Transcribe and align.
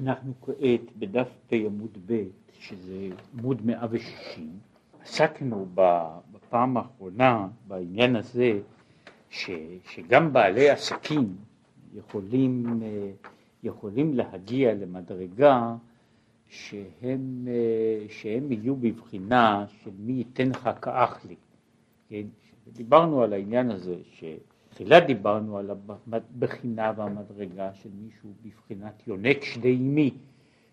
אנחנו 0.00 0.32
כעת 0.42 0.96
בדף 0.98 1.28
פ 1.48 1.52
עמוד 1.52 1.98
ב', 2.06 2.24
שזה 2.58 3.08
עמוד 3.38 3.66
160, 3.66 4.50
עסקנו 5.02 5.66
בפעם 6.32 6.76
האחרונה 6.76 7.48
בעניין 7.68 8.16
הזה 8.16 8.60
ש, 9.30 9.50
שגם 9.90 10.32
בעלי 10.32 10.70
עסקים 10.70 11.36
יכולים, 11.94 12.80
יכולים 13.62 14.14
להגיע 14.14 14.74
למדרגה 14.74 15.74
שהם, 16.48 17.48
שהם 18.08 18.52
יהיו 18.52 18.76
בבחינה 18.76 19.66
של 19.82 19.90
מי 19.98 20.12
ייתן 20.12 20.48
לך 20.48 20.70
כאח 20.82 21.24
לי. 21.24 21.36
כן? 22.08 22.26
דיברנו 22.72 23.22
על 23.22 23.32
העניין 23.32 23.70
הזה, 23.70 23.96
שתחילה 24.70 25.00
דיברנו 25.00 25.58
על 25.58 25.70
הבחינה 26.12 26.92
והמדרגה 26.96 27.74
של 27.74 27.88
מישהו 28.02 28.32
בבחינת 28.42 29.06
יונק 29.06 29.44
שדי 29.44 29.76
אמי, 29.76 30.10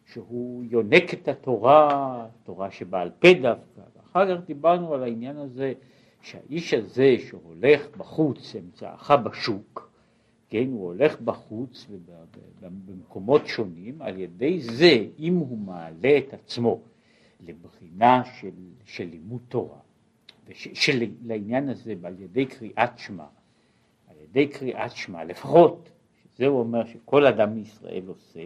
שהוא 0.05 0.63
יונק 0.69 1.13
את 1.13 1.27
התורה, 1.27 2.27
תורה 2.43 2.71
שבעל 2.71 3.09
פה 3.19 3.27
דווקא, 3.41 3.81
ואחר 3.95 4.37
כך 4.37 4.45
דיברנו 4.45 4.93
על 4.93 5.03
העניין 5.03 5.37
הזה 5.37 5.73
שהאיש 6.21 6.73
הזה 6.73 7.15
שהולך 7.19 7.97
בחוץ, 7.97 8.55
אמצעך 8.55 9.11
בשוק, 9.11 9.91
כן, 10.49 10.67
הוא 10.71 10.85
הולך 10.85 11.21
בחוץ 11.21 11.87
במקומות 12.59 13.47
שונים, 13.47 14.01
על 14.01 14.19
ידי 14.19 14.61
זה, 14.61 15.05
אם 15.19 15.35
הוא 15.35 15.57
מעלה 15.57 16.17
את 16.17 16.33
עצמו 16.33 16.81
לבחינה 17.47 18.23
של, 18.39 18.51
של 18.85 19.05
לימוד 19.05 19.41
תורה, 19.49 19.79
לעניין 21.25 21.69
הזה 21.69 21.93
על 22.03 22.15
ידי 22.19 22.45
קריאת 22.45 22.97
שמע, 22.97 23.25
ידי 24.29 24.47
קריאת 24.47 24.91
שמע 24.91 25.23
לפחות, 25.23 25.89
שזה 26.23 26.47
הוא 26.47 26.59
אומר 26.59 26.85
שכל 26.85 27.25
אדם 27.25 27.55
מישראל 27.55 28.03
עושה, 28.07 28.45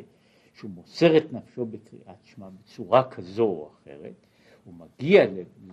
שהוא 0.53 0.71
מוסר 0.71 1.17
את 1.17 1.33
נפשו 1.33 1.65
בקריאת 1.65 2.23
שמע 2.23 2.49
בצורה 2.49 3.03
כזו 3.09 3.43
או 3.43 3.69
אחרת, 3.73 4.13
הוא 4.63 4.73
מגיע 4.73 5.25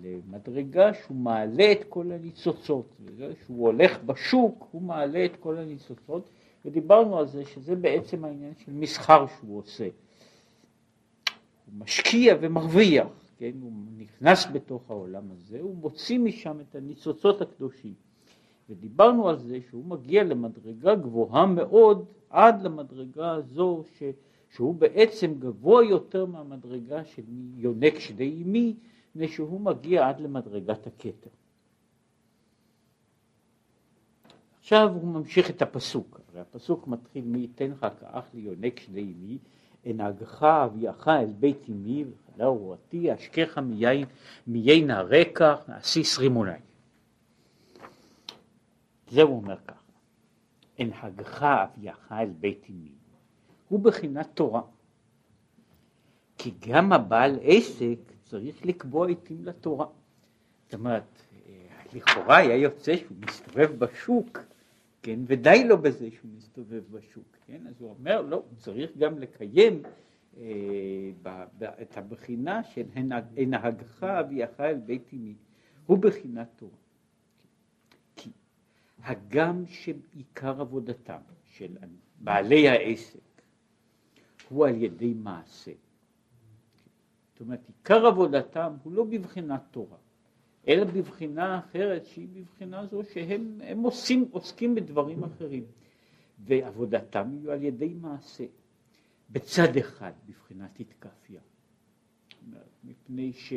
למדרגה 0.03 0.95
שהוא 0.95 1.17
מעלה 1.17 1.73
את 1.73 1.85
כל 1.89 2.13
הניצוצות, 2.13 2.97
שהוא 3.45 3.67
הולך 3.67 4.03
בשוק 4.03 4.69
הוא 4.71 4.83
מעלה 4.83 5.25
את 5.25 5.37
כל 5.41 5.57
הניצוצות, 5.57 6.29
ודיברנו 6.65 7.19
על 7.19 7.27
זה 7.27 7.45
שזה 7.45 7.77
בעצם 7.77 8.25
העניין 8.25 8.53
של 8.65 8.73
מסחר 8.73 9.27
שהוא 9.27 9.59
עושה. 9.59 9.85
הוא 11.67 11.75
משקיע 11.79 12.35
ומרוויח, 12.41 13.07
כן, 13.39 13.53
הוא 13.61 13.73
נכנס 13.97 14.47
בתוך 14.53 14.91
העולם 14.91 15.25
הזה, 15.31 15.61
הוא 15.61 15.77
מוציא 15.77 16.19
משם 16.19 16.61
את 16.61 16.75
הניצוצות 16.75 17.41
הקדושים. 17.41 18.08
ודיברנו 18.69 19.29
על 19.29 19.39
זה 19.39 19.59
שהוא 19.69 19.85
מגיע 19.85 20.25
למדרגה 20.25 20.95
גבוהה 20.95 21.47
מאוד 21.47 22.05
עד 22.31 22.63
למדרגה 22.63 23.31
הזו 23.31 23.85
ש... 23.99 24.03
שהוא 24.51 24.75
בעצם 24.75 25.35
גבוה 25.39 25.85
יותר 25.85 26.27
מהמדרגה 26.27 27.05
של 27.05 27.23
יונק 27.57 27.99
שדי 27.99 28.43
אמי, 28.43 28.75
מפני 29.11 29.29
שהוא 29.29 29.61
מגיע 29.61 30.09
עד 30.09 30.21
למדרגת 30.21 30.87
הכתר. 30.87 31.31
עכשיו 34.61 34.91
הוא 34.95 35.09
ממשיך 35.09 35.51
את 35.51 35.63
הפסוק, 35.63 36.21
הרי 36.29 36.41
הפסוק 36.41 36.89
מתחיל 36.89 37.25
מי 37.25 37.39
ייתן 37.39 37.71
לך 37.71 37.87
כאח 38.01 38.25
לי 38.35 38.41
יונק 38.41 38.81
שדי 38.81 39.15
אמי, 39.19 39.39
אנהגך 39.87 40.43
אביאך 40.43 41.09
אל 41.09 41.33
בית 41.41 41.69
אמי 41.69 42.05
וחדר 42.05 42.47
רועתי, 42.47 43.15
אשכך 43.15 43.59
מיין, 43.59 44.05
מיין 44.47 44.91
הרקע, 44.91 45.55
אסיס 45.69 46.19
רימוני. 46.19 46.68
זה 49.11 49.23
הוא 49.23 49.37
אומר 49.37 49.57
ככה, 49.67 49.93
אנהגך 50.81 51.43
אביאך 51.43 52.13
אל 52.13 52.31
בית 52.31 52.67
אמי, 52.71 52.93
הוא 53.69 53.81
בחינת 53.81 54.29
תורה. 54.35 54.63
כי 56.39 56.55
גם 56.69 56.93
הבעל 56.93 57.39
עסק 57.43 57.99
צריך 58.23 58.67
לקבוע 58.67 59.09
עיתים 59.09 59.45
לתורה. 59.45 59.87
זאת 60.65 60.75
אומרת, 60.75 61.23
לכאורה 61.93 62.37
היה 62.37 62.57
יוצא 62.57 62.97
שהוא 62.97 63.17
מסתובב 63.21 63.79
בשוק, 63.79 64.39
כן, 65.03 65.21
ודי 65.27 65.65
לו 65.65 65.79
בזה 65.79 66.11
שהוא 66.11 66.31
מסתובב 66.37 66.83
בשוק, 66.91 67.37
כן, 67.47 67.67
אז 67.67 67.81
הוא 67.81 67.95
אומר, 67.99 68.23
לא, 68.23 68.37
הוא 68.37 68.57
צריך 68.57 68.91
גם 68.99 69.19
לקיים 69.19 69.83
אה, 70.37 70.45
ב, 71.23 71.45
ב, 71.59 71.65
את 71.65 71.97
הבחינה 71.97 72.65
של 72.65 72.87
הנהגך 73.37 74.05
אביאך 74.05 74.61
אל 74.61 74.75
בית 74.75 75.11
אמי, 75.13 75.35
הוא 75.87 75.99
בחינת 75.99 76.49
תורה. 76.57 76.73
הגם 79.03 79.67
שעיקר 79.67 80.61
עבודתם 80.61 81.21
של 81.45 81.77
בעלי 82.21 82.69
העסק 82.69 83.19
הוא 84.49 84.67
על 84.67 84.83
ידי 84.83 85.15
מעשה. 85.15 85.73
זאת 87.33 87.41
אומרת, 87.41 87.61
עיקר 87.69 88.07
עבודתם 88.07 88.73
הוא 88.83 88.93
לא 88.93 89.05
בבחינת 89.05 89.63
תורה, 89.71 89.97
אלא 90.69 90.85
בבחינה 90.85 91.59
אחרת 91.59 92.07
שהיא 92.07 92.29
בבחינה 92.33 92.87
זו 92.87 93.03
שהם 93.13 93.83
עושים, 93.83 94.29
עוסקים 94.31 94.75
בדברים 94.75 95.25
אחרים, 95.25 95.65
ועבודתם 96.45 97.39
היא 97.43 97.51
על 97.51 97.63
ידי 97.63 97.95
מעשה. 97.95 98.45
בצד 99.31 99.77
אחד, 99.77 100.13
בבחינת 100.27 100.81
התקפיה, 100.81 101.41
מפני 102.85 103.33
ש, 103.33 103.53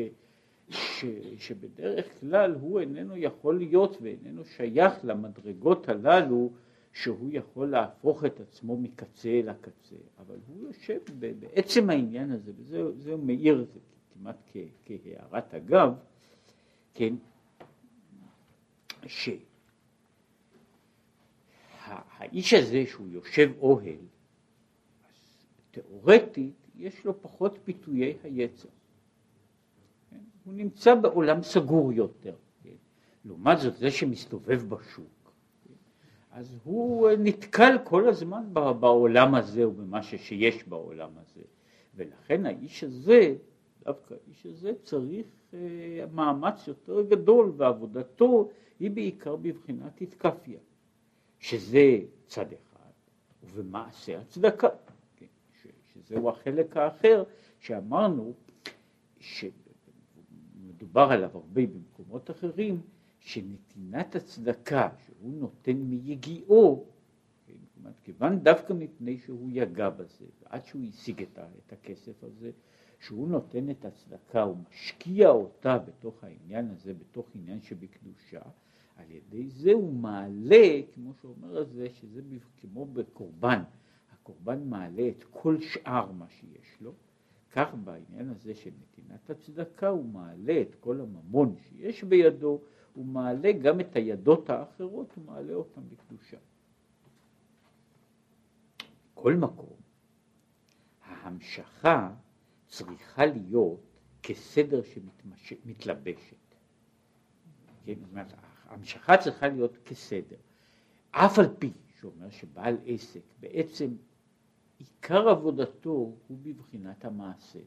ש, 0.71 1.05
שבדרך 1.37 2.19
כלל 2.19 2.55
הוא 2.61 2.79
איננו 2.79 3.17
יכול 3.17 3.57
להיות 3.57 3.97
ואיננו 4.01 4.45
שייך 4.45 4.93
למדרגות 5.03 5.89
הללו 5.89 6.51
שהוא 6.93 7.29
יכול 7.31 7.69
להפוך 7.69 8.25
את 8.25 8.39
עצמו 8.39 8.77
מקצה 8.77 9.29
אל 9.29 9.49
הקצה, 9.49 9.95
אבל 10.19 10.35
הוא 10.47 10.67
יושב 10.67 10.99
בעצם 11.19 11.89
העניין 11.89 12.31
הזה, 12.31 12.51
וזה 12.57 13.17
מאיר 13.17 13.65
זה 13.73 13.79
כמעט 14.13 14.37
כהערת 14.85 15.53
אגב, 15.53 15.93
כן, 16.93 17.13
שהאיש 19.07 19.43
הזה 22.53 22.85
שהוא 22.85 23.07
יושב 23.07 23.51
אוהל, 23.59 24.05
תיאורטית 25.71 26.55
יש 26.75 27.05
לו 27.05 27.21
פחות 27.21 27.59
פיתויי 27.63 28.17
היצר. 28.23 28.69
כן? 30.43 30.49
הוא 30.49 30.53
נמצא 30.53 30.95
בעולם 30.95 31.43
סגור 31.43 31.93
יותר. 31.93 32.35
כן? 32.63 32.69
לעומת 33.25 33.59
זאת, 33.59 33.77
זה 33.77 33.91
שמסתובב 33.91 34.69
בשוק, 34.69 35.31
אז 36.31 36.55
הוא 36.63 37.09
נתקל 37.19 37.77
כל 37.83 38.09
הזמן 38.09 38.43
בעולם 38.53 39.35
הזה 39.35 39.67
ובמה 39.67 40.03
שיש 40.03 40.63
בעולם 40.63 41.09
הזה. 41.17 41.41
ולכן 41.95 42.45
האיש 42.45 42.83
הזה, 42.83 43.35
דווקא 43.83 44.13
האיש 44.13 44.45
הזה 44.45 44.73
צריך 44.83 45.25
uh, 45.51 45.55
מאמץ 46.11 46.67
יותר 46.67 47.01
גדול 47.01 47.53
ועבודתו 47.57 48.49
היא 48.79 48.91
בעיקר 48.91 49.35
בבחינת 49.35 50.01
התקפיה, 50.01 50.59
שזה 51.39 51.99
צד 52.27 52.45
אחד, 52.45 52.91
ובמעשה 53.43 54.19
הצדקה, 54.19 54.67
כן, 55.17 55.25
שזהו 55.93 56.29
החלק 56.29 56.77
האחר 56.77 57.23
שאמרנו 57.59 58.33
שמדובר 60.91 61.11
עליו 61.11 61.29
הרבה 61.33 61.61
במקומות 61.65 62.31
אחרים, 62.31 62.81
שנתינת 63.19 64.15
הצדקה 64.15 64.89
שהוא 65.05 65.33
נותן 65.33 65.77
מיגיעו, 65.77 66.85
כיוון 68.03 68.39
דווקא 68.39 68.73
מפני 68.73 69.17
שהוא 69.17 69.49
יגע 69.51 69.89
בזה, 69.89 70.25
ועד 70.41 70.65
שהוא 70.65 70.81
השיג 70.89 71.21
את 71.21 71.73
הכסף 71.73 72.23
הזה, 72.23 72.51
שהוא 72.99 73.27
נותן 73.27 73.69
את 73.69 73.85
הצדקה, 73.85 74.41
הוא 74.41 74.57
משקיע 74.69 75.29
אותה 75.29 75.77
בתוך 75.77 76.23
העניין 76.23 76.69
הזה, 76.69 76.93
בתוך 76.93 77.29
עניין 77.35 77.61
שבקדושה, 77.61 78.41
על 78.95 79.11
ידי 79.11 79.49
זה 79.49 79.73
הוא 79.73 79.93
מעלה, 79.93 80.81
כמו 80.93 81.13
שאומר 81.21 81.57
הזה, 81.57 81.87
שזה 81.93 82.21
כמו 82.57 82.85
בקורבן, 82.85 83.63
הקורבן 84.11 84.69
מעלה 84.69 85.09
את 85.09 85.23
כל 85.23 85.61
שאר 85.61 86.11
מה 86.11 86.25
שיש 86.29 86.81
לו, 86.81 86.93
כך 87.51 87.73
בעניין 87.83 88.29
הזה 88.29 88.55
של 88.55 88.69
נתינת 88.81 89.29
הצדקה 89.29 89.87
הוא 89.87 90.05
מעלה 90.05 90.61
את 90.61 90.75
כל 90.79 91.01
הממון 91.01 91.55
שיש 91.55 92.03
בידו 92.03 92.61
הוא 92.93 93.05
מעלה 93.05 93.51
גם 93.51 93.79
את 93.79 93.95
הידות 93.95 94.49
האחרות, 94.49 95.13
הוא 95.15 95.25
מעלה 95.25 95.53
אותן 95.53 95.81
בקדושה. 95.89 96.37
כל 99.13 99.33
מקום, 99.33 99.77
ההמשכה 101.03 102.13
צריכה 102.67 103.25
להיות 103.25 103.79
כסדר 104.23 104.81
שמתלבשת. 105.35 106.35
כן, 107.85 107.93
ההמשכה 108.67 109.17
צריכה 109.17 109.47
להיות 109.47 109.77
כסדר. 109.85 110.37
אף 111.11 111.39
על 111.39 111.55
פי 111.59 111.71
שאומר 111.99 112.29
שבעל 112.29 112.77
עסק 112.85 113.23
בעצם 113.39 113.95
עיקר 114.81 115.29
עבודתו 115.29 115.89
הוא 116.27 116.37
בבחינת 116.41 117.05
המעשה. 117.05 117.59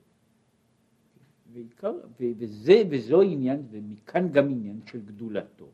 ועיקר, 1.52 1.93
וזה, 2.20 2.82
וזו 2.90 3.22
עניין, 3.22 3.66
ומכאן 3.70 4.32
גם 4.32 4.50
עניין 4.50 4.81
של 4.87 5.05
גדולתו. 5.05 5.69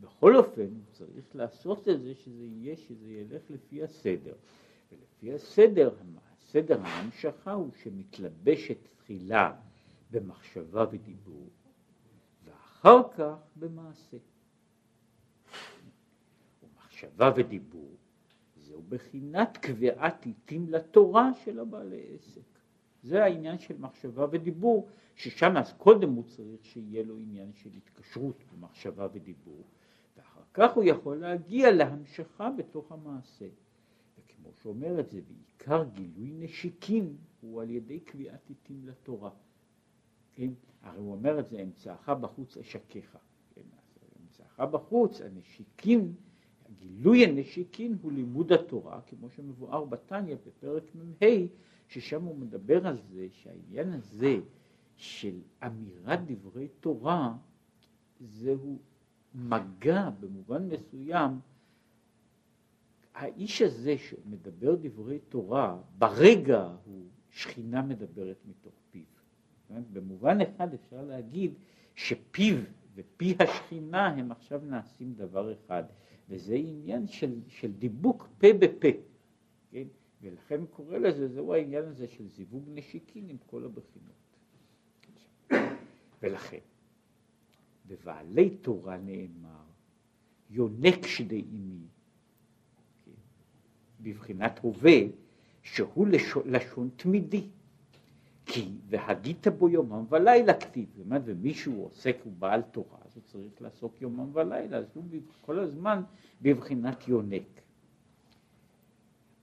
בכל 0.00 0.36
אופן, 0.36 0.62
הוא 0.62 0.84
צריך 0.92 1.36
לעשות 1.36 1.88
את 1.88 2.02
זה, 2.02 2.14
שזה 2.14 2.44
יהיה, 2.44 2.76
שזה 2.76 3.10
ילך 3.10 3.42
לפי 3.50 3.82
הסדר. 3.82 4.34
ולפי 4.92 5.32
הסדר, 5.32 5.94
סדר 6.40 6.80
ההמשכה 6.82 7.52
הוא 7.52 7.70
שמתלבשת 7.82 8.78
תחילה 8.96 9.56
במחשבה 10.10 10.86
ודיבור, 10.90 11.48
ואחר 12.44 13.02
כך 13.16 13.36
במעשה. 13.56 14.16
ומחשבה 16.62 17.32
ודיבור 17.36 17.96
זהו 18.76 18.84
בחינת 18.88 19.56
קביעת 19.56 20.26
עיתים 20.26 20.68
לתורה 20.68 21.34
של 21.34 21.58
הבעלי 21.58 22.02
עסק. 22.14 22.40
זה 23.02 23.24
העניין 23.24 23.58
של 23.58 23.78
מחשבה 23.78 24.26
ודיבור, 24.30 24.88
ששם 25.14 25.56
אז 25.56 25.72
קודם 25.72 26.12
הוא 26.12 26.24
צריך 26.24 26.64
שיהיה 26.64 27.02
לו 27.02 27.18
עניין 27.18 27.52
של 27.52 27.70
התקשרות 27.76 28.44
במחשבה 28.52 29.08
ודיבור, 29.12 29.64
ואחר 30.16 30.40
כך 30.54 30.74
הוא 30.74 30.84
יכול 30.84 31.16
להגיע 31.16 31.72
להמשכה 31.72 32.50
בתוך 32.50 32.92
המעשה. 32.92 33.48
וכמו 34.18 34.52
שאומר 34.62 35.00
את 35.00 35.10
זה, 35.10 35.20
בעיקר 35.28 35.84
גילוי 35.92 36.32
נשיקין 36.32 37.16
הוא 37.40 37.62
על 37.62 37.70
ידי 37.70 38.00
קביעת 38.00 38.48
עיתים 38.48 38.86
לתורה. 38.86 39.30
כן? 40.32 40.50
הרי 40.82 40.98
הוא 40.98 41.12
אומר 41.12 41.40
את 41.40 41.48
זה, 41.48 41.62
אמצעך 41.62 42.08
בחוץ 42.08 42.56
אשקיך. 42.56 43.16
כן? 43.54 43.62
אמצעך 44.22 44.60
בחוץ, 44.60 45.20
הנשיקים, 45.20 46.14
גילוי 46.86 47.24
הנשיקין 47.24 47.96
הוא 48.02 48.12
לימוד 48.12 48.52
התורה, 48.52 49.00
כמו 49.06 49.30
שמבואר 49.30 49.84
בתניא 49.84 50.36
בפרק 50.46 50.82
מ"ה, 50.94 51.26
ששם 51.88 52.22
הוא 52.22 52.36
מדבר 52.36 52.86
על 52.86 52.98
זה 53.12 53.26
שהעניין 53.30 53.92
הזה 53.92 54.36
של 54.96 55.40
אמירת 55.66 56.18
דברי 56.26 56.68
תורה, 56.80 57.34
זהו 58.20 58.78
מגע 59.34 60.10
במובן 60.20 60.68
מסוים, 60.68 61.30
האיש 63.14 63.62
הזה 63.62 63.98
שמדבר 63.98 64.76
דברי 64.80 65.18
תורה, 65.18 65.78
ברגע 65.98 66.74
הוא 66.84 67.06
שכינה 67.30 67.82
מדברת 67.82 68.36
מתוך 68.46 68.74
פיו. 68.90 69.02
במובן 69.92 70.40
אחד 70.40 70.74
אפשר 70.74 71.02
להגיד 71.02 71.54
שפיו 71.94 72.56
ופי 72.94 73.34
השכינה 73.40 74.06
הם 74.06 74.32
עכשיו 74.32 74.60
נעשים 74.64 75.14
דבר 75.14 75.52
אחד, 75.52 75.84
וזה 76.28 76.54
עניין 76.54 77.06
של, 77.06 77.40
של 77.48 77.72
דיבוק 77.72 78.28
פה 78.38 78.46
בפה, 78.58 78.88
כן? 79.70 79.86
ולכן 80.22 80.66
קורא 80.66 80.98
לזה, 80.98 81.28
זהו 81.28 81.54
העניין 81.54 81.84
הזה 81.84 82.08
של 82.08 82.28
זיווג 82.28 82.64
נשיקין 82.68 83.28
עם 83.28 83.36
כל 83.46 83.64
הבחינות. 83.64 84.16
ולכן, 86.22 86.58
בבעלי 87.86 88.50
תורה 88.50 88.96
נאמר, 88.96 89.64
יונק 90.50 91.06
שדי 91.06 91.44
אימי, 91.52 91.86
כן? 93.04 93.10
בבחינת 94.00 94.58
הווה, 94.58 94.98
שהוא 95.62 96.06
לשון, 96.06 96.42
לשון 96.50 96.90
תמידי. 96.96 97.48
כי 98.46 98.68
והגית 98.88 99.48
בו 99.48 99.68
יומם 99.68 100.04
ולילה 100.08 100.54
כתיב, 100.54 100.86
זאת 100.96 101.06
ומישהו 101.24 101.82
עוסק, 101.82 102.16
הוא 102.24 102.32
בעל 102.38 102.62
תורה, 102.62 102.98
אז 103.04 103.16
הוא 103.16 103.22
צריך 103.24 103.62
לעסוק 103.62 104.02
יומם 104.02 104.30
ולילה, 104.32 104.76
אז 104.76 104.84
הוא 104.94 105.04
כל 105.40 105.58
הזמן 105.58 106.02
בבחינת 106.42 107.08
יונק. 107.08 107.60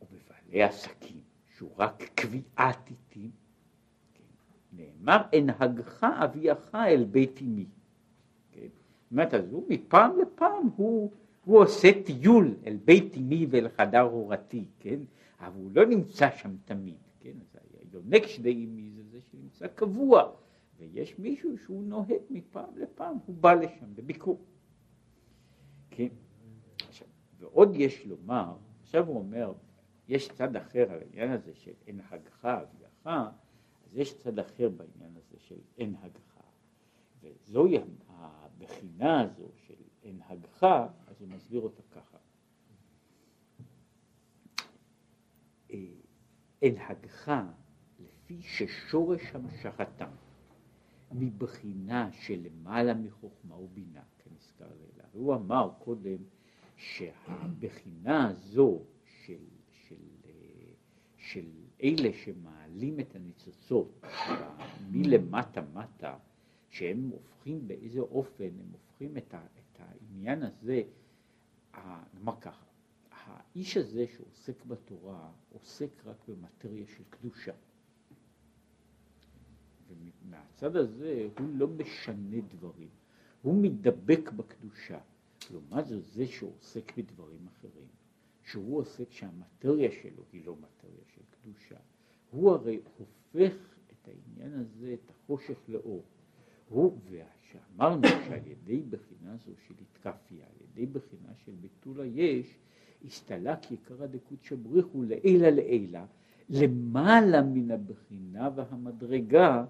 ובבעלי 0.02 0.64
עסקים, 0.64 1.20
שהוא 1.56 1.70
רק 1.78 2.04
קביעת 2.16 2.90
עיתים, 2.90 3.32
כן, 4.14 4.24
נאמר, 4.74 5.22
הנהגך 5.34 6.04
אביך 6.04 6.76
אל 6.76 7.04
בית 7.12 7.42
אמי. 7.42 7.66
כן, 8.52 8.60
זאת 8.60 9.12
אומרת, 9.12 9.34
אז 9.34 9.52
הוא 9.52 9.64
מפעם 9.70 10.12
לפעם, 10.22 10.70
הוא, 10.76 11.12
הוא 11.46 11.60
עושה 11.60 11.90
טיול 12.06 12.56
אל 12.66 12.78
בית 12.86 13.18
אמי 13.18 13.48
ואל 13.50 13.70
חדר 13.70 14.02
הורתי, 14.02 14.66
כן, 14.80 15.00
אבל 15.40 15.60
הוא 15.60 15.72
לא 15.74 15.86
נמצא 15.86 16.30
שם 16.38 16.56
תמיד, 16.66 16.98
כן, 17.20 17.34
יונק 17.94 18.28
שדי 18.28 18.66
אמי 18.66 18.93
שנמצא 19.54 19.68
קבוע, 19.68 20.32
ויש 20.78 21.20
מישהו 21.20 21.58
שהוא 21.58 21.84
נוהג 21.84 22.22
מפעם 22.30 22.78
לפעם, 22.78 23.18
הוא 23.26 23.36
בא 23.36 23.54
לשם 23.54 23.94
לביקור. 23.98 24.46
כן? 25.92 26.08
עכשיו, 26.90 27.08
ועוד 27.40 27.70
יש 27.76 28.06
לומר, 28.06 28.56
עכשיו 28.82 29.08
הוא 29.08 29.18
אומר, 29.18 29.54
יש 30.08 30.30
צד 30.30 30.56
אחר 30.56 30.92
על 30.92 31.00
העניין 31.00 31.32
הזה 31.32 31.54
של 31.54 31.74
אין 31.88 32.00
הגחה 32.10 32.62
אביך, 32.62 33.08
אז 33.08 33.98
יש 33.98 34.18
צד 34.18 34.40
אחר 34.40 34.70
בעניין 34.70 35.16
הזה 35.18 35.40
של 35.40 35.60
אין 35.78 35.96
הגחה, 36.02 36.44
וזוהי 37.22 37.78
הבחינה 38.08 39.22
הזו 39.22 39.48
של 39.68 39.74
אין 40.04 40.20
הגחה, 40.28 40.88
אז 41.08 41.22
הוא 41.22 41.30
מסביר 41.30 41.62
אותה 41.62 41.82
ככה. 41.92 42.18
אה, 45.72 45.78
אין 46.62 46.76
הגחה 46.78 47.52
לפי 48.34 48.42
ששורש 48.42 49.22
המשכתם 49.34 50.10
מבחינה 51.12 52.12
שלמעלה 52.12 52.94
מחוכמה 52.94 53.56
ובינה, 53.56 54.02
כנזכר 54.20 54.68
לילה. 54.82 55.08
והוא 55.14 55.36
אמר 55.36 55.70
קודם 55.80 56.18
שהבחינה 56.76 58.30
הזו 58.30 58.82
של, 59.06 59.44
של, 59.72 59.96
של 61.18 61.46
אלה 61.84 62.14
שמעלים 62.14 63.00
את 63.00 63.16
הניצוצות 63.16 64.02
מלמטה 64.92 65.62
מטה, 65.74 66.18
שהם 66.70 67.10
הופכים 67.10 67.68
באיזה 67.68 68.00
אופן, 68.00 68.50
הם 68.60 68.72
הופכים 68.72 69.18
את, 69.18 69.34
ה, 69.34 69.38
את 69.38 69.80
העניין 69.80 70.44
הזה, 70.44 70.82
נאמר 72.14 72.40
ככה, 72.42 72.66
האיש 73.12 73.78
הזה 73.78 74.06
שעוסק 74.08 74.66
בתורה 74.66 75.32
עוסק 75.54 76.06
רק 76.06 76.18
במטריה 76.28 76.88
של 76.88 77.04
קדושה. 77.10 77.54
ומהצד 80.02 80.76
הזה 80.76 81.28
הוא 81.40 81.48
לא 81.54 81.68
משנה 81.68 82.38
דברים, 82.48 82.90
הוא 83.42 83.56
מתדבק 83.62 84.32
בקדושה. 84.32 85.00
לעומת 85.52 85.88
זאת 85.88 86.06
זה 86.06 86.28
שעוסק 86.28 86.98
בדברים 86.98 87.48
אחרים, 87.48 87.88
שהוא 88.44 88.78
עוסק 88.78 89.12
שהמטריה 89.12 89.92
שלו 89.92 90.24
היא 90.34 90.46
לא 90.46 90.56
מטריה 90.56 91.04
של 91.16 91.22
קדושה, 91.30 91.76
הוא 92.32 92.52
הרי 92.52 92.80
הופך 92.98 93.54
את 93.92 94.08
העניין 94.08 94.60
הזה, 94.60 94.94
את 94.94 95.12
החושך 95.12 95.58
לאור. 95.68 96.04
הוא, 96.70 96.98
ושאמרנו 97.10 98.08
שעל 98.08 98.48
ידי 98.48 98.82
בחינה 98.90 99.38
זו 99.38 99.52
של 99.68 99.74
התקפיה, 99.82 100.46
על 100.46 100.56
ידי 100.62 100.86
בחינה 100.86 101.34
של 101.46 101.52
ביטול 101.62 102.02
היש, 102.02 102.58
הסתלק 103.06 103.72
יקרא 103.72 104.06
דקות 104.06 104.52
בריחו 104.64 105.04
לעילה 105.04 105.52
לעילה, 105.52 106.06
למעלה 106.50 107.42
מן 107.42 107.72
הבחינה 107.72 108.50
והמדרגה 108.56 109.66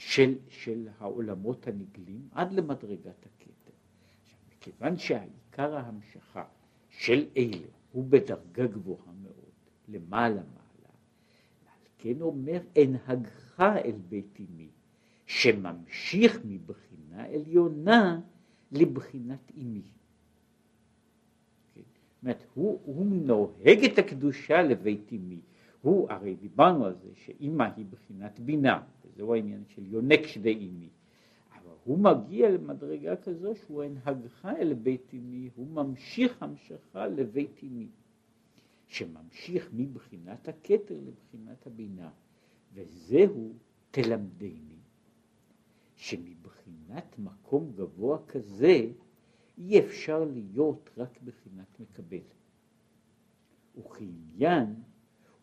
של, 0.00 0.34
של 0.48 0.88
העולמות 0.98 1.66
הנגלים 1.66 2.28
עד 2.32 2.52
למדרגת 2.52 3.26
הכתר. 3.26 3.72
מכיוון 4.56 4.96
שהעיקר 4.96 5.76
ההמשכה 5.76 6.44
של 6.88 7.26
אלה 7.36 7.66
הוא 7.92 8.04
בדרגה 8.08 8.66
גבוהה 8.66 9.12
מאוד, 9.22 9.52
למעלה 9.88 10.34
מעלה, 10.34 10.92
ועל 11.64 11.86
כן 11.98 12.20
אומר 12.20 12.60
אנהגך 12.82 13.60
אל 13.60 13.96
בית 14.08 14.38
אמי, 14.40 14.68
שממשיך 15.26 16.40
מבחינה 16.44 17.24
עליונה 17.24 18.20
לבחינת 18.72 19.52
אמי. 19.56 19.82
זאת 21.74 21.84
אומרת, 22.22 22.44
הוא, 22.54 22.80
הוא 22.84 23.06
נוהג 23.06 23.84
את 23.84 23.98
הקדושה 23.98 24.62
לבית 24.62 25.12
אמי. 25.12 25.40
הוא, 25.82 26.10
הרי 26.10 26.34
דיברנו 26.34 26.84
על 26.84 26.94
זה 26.94 27.08
שאימא 27.14 27.68
היא 27.76 27.86
בחינת 27.90 28.40
בינה, 28.40 28.82
וזהו 29.12 29.34
העניין 29.34 29.64
של 29.68 29.86
יונק 29.86 30.26
שדי 30.26 30.54
אימי. 30.54 30.88
אבל 31.54 31.74
הוא 31.84 31.98
מגיע 31.98 32.50
למדרגה 32.50 33.16
כזו 33.16 33.54
שהוא 33.54 33.82
הנהגך 33.82 34.46
אל 34.46 34.74
בית 34.74 35.14
אמי, 35.14 35.50
הוא 35.54 35.66
ממשיך 35.66 36.42
המשכה 36.42 37.06
לבית 37.06 37.60
אמי, 37.62 37.88
שממשיך 38.86 39.70
מבחינת 39.72 40.48
הכתר 40.48 40.98
לבחינת 41.06 41.66
הבינה, 41.66 42.10
וזהו 42.74 43.52
תלמדני, 43.90 44.80
שמבחינת 45.96 47.18
מקום 47.18 47.72
גבוה 47.76 48.18
כזה 48.28 48.86
אי 49.58 49.80
אפשר 49.80 50.24
להיות 50.24 50.90
רק 50.96 51.22
בחינת 51.22 51.80
מקבל. 51.80 52.24
וכעניין 53.78 54.74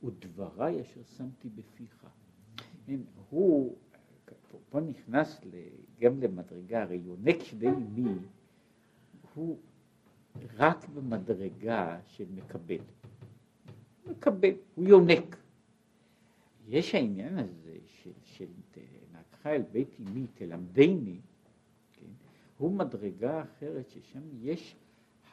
ודבריי 0.04 0.82
אשר 0.82 1.04
שמתי 1.18 1.50
בפיך. 1.50 2.08
הוא, 3.30 3.76
פה 4.70 4.80
נכנס 4.80 5.42
גם 6.00 6.20
למדרגה, 6.22 6.82
הרי 6.82 6.98
יונק 6.98 7.44
שדי 7.44 7.70
מי 7.96 8.10
הוא 9.34 9.58
רק 10.56 10.90
במדרגה 10.90 12.00
של 12.06 12.26
מקבל. 12.36 12.78
מקבל, 14.08 14.54
הוא 14.76 14.86
יונק. 14.86 15.36
יש 16.68 16.96
העניין 16.96 17.38
הזה 17.38 17.78
של, 17.86 18.12
של 18.24 18.46
נקחה 19.12 19.56
אל 19.56 19.62
בית 19.72 19.90
אמי, 20.00 20.26
תלמדני, 20.34 21.20
כן? 21.94 22.06
הוא 22.58 22.72
מדרגה 22.72 23.42
אחרת 23.42 23.90
ששם 23.90 24.22
יש 24.42 24.76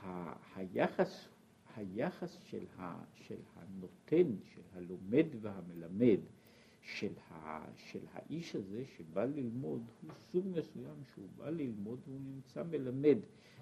ה, 0.03 0.33
היחס 0.57 1.29
היחס 1.77 2.39
של, 2.45 2.65
ה, 2.79 3.05
של 3.15 3.39
הנותן, 3.57 4.37
של 4.55 4.61
הלומד 4.75 5.27
והמלמד, 5.41 6.21
של, 6.85 7.13
ה, 7.31 7.65
של 7.77 7.99
האיש 8.13 8.57
הזה 8.57 8.85
שבא 8.97 9.25
ללמוד, 9.25 9.83
הוא 10.03 10.11
סוג 10.33 10.47
מסוים 10.47 11.05
שהוא 11.15 11.29
בא 11.37 11.51
ללמוד 11.51 11.99
והוא 12.07 12.21
נמצא 12.21 12.63
מלמד, 12.71 13.19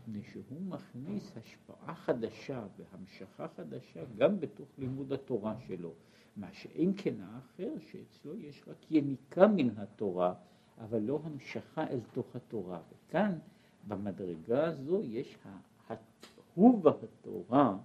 מפני 0.09 0.23
שהוא 0.23 0.63
מכניס 0.63 1.33
השפעה 1.37 1.95
חדשה 1.95 2.67
והמשכה 2.77 3.49
חדשה 3.49 4.05
גם 4.17 4.41
בתוך 4.41 4.69
לימוד 4.79 5.13
התורה 5.13 5.55
שלו, 5.67 5.93
מה 6.37 6.53
שאין 6.53 6.93
כן 6.97 7.15
האחר 7.21 7.73
שאצלו 7.91 8.37
יש 8.37 8.63
רק 8.67 8.91
יניקה 8.91 9.47
מן 9.47 9.69
התורה, 9.77 10.35
אבל 10.79 10.99
לא 10.99 11.21
המשכה 11.25 11.87
אל 11.87 12.01
תוך 12.13 12.37
התורה. 12.37 12.81
וכאן 12.93 13.39
במדרגה 13.89 14.65
הזו 14.65 15.03
יש 15.05 15.39
הוא 16.55 16.81
והתורה, 16.85 17.77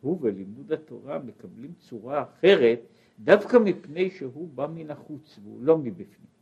הוא 0.00 0.18
ולימוד 0.20 0.72
התורה 0.72 1.18
מקבלים 1.18 1.72
צורה 1.78 2.22
אחרת 2.22 2.80
דווקא 3.18 3.56
מפני 3.64 4.10
שהוא 4.10 4.48
בא 4.48 4.66
מן 4.66 4.90
החוץ 4.90 5.38
והוא 5.42 5.62
לא 5.62 5.78
מבפנים. 5.78 6.34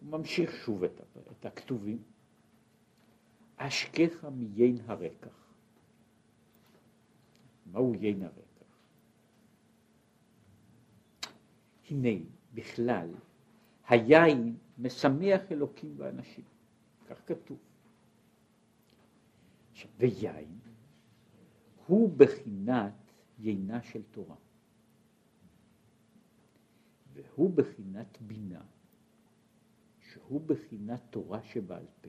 הוא 0.00 0.10
ממשיך 0.10 0.52
שוב 0.52 0.84
את, 0.84 1.00
את 1.30 1.46
הכתובים. 1.46 2.02
אשכך 3.56 4.24
מיין 4.24 4.78
הרקח. 4.86 5.48
מהו 7.72 7.94
יין 7.94 8.22
הרקח? 8.22 8.48
הנה, 11.90 12.24
בכלל, 12.54 13.08
היין 13.88 14.56
משמח 14.78 15.40
אלוקים 15.50 15.94
ואנשים. 15.96 16.44
כך 17.08 17.16
כתוב. 17.26 17.58
ויין 19.98 20.58
הוא 21.86 22.12
בחינת 22.16 23.07
יינה 23.38 23.82
של 23.82 24.02
תורה. 24.10 24.36
והוא 27.12 27.50
בחינת 27.54 28.18
בינה, 28.20 28.62
שהוא 30.00 30.40
בחינת 30.46 31.00
תורה 31.10 31.42
שבעל 31.42 31.84
פה. 32.00 32.08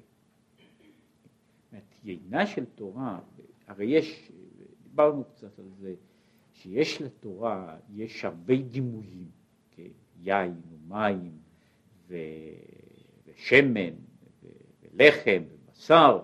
זאת 1.72 1.84
יינה 2.04 2.48
של 2.48 2.66
תורה, 2.66 3.20
הרי 3.68 3.86
יש, 3.86 4.32
דיברנו 4.84 5.24
קצת 5.24 5.60
על 5.60 5.70
זה, 5.80 5.96
שיש 6.54 7.02
לתורה, 7.02 7.78
יש 7.94 8.26
הרבה 8.26 8.62
דימויים, 8.62 9.30
כן? 9.72 9.90
יין 10.22 10.62
ומים 10.72 11.38
ו... 12.08 12.16
ושמן 13.26 13.94
ולחם 14.82 15.44
ובשר, 15.52 16.22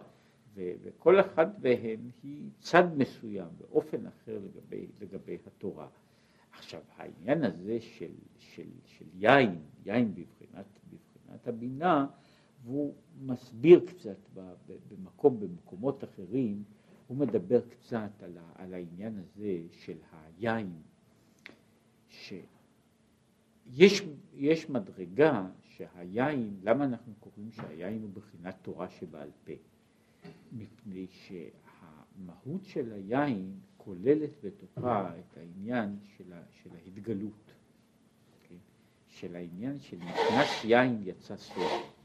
ו- 0.56 0.72
וכל 0.84 1.20
אחד 1.20 1.64
מהם 1.64 2.10
היא 2.24 2.50
צד 2.60 2.98
מסוים 2.98 3.48
באופן 3.58 4.06
אחר 4.06 4.40
לגבי, 4.40 4.88
לגבי 5.02 5.38
התורה. 5.48 5.88
עכשיו 6.52 6.82
העניין 6.96 7.44
הזה 7.44 7.78
של, 7.82 8.12
של, 8.38 8.68
של 8.86 9.06
יין, 9.14 9.62
יין 9.86 10.16
בבחינת, 10.16 10.66
בבחינת 10.90 11.48
הבינה, 11.48 12.08
והוא 12.64 12.94
מסביר 13.22 13.86
קצת 13.86 14.18
במקום, 14.90 15.40
במקומות 15.40 16.04
אחרים, 16.04 16.64
הוא 17.08 17.18
מדבר 17.18 17.62
קצת 17.70 18.24
על, 18.24 18.38
ה, 18.38 18.52
על 18.56 18.74
העניין 18.74 19.20
הזה 19.20 19.62
של 19.72 19.98
היין, 20.12 20.72
שיש 22.10 24.04
יש 24.34 24.70
מדרגה 24.70 25.48
שהיין, 25.62 26.60
למה 26.64 26.86
אנחנו 26.86 27.14
קוראים 27.20 27.52
שהיין 27.52 28.02
הוא 28.02 28.10
בחינת 28.14 28.56
תורה 28.62 28.90
שבעל 28.90 29.30
פה? 29.44 29.54
מפני 30.52 31.08
שהמהות 31.08 32.64
של 32.64 32.94
היין 32.94 33.60
כוללת 33.78 34.30
בתוכה 34.44 35.12
את 35.20 35.38
העניין 35.38 35.98
של, 36.18 36.34
ה, 36.34 36.42
של 36.52 36.70
ההתגלות, 36.75 37.54
כן? 38.44 38.56
של 39.08 39.36
העניין 39.36 39.80
של 39.80 39.98
נכנס 39.98 40.64
יין 40.64 41.02
יצא 41.04 41.38
סוף. 41.38 41.96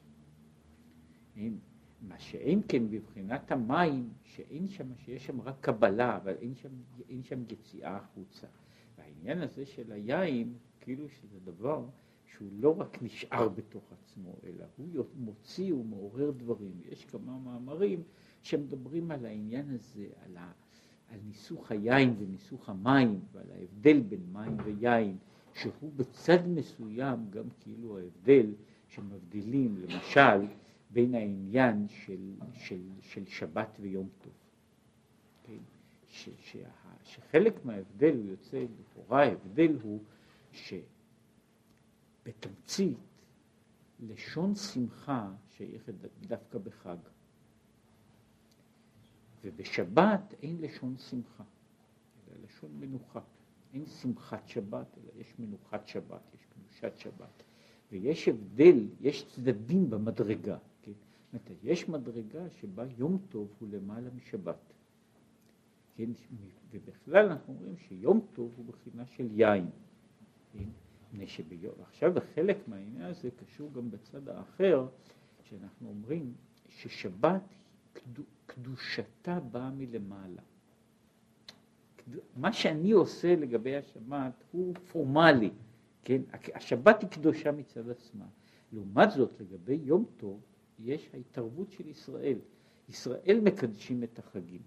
מה 2.02 2.18
שאין 2.18 2.62
כן 2.68 2.90
בבחינת 2.90 3.52
המים, 3.52 4.12
שאין 4.23 4.68
שם, 4.68 4.94
שיש 4.97 5.26
שם 5.26 5.40
רק 5.40 5.54
קבלה, 5.61 6.16
אבל 6.16 6.35
אין 6.40 6.54
שם, 6.54 6.68
אין 7.09 7.23
שם 7.23 7.42
יציאה 7.50 7.97
החוצה. 7.97 8.47
והעניין 8.99 9.42
הזה 9.42 9.66
של 9.66 9.92
היין, 9.92 10.54
כאילו 10.80 11.09
שזה 11.09 11.40
דבר 11.44 11.85
שהוא 12.26 12.49
לא 12.52 12.80
רק 12.80 13.02
נשאר 13.02 13.49
בתוך 13.49 13.92
עצמו, 13.92 14.35
אלא 14.44 14.64
הוא 14.76 15.04
מוציא 15.16 15.75
ומעורר 15.75 16.30
דברים. 16.30 16.80
יש 16.85 17.04
כמה 17.04 17.38
מאמרים 17.38 18.02
שמדברים 18.42 19.11
על 19.11 19.26
העניין 19.26 19.70
הזה, 19.70 20.06
על, 20.25 20.37
ה, 20.37 20.52
על 21.09 21.18
ניסוך 21.26 21.70
היין 21.70 22.14
וניסוך 22.18 22.68
המים, 22.68 23.20
ועל 23.32 23.50
ההבדל 23.50 24.00
בין 24.00 24.20
מים 24.32 24.56
ויין, 24.64 25.16
שהוא 25.54 25.92
בצד 25.97 26.49
מסוים 26.49 27.30
גם 27.30 27.44
כאילו 27.61 27.99
ההבדל 27.99 28.47
שמבדילים, 28.88 29.76
למשל, 29.76 30.47
בין 30.90 31.14
העניין 31.14 31.87
של, 31.88 32.32
של, 32.54 32.80
של 33.00 33.26
שבת 33.26 33.76
ויום 33.80 34.09
טוב. 34.23 34.32
כן? 35.47 35.59
ש, 36.09 36.28
שה, 36.38 36.68
שחלק 37.04 37.64
מההבדל 37.64 38.16
הוא 38.16 38.30
יוצא, 38.30 38.64
לכאורה 38.80 39.23
ההבדל 39.23 39.76
הוא 39.82 40.00
ש... 40.52 40.75
בתמצית, 42.26 42.99
לשון 44.00 44.54
שמחה 44.54 45.30
שייכת 45.49 45.94
דווקא 46.20 46.59
בחג. 46.59 46.97
ובשבת 49.44 50.35
אין 50.42 50.61
לשון 50.61 50.97
שמחה, 50.99 51.44
אלא 52.28 52.44
לשון 52.44 52.70
מנוחה. 52.80 53.20
אין 53.75 53.87
שמחת 53.87 54.49
שבת, 54.49 54.99
אלא 54.99 55.20
יש 55.20 55.35
מנוחת 55.38 55.87
שבת, 55.87 56.20
יש 56.35 56.47
קדושת 56.47 56.99
שבת. 56.99 57.42
ויש 57.92 58.28
הבדל, 58.28 58.88
יש 59.00 59.26
צדדים 59.26 59.90
במדרגה. 59.90 60.59
כן? 60.82 60.92
אומרת, 61.32 61.50
יש 61.62 61.88
מדרגה 61.88 62.50
שבה 62.50 62.85
יום 62.99 63.18
טוב 63.28 63.49
הוא 63.59 63.68
למעלה 63.73 64.11
משבת. 64.11 64.73
כן? 65.97 66.11
ובכלל 66.70 67.30
אנחנו 67.30 67.54
אומרים 67.54 67.76
שיום 67.76 68.26
טוב 68.32 68.52
הוא 68.56 68.64
בחינה 68.66 69.06
של 69.06 69.28
יין. 69.32 69.70
כן? 70.52 70.68
מפני 71.12 71.26
שעכשיו 71.26 72.14
בחלק 72.14 72.68
מהעניין 72.68 73.06
הזה 73.06 73.30
קשור 73.30 73.73
גם 73.73 73.90
בצד 73.90 74.28
האחר, 74.28 74.87
שאנחנו 75.42 75.88
אומרים 75.88 76.35
ששבת, 76.68 77.42
קדושתה 78.47 79.40
באה 79.40 79.70
מלמעלה. 79.70 80.42
מה 82.37 82.52
שאני 82.52 82.90
עושה 82.90 83.37
לגבי 83.37 83.76
השבת 83.76 84.44
הוא 84.52 84.75
פורמלי, 84.75 85.50
כן? 86.04 86.23
השבת 86.54 87.02
היא 87.02 87.11
קדושה 87.11 87.52
מצד 87.52 87.90
עצמה. 87.90 88.26
לעומת 88.73 89.11
זאת, 89.11 89.40
לגבי 89.40 89.80
יום 89.85 90.04
טוב, 90.16 90.40
יש 90.78 91.11
ההתערבות 91.14 91.73
של 91.73 91.88
ישראל. 91.88 92.38
ישראל 92.88 93.40
מקדשים 93.42 94.02
את 94.02 94.18
החגים, 94.18 94.62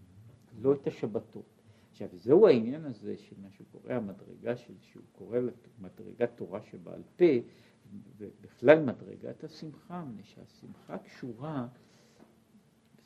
לא 0.62 0.74
את 0.74 0.88
השבתות. 0.88 1.46
עכשיו 1.92 2.08
זהו 2.14 2.48
העניין 2.48 2.86
הזה 2.86 3.18
של 3.18 3.36
מה 3.42 3.52
שהוא 3.52 3.68
קורא 3.72 3.94
המדרגה 3.94 4.56
של, 4.56 4.74
שהוא 4.82 5.04
קורא 5.12 5.40
מדרגת 5.80 6.30
תורה 6.36 6.62
שבעל 6.62 7.02
פה 7.16 7.26
ובכלל 8.18 8.80
מדרגת 8.80 9.44
השמחה, 9.44 10.04
מפני 10.04 10.24
שהשמחה 10.24 10.98
קשורה, 10.98 11.68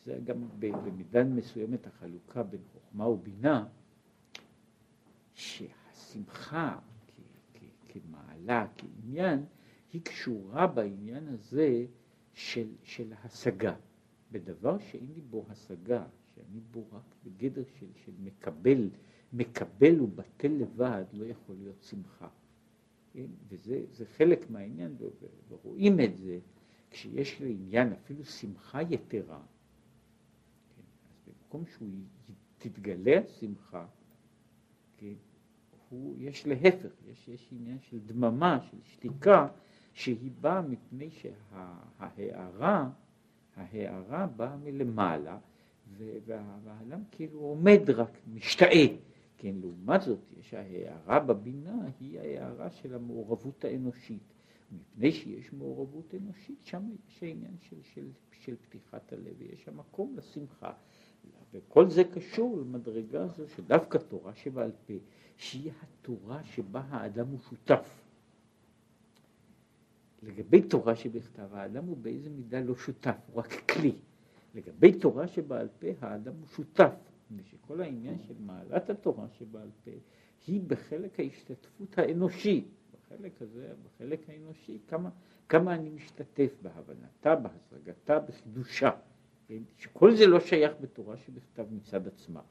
זה 0.07 0.19
גם 0.23 0.47
במידה 0.59 1.23
מסוימת 1.23 1.87
החלוקה 1.87 2.43
בין 2.43 2.61
חוכמה 2.73 3.07
ובינה, 3.07 3.67
שהשמחה 5.33 6.79
כ- 7.07 7.19
כ- 7.53 7.89
כמעלה, 7.89 8.67
כעניין, 8.77 9.45
היא 9.93 10.01
קשורה 10.01 10.67
בעניין 10.67 11.27
הזה 11.27 11.85
של, 12.33 12.67
של 12.83 13.13
השגה, 13.23 13.75
בדבר 14.31 14.79
שאין 14.79 15.07
לי 15.15 15.21
בו 15.21 15.45
השגה, 15.49 16.05
שאני 16.35 16.59
בו 16.71 16.87
רק 16.91 17.15
בגדר 17.25 17.63
של, 17.79 17.87
של 18.05 18.11
מקבל, 18.19 18.89
מקבל 19.33 20.01
ובטל 20.01 20.51
לבד, 20.51 21.05
לא 21.13 21.25
יכול 21.25 21.55
להיות 21.55 21.81
שמחה. 21.81 22.27
כן? 23.13 23.27
וזה 23.49 24.05
חלק 24.17 24.49
מהעניין, 24.49 24.95
ורואים 25.49 25.99
את 25.99 26.17
זה 26.17 26.39
כשיש 26.91 27.41
לעניין 27.41 27.93
אפילו 27.93 28.25
שמחה 28.25 28.81
יתרה. 28.81 29.41
במקום 31.57 31.65
שהוא 31.65 31.89
תתגלה 32.57 33.19
השמחה, 33.25 33.85
כן? 34.97 35.13
הוא, 35.89 36.15
יש 36.17 36.47
להפך, 36.47 36.91
יש, 37.11 37.27
יש 37.27 37.49
עניין 37.51 37.79
של 37.79 37.99
דממה, 37.99 38.59
של 38.71 38.77
שתיקה, 38.83 39.47
שהיא 39.93 40.31
באה 40.41 40.61
מפני 40.61 41.09
שההערה, 41.11 42.89
ההערה 43.55 44.27
באה 44.27 44.57
מלמעלה, 44.57 45.37
והאדם 45.97 47.03
כאילו 47.11 47.39
עומד 47.39 47.89
רק, 47.89 48.17
משתאה. 48.33 48.85
כן, 49.37 49.55
לעומת 49.61 50.01
זאת, 50.01 50.19
יש 50.39 50.53
ההערה 50.53 51.19
בבינה, 51.19 51.89
היא 51.99 52.19
ההערה 52.19 52.69
של 52.69 52.95
המעורבות 52.95 53.65
האנושית. 53.65 54.33
מפני 54.71 55.11
שיש 55.11 55.53
מעורבות 55.53 56.15
אנושית, 56.15 56.65
שם 56.65 56.83
יש 57.07 57.23
העניין 57.23 57.57
של, 57.59 57.75
של, 57.83 58.07
של 58.31 58.55
פתיחת 58.55 59.13
הלב, 59.13 59.35
ויש 59.37 59.63
שם 59.63 59.77
מקום 59.77 60.15
לשמחה. 60.17 60.73
וכל 61.53 61.89
זה 61.89 62.03
קשור 62.03 62.57
למדרגה 62.57 63.23
הזו 63.23 63.43
שדווקא 63.47 63.97
תורה 63.97 64.35
שבעל 64.35 64.71
פה, 64.87 64.93
שהיא 65.37 65.71
התורה 65.81 66.43
שבה 66.43 66.83
האדם 66.89 67.27
הוא 67.27 67.39
שותף. 67.39 68.07
לגבי 70.23 70.61
תורה 70.61 70.95
שבכתב, 70.95 71.47
האדם 71.53 71.85
הוא 71.85 71.97
באיזה 71.97 72.29
מידה 72.29 72.59
לא 72.59 72.75
שותף, 72.75 73.15
הוא 73.27 73.39
רק 73.41 73.53
כלי. 73.71 73.95
לגבי 74.55 74.99
תורה 74.99 75.27
שבעל 75.27 75.67
פה, 75.79 75.87
האדם 76.01 76.33
הוא 76.39 76.47
שותף. 76.47 76.93
ושכל 77.35 77.81
העניין 77.81 78.19
של 78.27 78.33
מעלת 78.39 78.89
התורה 78.89 79.27
שבעל 79.29 79.69
פה, 79.83 79.91
היא 80.47 80.61
בחלק 80.67 81.19
ההשתתפות 81.19 81.97
האנושי. 81.97 82.65
בחלק 82.91 83.41
הזה, 83.41 83.73
בחלק 83.85 84.29
האנושי, 84.29 84.79
כמה, 84.87 85.09
כמה 85.49 85.75
אני 85.75 85.89
משתתף 85.89 86.55
בהבנתה, 86.61 87.35
בהשגתה, 87.35 88.19
בחידושה. 88.19 88.89
כן? 89.47 89.63
שכל 89.77 90.15
זה 90.15 90.27
לא 90.27 90.39
שייך 90.39 90.71
בתורה 90.81 91.17
שבכתב 91.17 91.65
מצד 91.71 92.07
עצמה. 92.07 92.41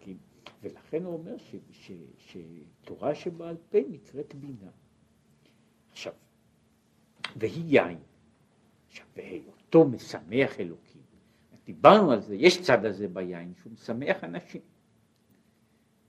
כן? 0.00 0.16
ולכן 0.62 1.04
הוא 1.04 1.14
אומר 1.14 1.38
ש, 1.38 1.54
ש, 1.70 1.92
שתורה 2.18 3.14
שבעל 3.14 3.56
פה 3.70 3.78
נקראת 3.90 4.34
בינה. 4.34 4.70
עכשיו, 5.90 6.12
והיא 7.36 7.80
יין. 7.80 7.98
עכשיו, 8.88 9.06
והיותו 9.16 9.88
משמח 9.88 10.60
אלוקים. 10.60 11.02
דיברנו 11.64 12.12
על 12.12 12.20
זה, 12.20 12.34
יש 12.34 12.62
צד 12.62 12.84
הזה 12.84 13.08
ביין 13.08 13.54
שהוא 13.54 13.72
משמח 13.72 14.24
אנשים. 14.24 14.60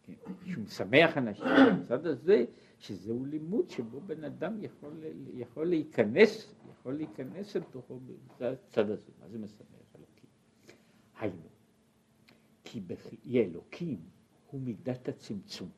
כן? 0.04 0.14
שהוא 0.46 0.64
משמח 0.64 1.18
אנשים, 1.18 1.46
הצד 1.84 2.06
הזה, 2.06 2.46
שזהו 2.78 3.26
לימוד 3.26 3.70
שבו 3.70 4.02
בן 4.02 4.24
אדם 4.24 4.64
יכול, 4.64 5.04
יכול 5.34 5.68
להיכנס, 5.68 6.56
יכול 6.72 6.94
להיכנס 6.94 7.56
אל 7.56 7.62
תוכו 7.62 8.00
בצד 8.40 8.90
הזה. 8.90 9.12
מה 9.22 9.28
זה 9.28 9.38
משמח? 9.38 9.89
היינו, 11.20 11.50
כי 12.64 12.82
בחיי 12.82 13.46
אלוקים 13.46 14.00
הוא 14.52 14.62
מידת 14.62 15.08
הצמצום, 15.10 15.70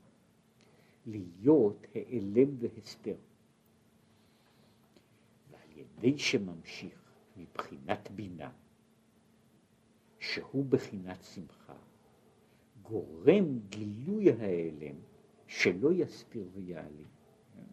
להיות 1.06 1.88
העלם 1.96 2.56
והסתר. 2.60 3.16
ידי 6.02 6.18
שממשיך 6.18 7.12
מבחינת 7.38 8.12
בינה, 8.12 8.52
שהוא 10.20 10.66
בחינת 10.66 11.24
שמחה, 11.24 11.76
גורם 12.82 13.60
גילוי 13.70 14.32
ההיעלם 14.32 14.96
שלא 15.48 15.94
יסתיר 15.94 16.48
ויעלים. 16.54 17.08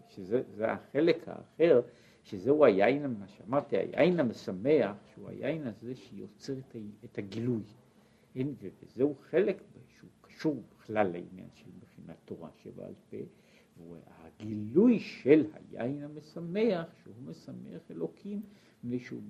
שזה 0.08 0.42
החלק 0.72 1.28
האחר, 1.28 1.80
שזהו 2.28 2.64
היין, 2.64 3.06
מה 3.18 3.28
שאמרתי, 3.28 3.76
היין 3.76 4.20
המשמח, 4.20 4.96
שהוא 5.14 5.28
היין 5.28 5.66
הזה 5.66 5.94
שיוצר 5.94 6.54
את 7.04 7.18
הגילוי. 7.18 7.62
וזהו 8.36 9.14
חלק 9.30 9.62
שהוא 9.88 10.10
קשור 10.20 10.62
בכלל 10.70 11.06
לעניין 11.06 11.48
של 11.54 11.70
בחינת 11.80 12.16
תורה 12.24 12.50
שבעל 12.62 12.94
פה. 13.10 13.16
הגילוי 14.06 14.98
של 14.98 15.46
היין 15.54 16.02
המשמח, 16.02 16.86
שהוא 17.02 17.14
משמח 17.24 17.90
אלוקים, 17.90 18.42
מפני 18.78 18.98
שהוא 18.98 19.22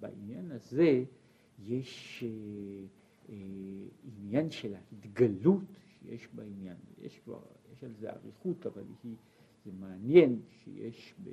בעניין 0.00 0.50
הזה 0.50 1.04
יש 1.64 2.24
אה, 2.26 2.28
אה, 3.28 3.34
עניין 4.04 4.50
של 4.50 4.74
ההתגלות 4.74 5.64
שיש 5.86 6.28
בעניין, 6.34 6.76
יש, 6.98 7.18
כבר, 7.18 7.40
יש 7.72 7.84
על 7.84 7.92
זה 7.92 8.10
אריכות, 8.10 8.66
אבל 8.66 8.84
היא, 9.02 9.16
זה 9.64 9.70
מעניין 9.72 10.40
שיש 10.64 11.14
ב, 11.24 11.30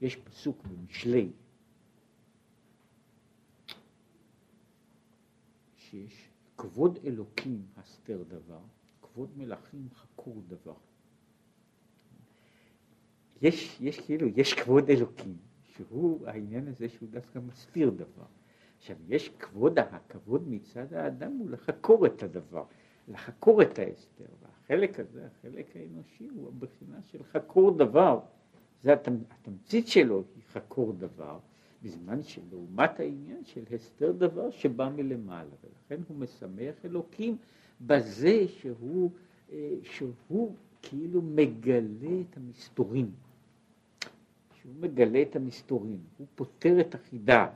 יש 0.00 0.16
פסוק 0.16 0.62
במשלי 0.66 1.30
שיש 5.76 6.30
כבוד 6.56 6.98
אלוקים 7.04 7.62
הסתר 7.76 8.22
דבר, 8.28 8.60
כבוד 9.02 9.30
מלכים 9.36 9.88
חקור 9.94 10.42
דבר. 10.48 10.74
יש, 13.42 13.78
יש 13.80 14.00
כאילו, 14.00 14.28
יש 14.36 14.54
כבוד 14.54 14.90
אלוקים, 14.90 15.36
שהוא 15.62 16.26
העניין 16.26 16.68
הזה 16.68 16.88
שהוא 16.88 17.08
דווקא 17.08 17.38
מסתיר 17.38 17.90
דבר. 17.90 18.26
עכשיו, 18.78 18.96
יש 19.08 19.28
כבוד, 19.28 19.78
הכבוד 19.78 20.48
מצד 20.48 20.94
האדם 20.94 21.32
הוא 21.32 21.50
לחקור 21.50 22.06
את 22.06 22.22
הדבר, 22.22 22.64
לחקור 23.08 23.62
את 23.62 23.78
ההסתר, 23.78 24.24
והחלק 24.42 25.00
הזה, 25.00 25.26
החלק 25.26 25.76
האנושי, 25.76 26.28
הוא 26.34 26.48
הבחינה 26.48 27.02
של 27.02 27.22
חקור 27.22 27.70
דבר. 27.70 28.20
זה 28.84 28.92
התמצית 29.30 29.88
שלו 29.88 30.22
היא 30.36 30.42
חקור 30.52 30.92
דבר, 30.92 31.38
בזמן 31.82 32.22
שלעומת 32.22 33.00
העניין 33.00 33.44
של 33.44 33.62
הסתר 33.74 34.12
דבר 34.12 34.50
שבא 34.50 34.90
מלמעלה, 34.96 35.50
ולכן 35.64 36.02
הוא 36.08 36.16
משמח 36.16 36.74
אלוקים 36.84 37.36
בזה 37.80 38.48
שהוא, 38.48 39.10
אה, 39.52 39.74
שהוא 39.82 40.54
כאילו 40.82 41.22
מגלה 41.22 42.20
את 42.30 42.36
המסתורים. 42.36 43.10
שהוא 44.54 44.72
מגלה 44.80 45.22
את 45.22 45.36
המסתורים, 45.36 45.98
הוא 46.18 46.26
פותר 46.34 46.80
את 46.80 46.94
החידה, 46.94 47.46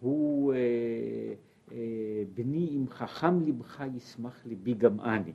הוא 0.00 0.52
אה, 0.52 0.58
אה, 1.72 2.22
בני 2.34 2.68
אם 2.76 2.88
חכם 2.88 3.40
לבך 3.40 3.84
ישמח 3.96 4.46
ליבי 4.46 4.74
גם 4.74 5.00
אני. 5.00 5.32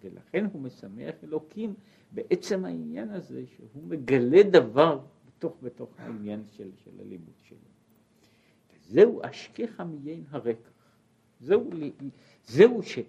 ולכן 0.00 0.44
הוא 0.52 0.62
משמח 0.62 1.14
אלוקים 1.24 1.74
בעצם 2.12 2.64
העניין 2.64 3.10
הזה 3.10 3.44
שהוא 3.46 3.82
מגלה 3.82 4.42
דבר 4.42 5.00
בתוך, 5.26 5.56
בתוך 5.62 5.90
העניין 5.98 6.44
של, 6.46 6.70
של 6.84 6.90
הלימוד 7.00 7.34
שלו. 7.42 7.58
זהו 8.88 9.20
אשכך 9.22 9.80
מיין 9.80 10.24
הרקח. 10.30 10.70
זהו, 11.40 11.70
זהו 12.44 12.82
שהוא 12.82 13.04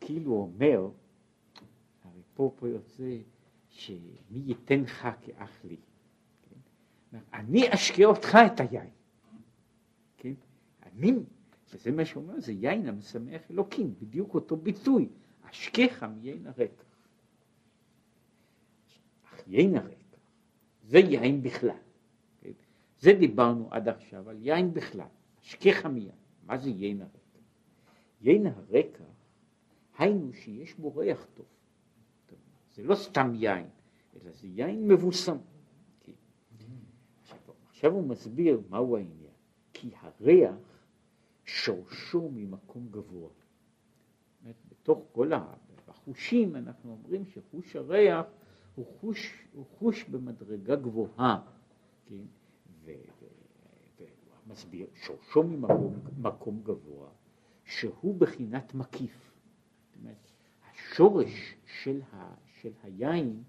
כאילו 0.00 0.32
אומר, 0.32 0.88
הרי 2.04 2.22
פה 2.34 2.52
פה 2.58 2.68
יוצא 2.68 3.18
שמי 3.68 3.98
ייתנך 4.30 5.08
כאח 5.22 5.64
לי. 5.64 5.76
אני 7.32 7.74
אשקה 7.74 8.04
אותך 8.04 8.38
את 8.46 8.60
היין. 8.60 8.90
כן? 10.16 10.32
אני, 10.82 11.12
וזה 11.72 11.90
מה 11.90 12.04
שאומר, 12.04 12.40
זה 12.40 12.52
יין 12.52 12.88
המשמח 12.88 13.40
אלוקים, 13.50 13.94
בדיוק 14.00 14.34
אותו 14.34 14.56
ביטוי, 14.56 15.08
אשקך 15.50 16.02
מיין 16.02 16.46
הרקע. 16.46 16.84
אך 19.24 19.42
יין 19.46 19.76
הרקע, 19.76 20.16
זה 20.82 20.98
יין 20.98 21.42
בכלל. 21.42 21.76
כן? 22.40 22.50
זה 23.00 23.12
דיברנו 23.12 23.68
עד 23.70 23.88
עכשיו 23.88 24.30
על 24.30 24.36
יין 24.40 24.74
בכלל, 24.74 25.06
אשקך 25.42 25.86
מיין. 25.86 26.10
מה 26.46 26.58
זה 26.58 26.70
יין 26.70 27.02
הרקע? 27.02 27.38
יין 28.20 28.46
הרקע, 28.46 29.04
היינו 29.98 30.32
שיש 30.32 30.74
בו 30.74 30.96
ריח 30.96 31.26
טוב. 31.34 31.46
זה 32.74 32.82
לא 32.82 32.94
סתם 32.94 33.32
יין, 33.34 33.66
אלא 34.14 34.32
זה 34.32 34.46
יין 34.46 34.88
מבוסם. 34.88 35.36
עכשיו 37.70 37.92
הוא 37.92 38.08
מסביר 38.08 38.60
מהו 38.70 38.96
העניין. 38.96 39.28
כי 39.72 39.90
הריח 40.00 40.54
שורשו 41.44 42.30
ממקום 42.34 42.88
גבוה. 42.90 43.28
בתוך 44.88 45.02
כל 45.12 45.32
החושים 45.88 46.56
אנחנו 46.56 46.90
אומרים 46.90 47.24
שחוש 47.26 47.76
הריח 47.76 48.26
הוא 48.74 48.86
חוש, 49.00 49.44
הוא 49.52 49.64
חוש 49.78 50.04
במדרגה 50.04 50.76
גבוהה, 50.76 51.40
כן? 52.06 52.14
מסביר, 54.46 54.86
שורשו 54.94 55.42
ממקום 55.42 56.60
גבוה, 56.62 57.08
שהוא 57.64 58.14
בחינת 58.18 58.74
מקיף. 58.74 59.32
זאת 59.90 59.96
אומרת, 60.00 60.32
השורש 60.70 61.54
של, 61.66 62.00
ה, 62.12 62.34
של 62.60 62.72
היין 62.82 63.42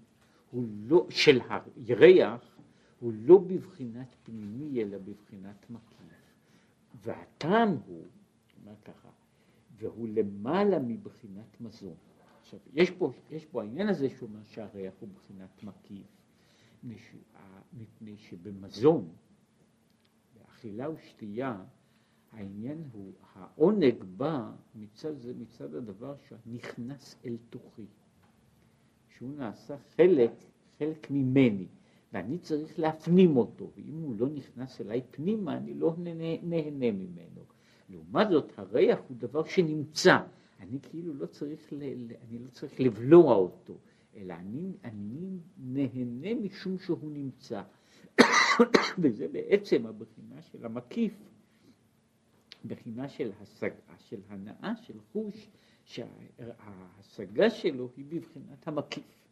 הוא 0.50 0.64
לא, 0.68 1.06
של 1.10 1.40
הירח 1.50 2.58
הוא 2.98 3.12
לא 3.16 3.38
בבחינת 3.38 4.16
פנימי, 4.22 4.82
אלא 4.82 4.98
בבחינת 4.98 5.70
מקיף. 5.70 6.00
והטעם 7.02 7.76
הוא, 7.86 8.06
אומר 8.60 8.74
ככה, 8.84 9.08
והוא 9.80 10.08
למעלה 10.08 10.78
מבחינת 10.78 11.60
מזון. 11.60 11.94
עכשיו, 12.40 12.60
יש 12.72 12.90
פה, 12.90 13.12
יש 13.30 13.46
פה 13.46 13.62
העניין 13.62 13.88
הזה 13.88 14.08
שאומר 14.10 14.44
שהריח 14.44 14.94
הוא 15.00 15.08
בחינת 15.14 15.62
מקיף, 15.62 16.06
מפני 17.72 18.16
שבמזון, 18.16 19.08
באכילה 20.38 20.90
ושתייה, 20.90 21.64
העניין 22.32 22.84
הוא, 22.92 23.12
העונג 23.34 24.04
בא 24.16 24.50
מצד 24.74 25.18
זה, 25.18 25.34
מצד 25.34 25.74
הדבר 25.74 26.14
שנכנס 26.28 27.16
אל 27.24 27.36
תוכי, 27.50 27.86
שהוא 29.08 29.36
נעשה 29.36 29.76
חלק, 29.96 30.32
חלק 30.78 31.10
ממני. 31.10 31.66
ואני 32.12 32.38
צריך 32.38 32.78
להפנים 32.78 33.36
אותו, 33.36 33.70
ואם 33.76 34.02
הוא 34.02 34.16
לא 34.18 34.28
נכנס 34.28 34.80
אליי 34.80 35.02
פנימה, 35.10 35.56
אני 35.56 35.74
לא 35.74 35.94
נהנה, 35.98 36.42
נהנה 36.42 36.92
ממנו. 36.92 37.42
לעומת 37.90 38.28
זאת, 38.30 38.58
הריח 38.58 38.98
הוא 39.08 39.16
דבר 39.16 39.44
שנמצא, 39.44 40.18
אני 40.60 40.78
כאילו 40.82 41.14
לא 41.14 41.26
צריך, 41.26 41.72
ל, 41.72 41.82
אני 42.28 42.38
לא 42.38 42.50
צריך 42.50 42.80
לבלוע 42.80 43.34
אותו, 43.34 43.78
אלא 44.16 44.34
אני, 44.34 44.72
אני 44.84 45.38
נהנה 45.58 46.34
משום 46.34 46.78
שהוא 46.78 47.10
נמצא. 47.12 47.62
וזה 49.02 49.28
בעצם 49.28 49.86
הבחינה 49.86 50.42
של 50.42 50.66
המקיף, 50.66 51.12
בחינה 52.64 53.08
של 53.08 53.32
השגה, 53.40 53.98
של 53.98 54.20
הנאה 54.28 54.76
של 54.76 55.00
חוש, 55.12 55.48
שההשגה 55.84 57.50
שלו 57.50 57.88
היא 57.96 58.04
בבחינת 58.08 58.68
המקיף. 58.68 59.26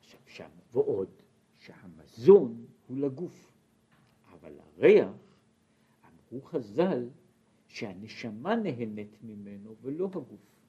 עכשיו 0.00 0.20
שם, 0.26 0.48
ועוד, 0.72 1.08
שהמזון 1.58 2.66
הוא 2.88 2.98
לגוף, 2.98 3.52
אבל 4.32 4.52
הריח, 4.58 5.08
אמרו 6.34 6.46
חז"ל, 6.46 7.08
שהנשמה 7.68 8.56
נהנית 8.56 9.16
ממנו 9.22 9.74
ולא 9.82 10.04
הגוף. 10.04 10.60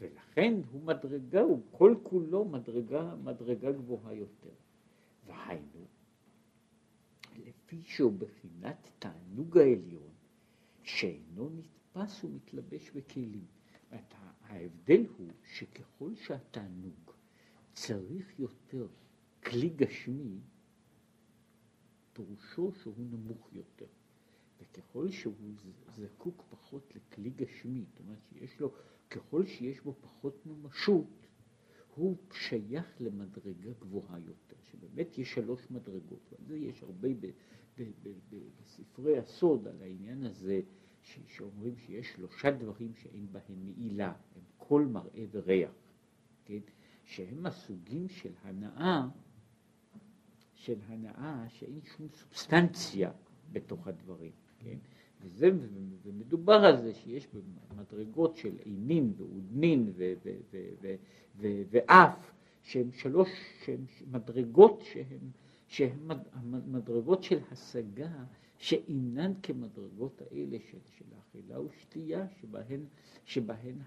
ולכן 0.00 0.54
הוא 0.72 0.82
מדרגה, 0.82 1.40
הוא 1.40 1.62
כל 1.70 1.94
כולו 2.02 2.44
מדרגה, 2.44 3.14
מדרגה 3.16 3.72
גבוהה 3.72 4.14
יותר. 4.14 4.54
והיינו, 5.26 5.86
לפי 7.36 7.82
שהוא 7.84 8.12
בחינת 8.12 8.90
תענוג 8.98 9.58
העליון, 9.58 10.12
שאינו 10.82 11.50
נתפס 11.50 12.24
ומתלבש 12.24 12.90
בכלים. 12.90 13.44
ההבדל 14.42 15.06
הוא 15.16 15.28
שככל 15.44 16.14
שהתענוג 16.14 17.10
צריך 17.72 18.38
יותר 18.38 18.86
כלי 19.44 19.68
גשמי, 19.68 20.38
פירושו 22.12 22.72
שהוא 22.72 23.06
נמוך 23.10 23.48
יותר. 23.52 23.86
וככל 24.60 25.10
שהוא 25.10 25.54
זקוק 25.88 26.44
פחות 26.50 26.92
לכלי 26.96 27.30
גשמי, 27.30 27.84
זאת 27.84 28.00
אומרת 28.00 28.18
שיש 28.32 28.60
לו, 28.60 28.72
ככל 29.10 29.46
שיש 29.46 29.80
בו 29.80 29.94
פחות 30.00 30.46
ממשות, 30.46 31.26
הוא 31.94 32.16
שייך 32.32 32.96
למדרגה 33.00 33.72
גבוהה 33.80 34.18
יותר, 34.18 34.56
שבאמת 34.62 35.18
יש 35.18 35.34
שלוש 35.34 35.70
מדרגות, 35.70 36.32
ועל 36.32 36.46
זה 36.46 36.56
יש 36.56 36.82
הרבה 36.82 37.08
ב, 37.20 37.26
ב, 37.78 37.82
ב, 38.02 38.08
ב, 38.30 38.36
בספרי 38.60 39.18
הסוד 39.18 39.68
על 39.68 39.82
העניין 39.82 40.24
הזה, 40.24 40.60
ש, 41.02 41.18
שאומרים 41.26 41.76
שיש 41.76 42.12
שלושה 42.12 42.50
דברים 42.50 42.94
שאין 42.94 43.26
בהם 43.32 43.66
מעילה, 43.66 44.14
הם 44.36 44.42
קול, 44.56 44.84
מראה 44.84 45.24
וריח, 45.30 45.72
כן? 46.44 46.60
שהם 47.04 47.46
הסוגים 47.46 48.08
של 48.08 48.32
הנאה, 48.42 49.08
של 50.62 50.78
הנאה 50.88 51.44
שאין 51.48 51.80
שום 51.96 52.08
סובסטנציה 52.08 53.10
בתוך 53.52 53.88
הדברים. 53.88 54.30
כן? 54.58 54.76
וזה, 55.20 55.50
ומדובר 56.02 56.64
על 56.64 56.82
זה 56.82 56.94
שיש 56.94 57.28
מדרגות 57.76 58.36
של 58.36 58.56
אינים 58.66 59.12
ועודנין 59.16 59.92
ואף, 61.70 62.32
שהן 62.62 62.92
שלוש, 62.92 63.28
שהן 63.64 63.84
מדרגות 64.10 64.80
שהן, 64.84 65.30
שהן 65.66 66.08
מדרגות 66.66 67.22
של 67.22 67.38
השגה, 67.50 68.24
שאינן 68.58 69.32
כמדרגות 69.42 70.22
האלה 70.22 70.58
של, 70.70 70.78
של 70.98 71.04
אכילה 71.18 71.60
ושתייה, 71.60 72.26
שבהן, 72.40 72.84
שבהן 73.24 73.78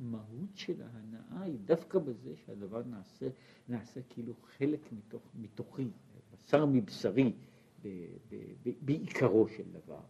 המהות 0.00 0.54
של 0.54 0.82
ההנאה 0.82 1.42
היא 1.42 1.58
דווקא 1.64 1.98
בזה 1.98 2.34
שהדבר 2.36 2.82
נעשה, 2.82 3.28
נעשה 3.68 4.00
כאילו 4.08 4.34
חלק 4.58 4.92
מתוך, 4.92 5.22
מתוכי, 5.34 5.88
בשר 6.32 6.66
מבשרי. 6.66 7.32
בעיקרו 8.82 9.48
של 9.48 9.64
דבר. 9.72 10.00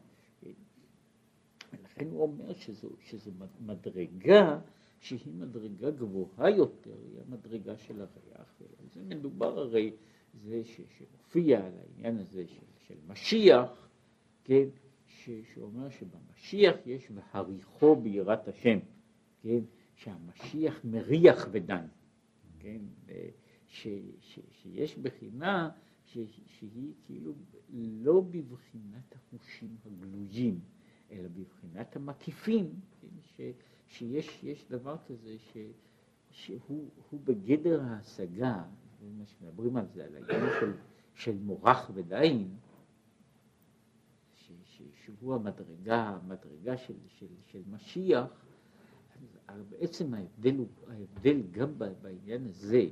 ולכן 1.72 2.10
הוא 2.10 2.22
אומר 2.22 2.54
שזו, 2.54 2.88
שזו 3.00 3.30
מדרגה 3.60 4.60
שהיא 5.00 5.32
מדרגה 5.34 5.90
גבוהה 5.90 6.50
יותר, 6.50 6.96
היא 7.02 7.20
המדרגה 7.26 7.78
של 7.78 8.00
הריח, 8.00 8.54
ועל 8.60 8.88
זה 8.94 9.02
מדובר 9.02 9.58
הרי 9.58 9.92
זה 10.34 10.64
ש, 10.64 10.80
שמופיע 10.98 11.66
על 11.66 11.72
העניין 11.78 12.18
הזה 12.18 12.46
של, 12.46 12.66
של 12.86 12.94
משיח, 13.06 13.88
כן, 14.44 14.68
שאומר 15.54 15.88
שבמשיח 15.90 16.76
יש 16.86 17.08
והריחו 17.14 17.96
ביראת 17.96 18.48
השם, 18.48 18.78
כן, 19.42 19.60
שהמשיח 19.94 20.80
מריח 20.84 21.48
ודן, 21.50 21.86
כן, 22.58 22.80
ש, 23.66 23.86
ש, 24.20 24.38
שיש 24.50 24.98
בחינה 24.98 25.70
ש, 26.04 26.18
שהיא 26.46 26.92
כאילו 27.06 27.32
לא 27.74 28.20
בבחינת 28.20 29.14
החושים 29.14 29.76
הגלויים, 29.86 30.60
אלא 31.10 31.28
בבחינת 31.28 31.96
המקיפים, 31.96 32.80
כן, 33.00 33.08
ש, 33.22 33.40
שיש 33.88 34.66
דבר 34.70 34.96
כזה 35.06 35.36
ש, 35.38 35.56
שהוא 36.30 37.20
בגדר 37.24 37.82
ההשגה, 37.82 38.64
מה 39.18 39.26
שמדברים 39.26 39.76
על 39.76 39.86
זה, 39.86 40.04
על 40.04 40.16
העניין 40.16 40.50
של, 40.60 40.72
של 41.14 41.38
מורח 41.38 41.90
ודין, 41.94 42.56
שהוא 45.04 45.34
המדרגה, 45.34 46.08
המדרגה 46.08 46.76
של, 46.76 46.94
של, 47.06 47.26
של 47.46 47.62
משיח, 47.70 48.26
בעצם 49.68 50.14
ההבדל 50.14 50.56
ההבדל 50.88 51.42
גם 51.50 51.78
בעניין 52.02 52.46
הזה, 52.46 52.84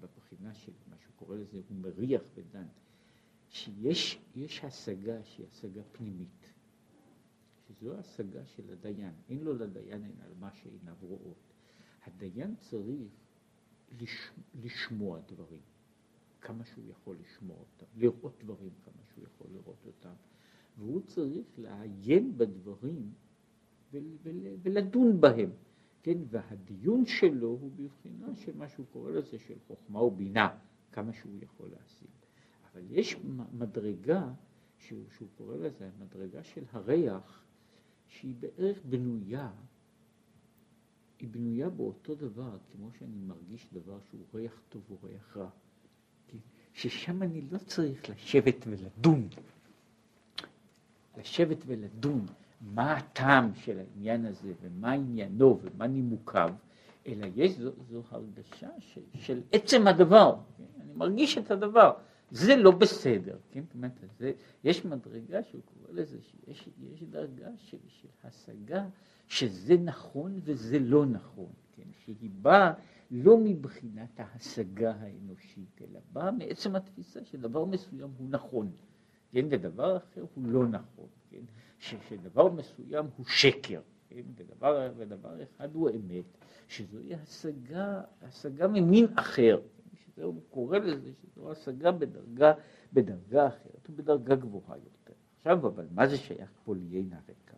בבחינה 0.00 0.54
של 0.54 0.72
מה 0.90 0.96
שהוא 0.98 1.12
קורא 1.16 1.36
לזה, 1.36 1.60
הוא 1.68 1.76
מריח 1.76 2.22
ודן, 2.34 2.66
שיש 3.48 4.60
השגה 4.62 5.24
שהיא 5.24 5.46
השגה 5.46 5.82
פנימית, 5.92 6.52
שזו 7.68 7.98
השגה 7.98 8.46
של 8.46 8.70
הדיין, 8.70 9.12
אין 9.28 9.38
לו 9.44 9.54
לדיין 9.54 10.04
אין 10.04 10.16
על 10.24 10.32
מה 10.40 10.50
שעיניו 10.52 10.94
רואות. 11.00 11.52
הדיין 12.06 12.54
צריך 12.56 13.12
לש, 14.00 14.30
לשמוע 14.62 15.20
דברים, 15.26 15.60
כמה 16.40 16.64
שהוא 16.64 16.84
יכול 16.90 17.16
לשמוע 17.20 17.56
אותם, 17.56 17.86
לראות 17.96 18.34
דברים 18.40 18.70
כמה 18.84 19.02
שהוא 19.14 19.24
יכול 19.24 19.46
לראות 19.52 19.86
אותם, 19.86 20.14
והוא 20.78 21.00
צריך 21.06 21.46
לעיין 21.58 22.38
בדברים 22.38 23.12
ול, 23.92 24.04
ול, 24.22 24.46
ולדון 24.62 25.20
בהם. 25.20 25.50
כן, 26.02 26.18
והדיון 26.30 27.06
שלו 27.06 27.48
הוא 27.48 27.70
בבחינה 27.76 28.36
של 28.36 28.56
מה 28.56 28.68
שהוא 28.68 28.86
קורא 28.92 29.10
לזה 29.10 29.38
של 29.38 29.54
חוכמה 29.66 30.02
ובינה, 30.02 30.48
כמה 30.92 31.12
שהוא 31.12 31.32
יכול 31.42 31.68
להשיג. 31.68 32.08
אבל 32.72 32.82
יש 32.90 33.16
מדרגה 33.52 34.32
שהוא, 34.78 35.04
שהוא 35.16 35.28
קורא 35.36 35.56
לזה, 35.56 35.90
מדרגה 36.00 36.42
של 36.42 36.64
הריח, 36.72 37.44
שהיא 38.08 38.34
בערך 38.40 38.78
בנויה, 38.88 39.50
היא 41.18 41.28
בנויה 41.28 41.70
באותו 41.70 42.14
דבר, 42.14 42.58
כמו 42.72 42.90
שאני 42.98 43.18
מרגיש 43.26 43.66
דבר 43.72 44.00
שהוא 44.00 44.24
ריח 44.34 44.62
טוב 44.68 44.82
או 44.90 44.96
ריח 45.02 45.36
רע. 45.36 45.50
כן? 46.28 46.38
ששם 46.72 47.22
אני 47.22 47.42
לא 47.50 47.58
צריך 47.58 48.10
לשבת 48.10 48.66
ולדון, 48.66 49.28
לשבת 51.18 51.58
ולדון 51.66 52.26
מה 52.62 52.92
הטעם 52.92 53.54
של 53.54 53.78
העניין 53.78 54.26
הזה 54.26 54.52
ומה 54.62 54.92
עניינו 54.92 55.58
ומה 55.62 55.86
נימוקיו, 55.86 56.54
אלא 57.06 57.26
יש 57.36 57.58
זו, 57.58 57.70
זו 57.90 58.02
הרגשה 58.10 58.68
של, 58.78 59.00
של 59.14 59.40
עצם 59.52 59.86
הדבר, 59.86 60.36
כן? 60.56 60.64
אני 60.80 60.92
מרגיש 60.94 61.38
את 61.38 61.50
הדבר. 61.50 61.92
זה 62.30 62.56
לא 62.56 62.70
בסדר, 62.70 63.36
כן? 63.50 63.62
זאת 63.64 63.74
אומרת, 63.74 63.92
זה, 64.18 64.32
יש 64.64 64.84
מדרגה 64.84 65.42
שהוא 65.42 65.60
קורא 65.64 66.00
לזה, 66.00 66.16
שיש 66.20 66.68
יש 66.92 67.02
דרגה 67.02 67.48
של, 67.56 67.78
של 67.88 68.08
השגה 68.24 68.84
שזה 69.28 69.76
נכון 69.76 70.40
וזה 70.42 70.78
לא 70.78 71.06
נכון, 71.06 71.52
כן? 71.72 71.88
שהיא 72.04 72.30
באה 72.42 72.72
לא 73.10 73.38
מבחינת 73.38 74.20
ההשגה 74.20 74.94
האנושית, 75.00 75.80
אלא 75.82 76.00
באה 76.12 76.30
מעצם 76.30 76.76
התפיסה 76.76 77.24
שדבר 77.24 77.64
מסוים 77.64 78.10
הוא 78.18 78.28
נכון, 78.30 78.70
כן? 79.32 79.46
ודבר 79.50 79.96
אחר 79.96 80.24
הוא 80.34 80.44
לא 80.46 80.68
נכון, 80.68 81.06
כן? 81.30 81.42
שדבר 81.82 82.48
מסוים 82.48 83.06
הוא 83.16 83.26
שקר, 83.26 83.80
כן? 84.08 84.22
ודבר, 84.36 84.92
ודבר 84.96 85.42
אחד 85.42 85.74
הוא 85.74 85.90
אמת, 85.90 86.24
שזוהי 86.68 87.14
השגה, 87.14 88.00
השגה 88.22 88.68
ממין 88.68 89.06
אחר, 89.14 89.60
זה 90.16 90.24
הוא 90.24 90.42
קורא 90.50 90.78
לזה 90.78 91.10
שזו 91.22 91.52
השגה 91.52 91.92
בדרגה, 91.92 92.52
בדרגה 92.92 93.48
אחרת 93.48 93.90
ובדרגה 93.90 94.34
גבוהה 94.34 94.76
יותר. 94.76 95.12
עכשיו, 95.38 95.66
אבל 95.66 95.86
מה 95.90 96.06
זה 96.06 96.16
שייך 96.16 96.50
פה 96.64 96.74
ליין 96.74 97.12
הרקע? 97.12 97.56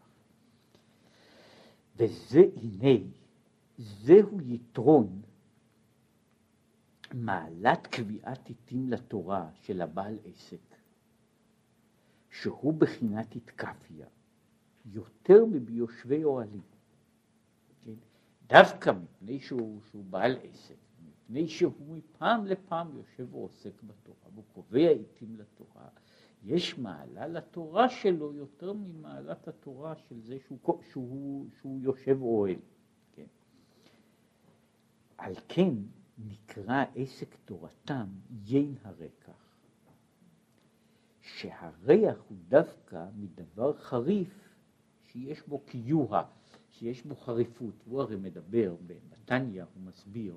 וזה, 1.96 2.42
הנה, 2.56 3.04
זהו 3.78 4.40
יתרון 4.40 5.22
מעלת 7.14 7.86
קביעת 7.86 8.50
עתים 8.50 8.88
לתורה 8.88 9.48
של 9.62 9.82
הבעל 9.82 10.18
עסק, 10.24 10.73
שהוא 12.40 12.74
בחינת 12.74 13.36
התקפיה, 13.36 14.06
יותר 14.86 15.44
מביושבי 15.44 16.24
אוהלים. 16.24 16.62
כן? 17.84 17.94
דווקא 18.46 18.90
מפני 18.90 19.40
שהוא, 19.40 19.80
שהוא 19.90 20.04
בעל 20.04 20.36
עסק, 20.42 20.74
מפני 21.06 21.48
שהוא 21.48 21.96
מפעם 21.96 22.46
לפעם 22.46 22.96
יושב 22.96 23.34
ועוסק 23.34 23.82
בתורה, 23.82 24.28
והוא 24.32 24.44
קובע 24.52 24.88
עיתים 24.88 25.36
לתורה. 25.36 25.88
יש 26.44 26.78
מעלה 26.78 27.26
לתורה 27.26 27.88
שלו 27.88 28.34
יותר 28.34 28.72
ממעלת 28.72 29.48
התורה 29.48 29.96
של 29.96 30.20
זה 30.20 30.38
שהוא, 30.46 30.58
שהוא, 30.92 31.46
שהוא 31.60 31.80
יושב 31.80 32.22
אוהל. 32.22 32.58
כן? 33.12 33.26
על 35.18 35.34
כן 35.48 35.74
נקרא 36.18 36.84
עסק 36.94 37.34
תורתם 37.44 38.06
יין 38.44 38.74
הרקח, 38.82 39.43
שהריח 41.24 42.18
הוא 42.28 42.38
דווקא 42.48 43.06
מדבר 43.16 43.76
חריף 43.76 44.48
שיש 45.02 45.42
בו 45.48 45.58
קיוה, 45.58 46.24
שיש 46.70 47.02
בו 47.02 47.16
חריפות. 47.16 47.74
הוא 47.84 48.00
הרי 48.00 48.16
מדבר, 48.16 48.74
בנתניה 48.86 49.64
הוא 49.74 49.82
מסביר 49.82 50.36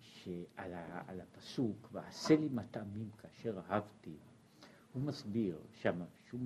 שעל 0.00 0.72
על 1.06 1.20
הפסוק, 1.20 1.88
ועשה 1.92 2.36
לי 2.36 2.48
מטעמים 2.48 3.10
כאשר 3.18 3.60
אהבתי, 3.70 4.16
הוא 4.92 5.02
מסביר 5.02 5.58
שם, 5.72 6.00
שהוא 6.28 6.40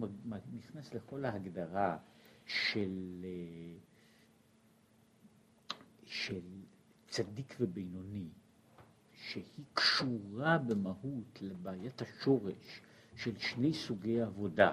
נכנס 0.52 0.94
לכל 0.94 1.24
ההגדרה 1.24 1.98
של, 2.46 3.24
של 6.04 6.40
צדיק 7.08 7.56
ובינוני, 7.60 8.28
שהיא 9.14 9.64
קשורה 9.74 10.58
במהות 10.58 11.42
לבעיית 11.42 12.02
השורש 12.02 12.82
של 13.22 13.38
שני 13.38 13.72
סוגי 13.74 14.20
עבודה, 14.20 14.72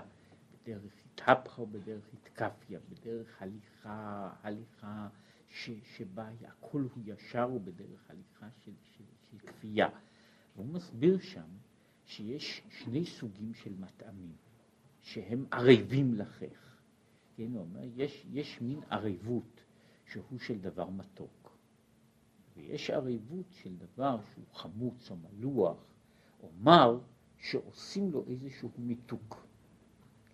בדרך 0.54 0.94
התהפכה 1.06 1.62
ובדרך 1.62 2.04
התקפיה, 2.14 2.80
בדרך 2.90 3.42
הליכה, 3.42 4.30
הליכה 4.42 5.08
ש, 5.50 5.70
שבה 5.84 6.30
הכל 6.48 6.82
הוא 6.96 7.04
ישר 7.06 7.50
ובדרך 7.54 8.10
הליכה 8.10 8.48
של, 8.64 8.72
של, 8.84 9.04
של 9.32 9.38
כפייה. 9.48 9.90
והוא 10.56 10.66
מסביר 10.66 11.20
שם 11.20 11.48
שיש 12.06 12.62
שני 12.70 13.06
סוגים 13.06 13.54
של 13.54 13.74
מטעמים, 13.80 14.36
שהם 15.02 15.46
ערבים 15.52 16.16
לחך. 16.16 16.78
כן, 17.36 17.52
הוא 17.54 17.62
אומר, 17.62 17.84
יש, 17.96 18.26
יש 18.32 18.62
מין 18.62 18.80
ערבות 18.90 19.62
שהוא 20.06 20.40
של 20.40 20.60
דבר 20.60 20.90
מתוק, 20.90 21.58
ויש 22.56 22.90
ערבות 22.90 23.46
של 23.52 23.76
דבר 23.78 24.20
שהוא 24.34 24.46
חמוץ 24.54 25.12
או 25.12 25.16
מלוח 25.18 25.78
או 26.44 26.52
מר, 26.60 27.00
שעושים 27.38 28.12
לו 28.12 28.26
איזשהו 28.28 28.70
מיתוק. 28.78 29.48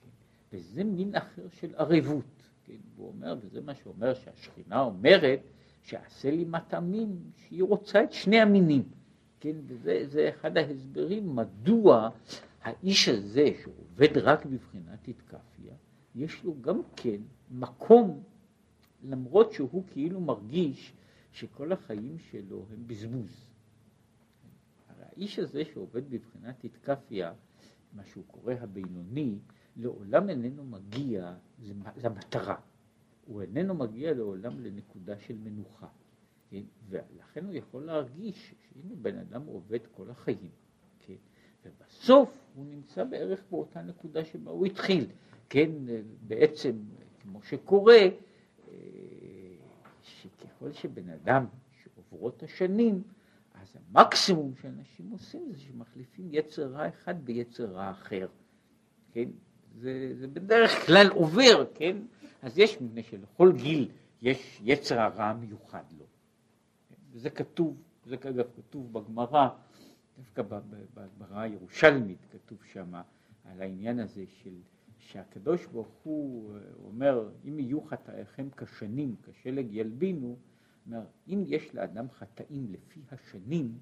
כן? 0.01 0.09
וזה 0.57 0.83
מין 0.83 1.15
אחר 1.15 1.47
של 1.49 1.75
ערבות. 1.75 2.43
כן? 2.65 2.73
הוא 2.95 3.07
אומר, 3.07 3.35
וזה 3.41 3.61
מה 3.61 3.75
שאומר 3.75 4.13
שהשכינה 4.13 4.81
אומרת, 4.81 5.39
שעשה 5.81 6.31
לי 6.31 6.45
מטעמים, 6.45 7.19
שהיא 7.37 7.63
רוצה 7.63 8.03
את 8.03 8.13
שני 8.13 8.39
המינים. 8.39 8.83
כן? 9.39 9.55
וזה 9.67 10.29
אחד 10.29 10.57
ההסברים 10.57 11.35
מדוע 11.35 12.09
האיש 12.61 13.09
הזה, 13.09 13.45
שעובד 13.63 14.17
רק 14.17 14.45
בבחינת 14.45 15.07
התקפיה, 15.07 15.73
יש 16.15 16.43
לו 16.43 16.55
גם 16.61 16.81
כן 16.95 17.21
מקום, 17.51 18.23
למרות 19.03 19.51
שהוא 19.51 19.83
כאילו 19.91 20.21
מרגיש 20.21 20.93
שכל 21.31 21.71
החיים 21.71 22.17
שלו 22.17 22.65
הם 22.73 22.87
בזבוז. 22.87 23.52
האיש 25.17 25.39
הזה 25.39 25.65
שעובד 25.65 26.09
בבחינת 26.09 26.63
התקפיה, 26.63 27.33
מה 27.93 28.05
שהוא 28.05 28.23
קורא 28.27 28.53
הבינוני, 28.61 29.39
לעולם 29.77 30.29
איננו 30.29 30.63
מגיע 30.63 31.33
למטרה. 32.03 32.55
הוא 33.25 33.41
איננו 33.41 33.73
מגיע 33.73 34.13
לעולם 34.13 34.59
לנקודה 34.59 35.19
של 35.19 35.37
מנוחה. 35.37 35.87
כן? 36.49 36.61
ולכן 36.89 37.45
הוא 37.45 37.53
יכול 37.53 37.83
להרגיש 37.83 38.53
שהנה 38.61 38.95
בן 39.01 39.17
אדם 39.17 39.45
עובד 39.45 39.79
כל 39.95 40.09
החיים, 40.09 40.51
כן? 40.99 41.13
ובסוף 41.65 42.45
הוא 42.55 42.65
נמצא 42.65 43.03
בערך 43.03 43.43
באותה 43.49 43.81
נקודה 43.81 44.25
שבה 44.25 44.51
הוא 44.51 44.65
התחיל, 44.65 45.05
כן? 45.49 45.71
בעצם, 46.27 46.75
כמו 47.21 47.43
שקורה, 47.43 47.99
אה, 48.67 48.73
שככל 50.01 50.71
שבן 50.71 51.09
אדם 51.09 51.45
שעוברות 51.83 52.43
השנים, 52.43 53.03
המקסימום 53.75 54.53
שאנשים 54.61 55.09
עושים 55.11 55.51
זה 55.51 55.59
שמחליפים 55.59 56.27
יצר 56.31 56.67
רע 56.67 56.87
אחד 56.87 57.25
ביצר 57.25 57.65
רע 57.65 57.91
אחר, 57.91 58.27
כן? 59.11 59.29
זה, 59.75 60.13
זה 60.19 60.27
בדרך 60.27 60.85
כלל 60.85 61.07
עובר, 61.09 61.65
כן? 61.75 61.97
אז 62.41 62.57
יש, 62.57 62.81
מפני 62.81 63.03
שלכל 63.03 63.51
גיל 63.51 63.91
יש 64.21 64.61
יצר 64.63 64.99
הרע 64.99 65.25
המיוחד 65.25 65.83
לו. 65.97 66.05
וזה 67.11 67.29
כתוב, 67.29 67.77
זה 68.05 68.15
אגב 68.15 68.45
כתוב 68.55 68.93
בגמרא, 68.93 69.49
דווקא 70.17 70.41
בגמרא 70.93 71.39
הירושלמית 71.41 72.25
כתוב 72.31 72.57
שם 72.73 72.93
על 73.45 73.61
העניין 73.61 73.99
הזה 73.99 74.23
של 74.27 74.57
שהקדוש 74.99 75.65
ברוך 75.65 75.93
הוא 76.03 76.53
אומר, 76.83 77.29
אם 77.45 77.59
יהיו 77.59 77.81
חטאיכם 77.81 78.47
כשנים, 78.57 79.15
כשלג 79.23 79.67
ילבינו, 79.71 80.37
אומר, 80.85 81.01
אם 81.27 81.43
יש 81.47 81.75
לאדם 81.75 82.09
חטאים 82.09 82.67
לפי 82.71 83.01
השנים, 83.11 83.77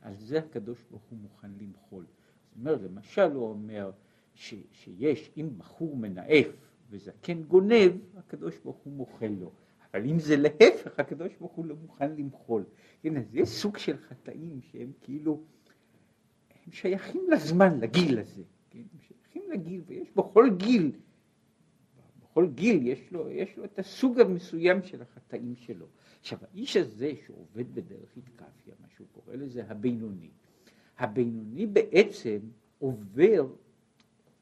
על 0.00 0.16
זה 0.16 0.38
הקדוש 0.38 0.84
ברוך 0.90 1.02
הוא 1.10 1.18
מוכן 1.18 1.50
למחול. 1.60 2.04
זאת 2.04 2.58
אומרת, 2.58 2.80
למשל 2.82 3.32
הוא 3.32 3.48
אומר 3.48 3.90
ש, 4.34 4.54
שיש, 4.72 5.30
אם 5.36 5.48
בחור 5.58 5.96
מנאף 5.96 6.46
וזקן 6.90 7.42
גונב, 7.42 7.92
הקדוש 8.16 8.58
ברוך 8.58 8.76
הוא 8.76 8.92
מוחל 8.92 9.32
לו. 9.40 9.52
אבל 9.94 10.08
אם 10.08 10.18
זה 10.18 10.36
להפך, 10.36 11.00
הקדוש 11.00 11.32
ברוך 11.40 11.52
הוא 11.52 11.66
לא 11.66 11.74
מוכן 11.82 12.16
למחול. 12.16 12.64
הנה, 13.04 13.20
זה 13.32 13.44
סוג 13.44 13.78
של 13.78 13.96
חטאים 13.96 14.60
שהם 14.62 14.92
כאילו, 15.00 15.42
הם 16.66 16.72
שייכים 16.72 17.30
לזמן, 17.30 17.80
לגיל 17.80 18.18
הזה. 18.18 18.42
כן? 18.70 18.78
הם 18.78 19.00
שייכים 19.08 19.42
לגיל, 19.50 19.82
ויש 19.86 20.08
בכל 20.16 20.50
גיל, 20.56 20.92
בכל 22.22 22.48
גיל 22.54 22.86
יש 22.86 23.12
לו, 23.12 23.30
יש 23.30 23.56
לו 23.56 23.64
את 23.64 23.78
הסוג 23.78 24.20
המסוים 24.20 24.82
של 24.82 25.02
החטאים 25.02 25.56
שלו. 25.56 25.86
עכשיו, 26.26 26.38
האיש 26.52 26.76
הזה 26.76 27.12
שעובד 27.26 27.74
בדרך 27.74 28.16
התקפיה, 28.16 28.74
מה 28.80 28.86
שהוא 28.96 29.06
קורא 29.12 29.36
לזה 29.36 29.62
הבינוני, 29.68 30.30
הבינוני 30.98 31.66
בעצם 31.66 32.38
עובר 32.78 33.46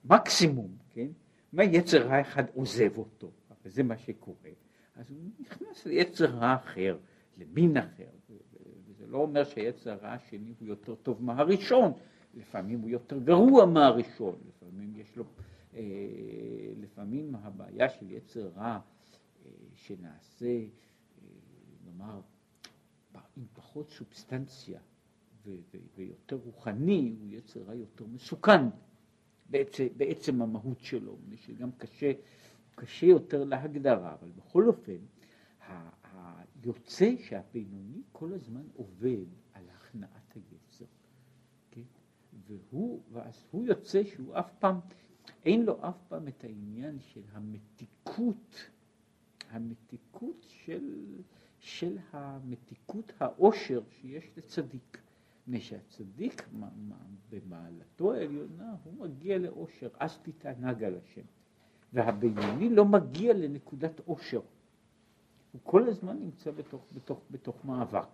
מקסימום, 0.05 0.77
כן? 0.91 1.09
מה 1.53 1.65
יצר 1.65 2.07
רע 2.07 2.21
אחד 2.21 2.45
עוזב 2.55 2.99
אותו, 2.99 3.31
וזה 3.65 3.83
מה 3.83 3.99
שקורה. 3.99 4.51
אז 4.95 5.11
הוא 5.11 5.19
נכנס 5.41 5.87
ליצר 5.87 6.25
רע 6.25 6.55
אחר, 6.55 6.99
למין 7.39 7.77
אחר, 7.77 8.11
וזה 8.87 9.07
לא 9.07 9.19
אומר 9.19 9.45
שהיצר 9.45 9.91
הרע 9.91 10.13
השני 10.13 10.55
הוא 10.61 10.69
יותר 10.69 10.95
טוב 10.95 11.25
מהראשון, 11.25 11.93
לפעמים 12.35 12.81
הוא 12.81 12.91
יותר 12.91 13.19
גרוע 13.19 13.67
מהראשון, 13.67 14.39
לפעמים 14.49 14.93
יש 14.97 15.17
לו, 15.17 15.25
אה, 15.75 15.81
לפעמים 16.77 17.35
הבעיה 17.35 17.89
של 17.89 18.11
יצר 18.11 18.49
רע 18.57 18.79
אה, 19.45 19.51
שנעשה, 19.75 20.61
נאמר, 21.99 22.21
עם 23.37 23.47
פחות 23.53 23.91
סובסטנציה 23.91 24.81
ויותר 25.97 26.37
רוחני, 26.37 27.17
הוא 27.21 27.29
יצר 27.31 27.63
רע 27.63 27.75
יותר 27.75 28.07
מסוכן 28.07 28.63
בעצם, 29.51 29.87
בעצם 29.97 30.43
המהות 30.43 30.81
שלו, 30.81 31.19
שגם 31.37 31.73
קשה 31.73 32.13
קשה 32.75 33.07
יותר 33.07 33.45
להגדרה, 33.45 34.15
אבל 34.15 34.31
בכל 34.31 34.69
אופן, 34.69 34.97
היוצא 36.65 37.15
שהבינוני 37.19 38.03
כל 38.13 38.33
הזמן 38.33 38.67
עובד 38.75 39.27
על 39.53 39.65
הכנעת 39.71 40.35
היצר, 40.35 40.85
כן? 41.71 41.83
והוא, 42.47 43.03
ואז 43.13 43.45
הוא 43.51 43.67
יוצא 43.67 44.05
שהוא 44.05 44.39
אף 44.39 44.53
פעם, 44.59 44.81
אין 45.45 45.63
לו 45.63 45.89
אף 45.89 45.97
פעם 46.09 46.29
את 46.29 46.45
העניין 46.45 46.99
של 47.01 47.23
המתיקות, 47.33 48.71
המתיקות 49.51 50.47
של, 50.49 51.05
של 51.65 51.99
המתיקות 52.13 53.13
העושר 53.21 53.81
שיש 53.91 54.31
לצדיק. 54.37 54.99
מפני 55.43 55.61
שהצדיק 55.61 56.49
במעלתו 57.31 58.13
העליונה 58.13 58.75
הוא 58.85 58.95
מגיע 59.07 59.39
לעושר, 59.39 59.89
אז 59.99 60.19
תתענג 60.23 60.85
על 60.85 60.99
השם. 61.05 61.23
והבינוני 61.93 62.69
לא 62.69 62.85
מגיע 62.85 63.35
לנקודת 63.35 64.01
עושר. 64.05 64.41
הוא 65.53 65.61
כל 65.65 65.89
הזמן 65.89 66.19
נמצא 66.19 66.51
בתוך, 66.51 66.87
בתוך, 66.93 67.21
בתוך 67.31 67.65
מאבק. 67.65 68.09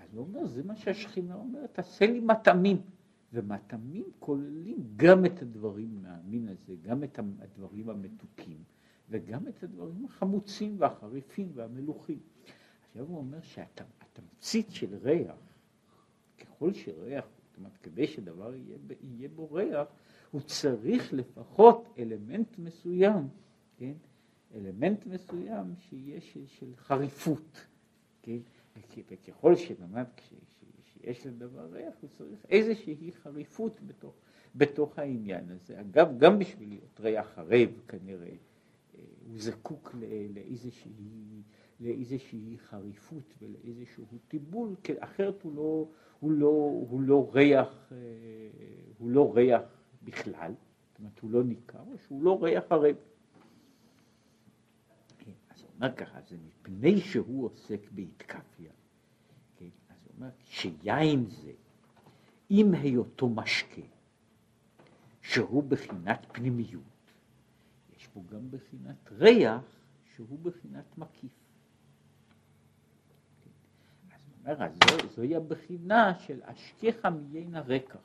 אז 0.00 0.14
הוא 0.14 0.26
אומר, 0.26 0.46
זה 0.46 0.62
מה 0.62 0.76
שהשכינה 0.76 1.34
אומרת, 1.34 1.74
תעשה 1.74 2.06
לי 2.06 2.20
מטעמים. 2.20 2.80
ומטעמים 3.32 4.04
כוללים 4.18 4.78
גם 4.96 5.24
את 5.24 5.42
הדברים 5.42 6.02
מהמין 6.02 6.48
הזה, 6.48 6.74
גם 6.82 7.04
את 7.04 7.18
הדברים 7.18 7.88
המתוקים, 7.90 8.58
וגם 9.10 9.48
את 9.48 9.62
הדברים 9.62 10.04
החמוצים 10.04 10.76
והחריפים 10.78 11.50
והמלוכים. 11.54 12.18
עכשיו 12.96 13.08
הוא 13.08 13.18
אומר 13.18 13.40
שהתמצית 13.40 14.66
של 14.70 14.94
ריח, 15.02 15.36
ככל 16.38 16.72
שריח, 16.72 17.24
זאת 17.24 17.56
אומרת, 17.58 17.76
כדי 17.76 18.06
שדבר 18.06 18.54
יהיה, 18.54 18.78
יהיה 19.02 19.28
בו 19.28 19.52
ריח, 19.52 19.88
הוא 20.30 20.40
צריך 20.40 21.12
לפחות 21.12 21.88
אלמנט 21.98 22.58
מסוים, 22.58 23.28
כן? 23.76 23.92
אלמנט 24.54 25.06
מסוים 25.06 25.74
שיש 25.76 26.32
של, 26.32 26.46
של 26.46 26.76
חריפות, 26.76 27.66
כן? 28.22 28.38
וככל 29.10 29.56
שנאמר 29.56 30.02
שיש 30.84 31.26
לדבר 31.26 31.66
ריח, 31.72 31.94
הוא 32.00 32.10
צריך 32.10 32.46
איזושהי 32.48 33.12
חריפות 33.12 33.80
בתוך, 33.86 34.14
בתוך 34.54 34.98
העניין 34.98 35.50
הזה. 35.50 35.80
אגב, 35.80 36.18
גם 36.18 36.38
בשביל 36.38 36.68
להיות 36.68 37.00
ריח 37.00 37.26
חרב 37.34 37.80
כנראה, 37.88 38.28
אה, 38.28 39.00
הוא 39.26 39.38
זקוק 39.38 39.94
לאיזושהי, 40.34 40.92
לאיזושהי 41.80 42.56
חריפות 42.58 43.34
ולאיזשהו 43.38 44.04
טיבול, 44.28 44.74
אחרת 45.00 45.42
הוא 45.42 45.56
לא, 45.56 45.88
הוא 46.20 46.32
לא, 46.32 46.84
הוא 46.90 47.00
לא 47.00 47.30
ריח, 47.32 47.68
אה, 47.92 47.96
הוא 48.98 49.10
לא 49.10 49.32
ריח 49.34 49.62
בכלל, 50.02 50.52
זאת 50.88 50.98
אומרת, 50.98 51.18
הוא 51.20 51.30
לא 51.30 51.44
ניכר, 51.44 51.84
שהוא 52.06 52.22
לא 52.22 52.38
ריח 52.42 52.64
ערב. 52.70 52.96
כן, 55.18 55.32
אז 55.50 55.62
הוא 55.62 55.70
אומר 55.74 55.94
ככה, 55.96 56.20
זה 56.28 56.36
מפני 56.46 57.00
שהוא 57.00 57.44
עוסק 57.44 57.80
בהתקפיה. 57.90 58.72
כן, 59.56 59.68
אז 59.88 59.96
הוא 60.04 60.12
אומר, 60.16 60.30
שיין 60.44 61.26
זה, 61.30 61.52
עם 62.50 62.74
היותו 62.74 63.28
משקה, 63.28 63.82
שהוא 65.22 65.62
בחינת 65.62 66.26
פנימיות, 66.32 66.82
יש 67.96 68.08
בו 68.14 68.24
גם 68.26 68.50
בחינת 68.50 69.12
ריח, 69.12 69.62
שהוא 70.14 70.38
בחינת 70.42 70.98
מקיף. 70.98 71.32
כן, 73.44 73.50
אז 74.14 74.20
הוא 74.28 74.35
אומר, 74.46 74.62
אז 74.64 74.72
זו, 74.72 75.08
זוהי 75.16 75.36
הבחינה 75.36 76.12
של 76.18 76.40
אשכיך 76.44 77.06
מיין 77.06 77.54
הרקח. 77.54 77.98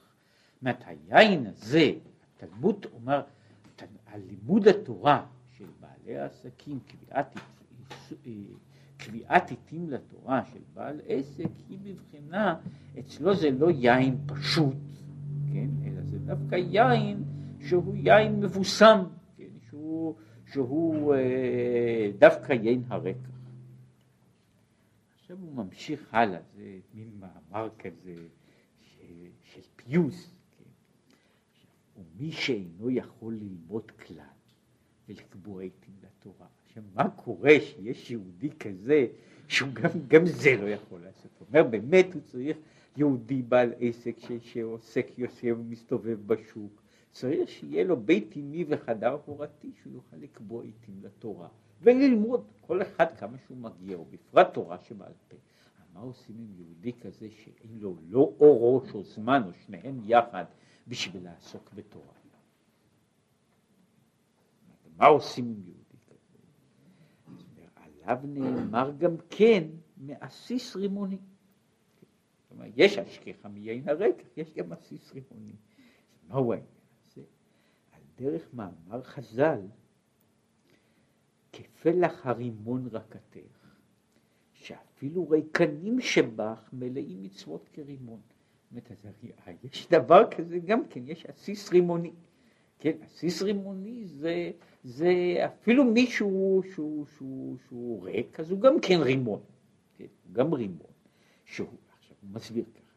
זאת 0.62 0.76
היין 0.86 1.48
הזה, 1.48 1.92
התלמוד 2.38 2.86
אומר, 2.94 3.22
הלימוד 4.08 4.68
התורה 4.68 5.26
של 5.58 5.66
בעלי 5.80 6.18
העסקים, 6.18 6.80
קביעת, 6.88 7.40
קביעת 8.98 9.50
עיתים 9.50 9.90
לתורה 9.90 10.42
של 10.54 10.60
בעל 10.74 11.02
עסק, 11.08 11.50
היא 11.70 11.78
בבחינה, 11.84 12.56
אצלו 13.00 13.36
זה 13.36 13.52
לא 13.52 13.72
יין 13.72 14.18
פשוט, 14.26 14.76
כן, 15.54 15.68
אלא 15.86 16.02
זה 16.02 16.20
דווקא 16.20 16.56
יין 16.56 17.24
שהוא 17.60 17.96
יין 17.96 18.40
מבוסם, 18.40 19.04
כן, 19.38 19.44
שהוא, 19.70 20.16
שהוא 20.52 21.16
אה, 21.16 22.12
דווקא 22.20 22.54
יין 22.54 22.84
הרקח. 22.88 23.41
עכשיו 25.32 25.46
הוא 25.46 25.56
ממשיך 25.56 26.14
הלאה, 26.14 26.40
זה 26.56 26.80
מין 26.94 27.10
מאמר 27.20 27.70
כזה 27.80 28.16
של, 28.82 29.28
של 29.44 29.62
פיוס. 29.76 30.32
ומי 31.98 32.32
שאינו 32.32 32.90
יכול 32.90 33.34
ללמוד 33.34 33.92
כלל 33.92 34.36
ולקבוע 35.10 35.64
עתים 35.64 35.94
לתורה. 36.04 36.48
עכשיו, 36.66 36.84
מה 36.96 37.10
קורה 37.10 37.52
שיש 37.60 38.12
יהודי 38.12 38.50
כזה 38.50 39.08
שהוא 39.48 39.74
גם, 39.74 39.90
גם 40.08 40.26
זה 40.26 40.56
לא 40.56 40.70
יכול 40.70 41.02
לעשות? 41.02 41.32
הוא 41.40 41.48
אומר, 41.48 41.64
באמת 41.64 42.14
הוא 42.14 42.22
צריך 42.22 42.58
יהודי 42.98 43.42
בעל 43.42 43.74
עסק 43.80 44.20
ש, 44.20 44.32
שעוסק, 44.42 45.08
יושב 45.18 45.58
ומסתובב 45.60 46.20
בשוק, 46.28 46.82
צריך 47.12 47.50
שיהיה 47.50 47.84
לו 47.84 47.98
בית 48.02 48.38
אמי 48.38 48.66
וחדר 48.68 49.18
הורתי 49.26 49.72
שהוא 49.82 49.94
יוכל 49.94 50.18
לקבוע 50.18 50.64
עתים 50.64 50.96
לתורה 51.04 51.48
וללמוד 51.82 52.44
כל 52.62 52.82
אחד 52.82 53.18
כמה 53.18 53.38
שהוא 53.38 53.58
מגיע, 53.58 54.00
ובפרט 54.00 54.54
תורה 54.54 54.80
שבעל 54.80 55.14
פה. 55.28 55.38
מה 55.94 56.00
עושים 56.00 56.36
עם 56.40 56.54
יהודי 56.58 56.94
כזה 56.94 57.30
שאין 57.30 57.80
לו 57.80 57.96
לא 58.10 58.34
או 58.40 58.78
ראש 58.78 58.94
או 58.94 59.04
זמן 59.04 59.42
או 59.46 59.54
שניהם 59.54 60.00
יחד 60.06 60.46
בשביל 60.88 61.24
לעסוק 61.24 61.72
בתורה. 61.74 62.14
מה 64.98 65.06
עושים 65.06 65.46
עם 65.46 65.62
יהודי 65.66 65.98
כזה? 66.08 66.38
עליו 67.76 68.20
נאמר 68.24 68.92
גם 68.98 69.16
כן 69.30 69.64
מעסיס 69.98 70.76
רימוני. 70.76 71.18
אומרת, 72.52 72.74
יש 72.76 72.98
אשכחה 72.98 73.50
מיין 73.50 73.90
הרקח, 73.90 74.28
יש 74.38 74.54
גם 74.54 74.72
עסיס 74.72 75.14
רימוני. 75.14 75.56
מהו 76.28 76.54
העניין 76.54 76.70
הזה? 77.06 77.22
על 77.92 78.02
דרך 78.18 78.54
מאמר 78.54 79.04
חז"ל, 79.04 79.62
כפלח 81.52 82.26
הרימון 82.26 82.88
רקתך, 82.92 83.76
שאפילו 84.54 85.30
ריקנים 85.30 86.02
שבך 86.02 86.70
מלאים 86.74 87.24
מצוות 87.24 87.70
כרימון. 87.74 88.20
יש 89.64 89.88
דבר 89.90 90.32
כזה 90.32 90.60
גם 90.60 90.88
כן, 90.90 91.02
יש 91.06 91.26
עסיס 91.26 91.70
רימוני. 91.70 92.12
כן, 92.80 92.98
עסיס 93.02 93.42
רימוני 93.42 94.06
זה, 94.06 94.52
זה 94.84 95.12
אפילו 95.46 95.84
מישהו 95.86 96.62
שהוא, 96.74 97.06
שהוא, 97.18 97.58
שהוא 97.68 98.04
ריק, 98.04 98.40
אז 98.40 98.52
הוא 98.52 98.60
גם 98.60 98.80
כן 98.82 99.00
רימון. 99.02 99.42
כן, 99.98 100.06
הוא 100.24 100.34
גם 100.34 100.54
רימון. 100.54 100.92
שהוא, 101.46 101.68
עכשיו 102.00 102.16
הוא 102.22 102.30
מסביר 102.34 102.66
ככה, 102.74 102.96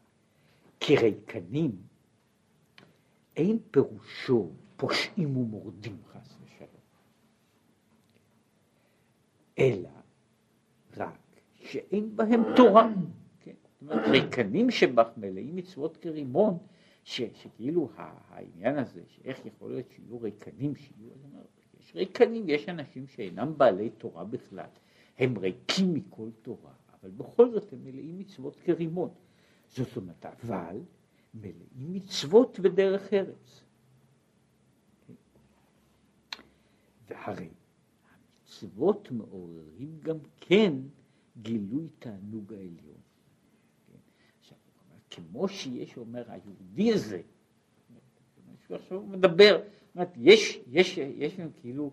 כריקנים 0.80 1.72
אין 3.36 3.58
פירושו 3.70 4.50
פושעים 4.76 5.36
ומורדים 5.36 5.96
חס 6.12 6.36
אלא 9.58 9.88
רק 10.96 11.40
שאין 11.54 12.16
בהם 12.16 12.42
תורה. 12.56 12.88
ריקנים 13.88 14.70
שבך 14.70 15.08
מלאים 15.16 15.56
מצוות 15.56 15.96
כרימון, 15.96 16.58
ש, 17.04 17.22
שכאילו 17.34 17.88
העניין 17.96 18.78
הזה, 18.78 19.02
שאיך 19.06 19.46
יכול 19.46 19.70
להיות 19.70 19.90
שיהיו 19.90 20.20
ריקנים, 20.20 20.76
שיהיו, 20.76 21.08
יש 21.80 21.96
ריקנים, 21.96 22.48
יש 22.48 22.68
אנשים 22.68 23.06
שאינם 23.06 23.58
בעלי 23.58 23.90
תורה 23.90 24.24
בכלל, 24.24 24.66
הם 25.18 25.38
ריקים 25.38 25.94
מכל 25.94 26.28
תורה, 26.42 26.72
אבל 27.00 27.10
בכל 27.10 27.50
זאת 27.50 27.72
הם 27.72 27.78
מלאים 27.84 28.18
מצוות 28.18 28.56
כרימון. 28.56 29.10
זאת 29.68 29.96
אומרת, 29.96 30.26
אבל 30.26 30.80
מלאים 31.34 31.92
מצוות 31.92 32.60
בדרך 32.60 33.12
ארץ. 33.12 33.64
והרי 37.08 37.48
המצוות 38.62 39.10
מעוררים 39.10 39.98
גם 40.02 40.16
כן 40.40 40.72
גילוי 41.42 41.88
תענוג 41.98 42.52
העליון. 42.52 43.00
כמו 45.10 45.48
שיש, 45.48 45.96
אומר, 45.96 46.24
היהודי 46.30 46.92
הזה, 46.92 47.22
שהוא 48.66 48.76
עכשיו 48.76 49.02
מדבר, 49.02 49.62
יש, 50.16 50.60
יש, 50.70 50.98
יש 50.98 51.40
לנו 51.40 51.50
כאילו, 51.60 51.90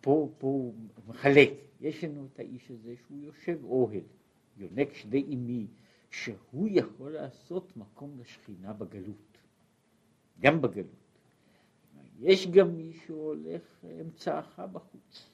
פה, 0.00 0.28
פה 0.38 0.46
הוא 0.46 0.74
מחלק, 1.08 1.50
יש 1.80 2.04
לנו 2.04 2.28
את 2.32 2.38
האיש 2.38 2.70
הזה 2.70 2.94
שהוא 3.06 3.18
יושב 3.22 3.64
אוהל, 3.64 4.00
יונק 4.56 4.94
שדי 4.94 5.24
אמי, 5.34 5.66
שהוא 6.10 6.68
יכול 6.70 7.12
לעשות 7.12 7.76
מקום 7.76 8.20
לשכינה 8.20 8.72
בגלות, 8.72 9.38
גם 10.40 10.62
בגלות. 10.62 11.00
יש 12.18 12.46
גם 12.46 12.76
מי 12.76 12.92
שהולך 12.92 13.84
אמצעך 14.00 14.60
בחוץ. 14.72 15.30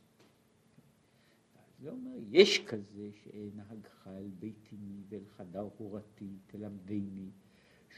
זה 1.81 1.91
אומר, 1.91 2.17
יש 2.31 2.65
כזה 2.65 3.09
שאנהגך 3.13 4.07
אל 4.07 4.29
בית 4.39 4.69
אמי 4.73 5.03
ואל 5.09 5.25
חדר 5.37 5.69
הורתי 5.79 6.29
תלמדני, 6.47 7.31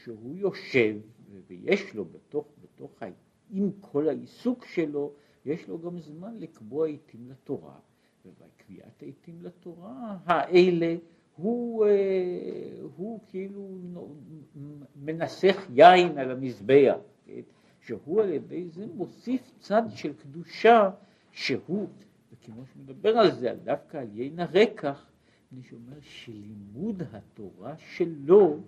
שהוא 0.03 0.35
יושב 0.35 0.95
ויש 1.47 1.93
לו 1.93 2.05
בתוך, 2.05 2.47
בתוך, 2.63 3.03
עם 3.51 3.71
כל 3.81 4.09
העיסוק 4.09 4.65
שלו, 4.65 5.13
יש 5.45 5.67
לו 5.67 5.79
גם 5.79 5.99
זמן 5.99 6.37
לקבוע 6.39 6.87
עיתים 6.87 7.29
לתורה, 7.29 7.79
ובקביעת 8.25 9.01
העיתים 9.01 9.41
לתורה 9.41 10.17
האלה 10.25 10.95
הוא, 11.35 11.85
אה, 11.85 11.91
הוא 12.95 13.19
כאילו 13.27 13.77
מנסח 14.95 15.67
יין 15.73 16.17
על 16.17 16.31
המזבח, 16.31 16.97
כן? 17.25 17.41
שהוא 17.81 18.21
על 18.21 18.29
ידי 18.29 18.69
זה 18.69 18.85
מוסיף 18.95 19.51
צד 19.59 19.83
של 19.89 20.13
קדושה 20.13 20.89
שהוא 21.31 21.87
כמו 22.53 22.65
שמדבר 22.65 23.17
על 23.17 23.31
זה, 23.31 23.55
דווקא 23.63 23.97
על 23.97 24.07
יין 24.13 24.39
הרקח, 24.39 25.11
אני 25.53 25.63
שאומר 25.63 25.99
שלימוד 26.01 27.03
התורה 27.11 27.77
שלו, 27.77 28.59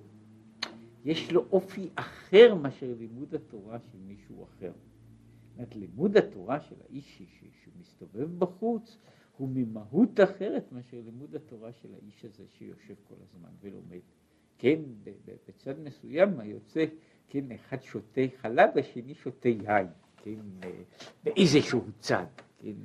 יש 1.06 1.32
לו 1.32 1.46
אופי 1.52 1.90
אחר 1.96 2.56
מאשר 2.56 2.94
לימוד 3.00 3.36
התורה 3.36 3.80
של 3.80 3.98
מישהו 4.08 4.44
אחר. 4.44 4.72
זאת 5.58 5.76
לימוד 5.76 6.18
התורה 6.18 6.60
של 6.60 6.76
האיש 6.90 7.22
שמסתובב 7.64 8.40
בחוץ, 8.40 8.98
הוא 9.38 9.50
ממהות 9.54 10.20
אחרת 10.20 10.72
מאשר 10.72 10.98
לימוד 11.06 11.36
התורה 11.36 11.72
של 11.74 11.90
האיש 11.94 12.26
הזה 12.26 12.44
שיושב 12.48 12.96
כל 13.08 13.16
הזמן 13.24 13.50
ולומד. 13.62 14.00
כן, 14.58 14.80
בצד 15.48 15.80
מסוים 15.80 16.40
היוצא, 16.40 16.86
כן, 17.30 17.52
אחד 17.52 17.82
שותה 17.82 18.22
חלב, 18.42 18.70
השני 18.78 19.16
שותה 19.16 19.50
יין, 19.50 19.88
כן, 20.18 20.40
באיזשהו 21.24 21.82
צד, 22.00 22.26
כן, 22.58 22.76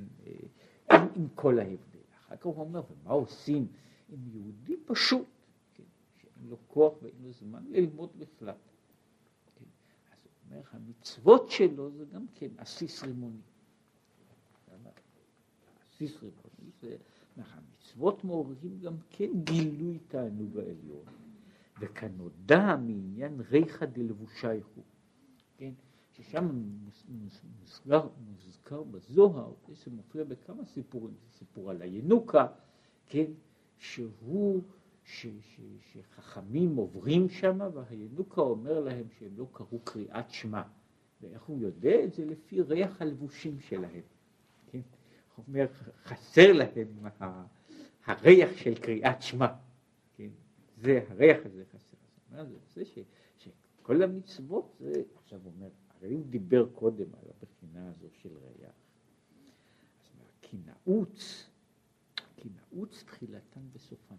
עם, 0.91 1.07
עם 1.15 1.27
כל 1.35 1.59
ההבדל. 1.59 1.99
אחר 2.27 2.35
כך 2.35 2.45
הוא 2.45 2.59
אומר, 2.59 2.81
ומה 2.91 3.11
עושים 3.11 3.67
עם 4.09 4.19
יהודי 4.33 4.77
פשוט, 4.85 5.25
כן, 5.73 5.83
שאין 6.21 6.49
לו 6.49 6.57
כוח 6.67 6.93
ואין 7.01 7.15
לו 7.23 7.31
זמן 7.31 7.63
ללמוד 7.69 8.09
בכלל. 8.17 8.55
כן, 9.55 9.65
אז 10.11 10.17
הוא 10.23 10.31
אומר, 10.51 10.61
המצוות 10.71 11.49
שלו 11.49 11.91
זה 11.91 12.05
גם 12.05 12.25
כן 12.35 12.49
עסיס 12.57 13.03
רימוני. 13.03 13.41
עסיס 15.97 16.15
רימוני 16.23 16.71
זה, 16.81 16.97
המצוות 17.37 18.23
מעוררים 18.23 18.79
גם 18.79 18.95
כן 19.09 19.29
גילוי 19.43 19.99
תענוג 20.07 20.57
העליון. 20.57 21.05
וכנודע 21.79 22.75
מעניין 22.75 23.41
ריחא 23.49 23.85
דלבושייכו. 23.85 24.81
כן? 25.57 25.73
ששם 26.17 26.47
מוזכר, 27.59 28.07
מוזכר 28.27 28.83
בזוהר, 28.83 29.53
זה 29.67 29.91
מופיע 29.91 30.23
בכמה 30.23 30.65
סיפורים, 30.65 31.13
סיפור 31.37 31.69
על 31.69 31.81
הינוקה, 31.81 32.47
כן, 33.05 33.25
שהוא, 33.77 34.61
ש, 35.03 35.27
ש, 35.41 35.59
שחכמים 35.91 36.75
עוברים 36.75 37.29
שם 37.29 37.59
והינוקה 37.73 38.41
אומר 38.41 38.79
להם 38.79 39.07
שהם 39.19 39.37
לא 39.37 39.47
קראו 39.51 39.79
קריאת 39.83 40.29
שמע, 40.31 40.61
ואיך 41.21 41.43
הוא 41.43 41.59
יודע 41.59 42.03
את 42.03 42.13
זה? 42.13 42.25
לפי 42.25 42.61
ריח 42.61 43.01
הלבושים 43.01 43.59
שלהם. 43.59 44.01
כן? 44.71 44.81
הוא 45.35 45.45
אומר, 45.47 45.67
חסר 46.03 46.53
להם 46.53 46.87
הריח 48.05 48.49
של 48.55 48.75
קריאת 48.75 49.21
שמע. 49.21 49.47
כן? 50.15 50.29
זה, 50.77 51.01
הריח 51.09 51.37
הזה 51.45 51.63
חסר. 51.65 51.97
זאת 51.97 52.31
אומרת, 52.31 52.47
זה 52.73 52.85
ש, 52.85 52.99
שכל 53.37 54.03
המצוות 54.03 54.75
זה, 54.79 55.01
עכשיו 55.23 55.39
אומר, 55.45 55.69
הרי 56.01 56.13
הוא 56.15 56.25
דיבר 56.29 56.69
קודם 56.73 57.05
על 57.13 57.29
הבחינה 57.29 57.89
הזו 57.89 58.07
של 58.21 58.29
ריח. 58.37 58.71
אז 60.19 60.31
כי 62.37 62.49
נעוץ 62.55 63.03
תחילתן 63.03 63.61
בסופן. 63.73 64.15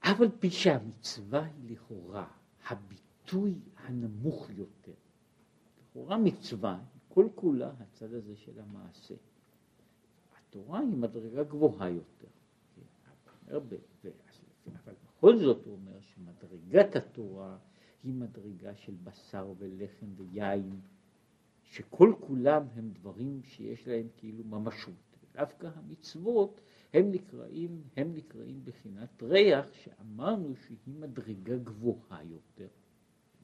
אף 0.00 0.20
על 0.20 0.30
פי 0.40 0.50
שהמצווה 0.50 1.44
היא 1.44 1.70
לכאורה 1.70 2.28
הביטוי 2.66 3.54
הנמוך 3.76 4.50
יותר. 4.50 4.94
לכאורה 5.82 6.18
מצווה 6.18 6.74
היא 6.74 7.00
כל 7.08 7.28
כולה 7.34 7.72
הצד 7.80 8.12
הזה 8.12 8.36
של 8.36 8.60
המעשה. 8.60 9.14
התורה 10.36 10.80
היא 10.80 10.96
מדרגה 10.96 11.42
גבוהה 11.44 11.90
יותר. 11.90 12.28
כן, 14.02 14.70
אבל 14.84 14.94
בכל 15.04 15.38
זאת 15.38 15.64
הוא 15.64 15.72
אומר 15.74 16.00
שמדרגת 16.00 16.96
התורה 16.96 17.58
היא 18.08 18.14
מדרגה 18.14 18.76
של 18.76 18.94
בשר 19.04 19.52
ולחם 19.58 20.06
ויין, 20.16 20.80
שכל 21.62 22.14
כולם 22.20 22.62
הם 22.76 22.90
דברים 22.90 23.42
שיש 23.42 23.88
להם 23.88 24.08
כאילו 24.16 24.44
ממשות. 24.44 24.94
דווקא 25.32 25.70
המצוות 25.74 26.60
הם 26.92 27.12
נקראים, 27.12 27.82
הם 27.96 28.14
נקראים 28.14 28.60
בחינת 28.64 29.22
ריח, 29.22 29.72
שאמרנו 29.72 30.56
שהיא 30.56 30.78
מדרגה 30.86 31.56
גבוהה 31.56 32.24
יותר, 32.24 32.68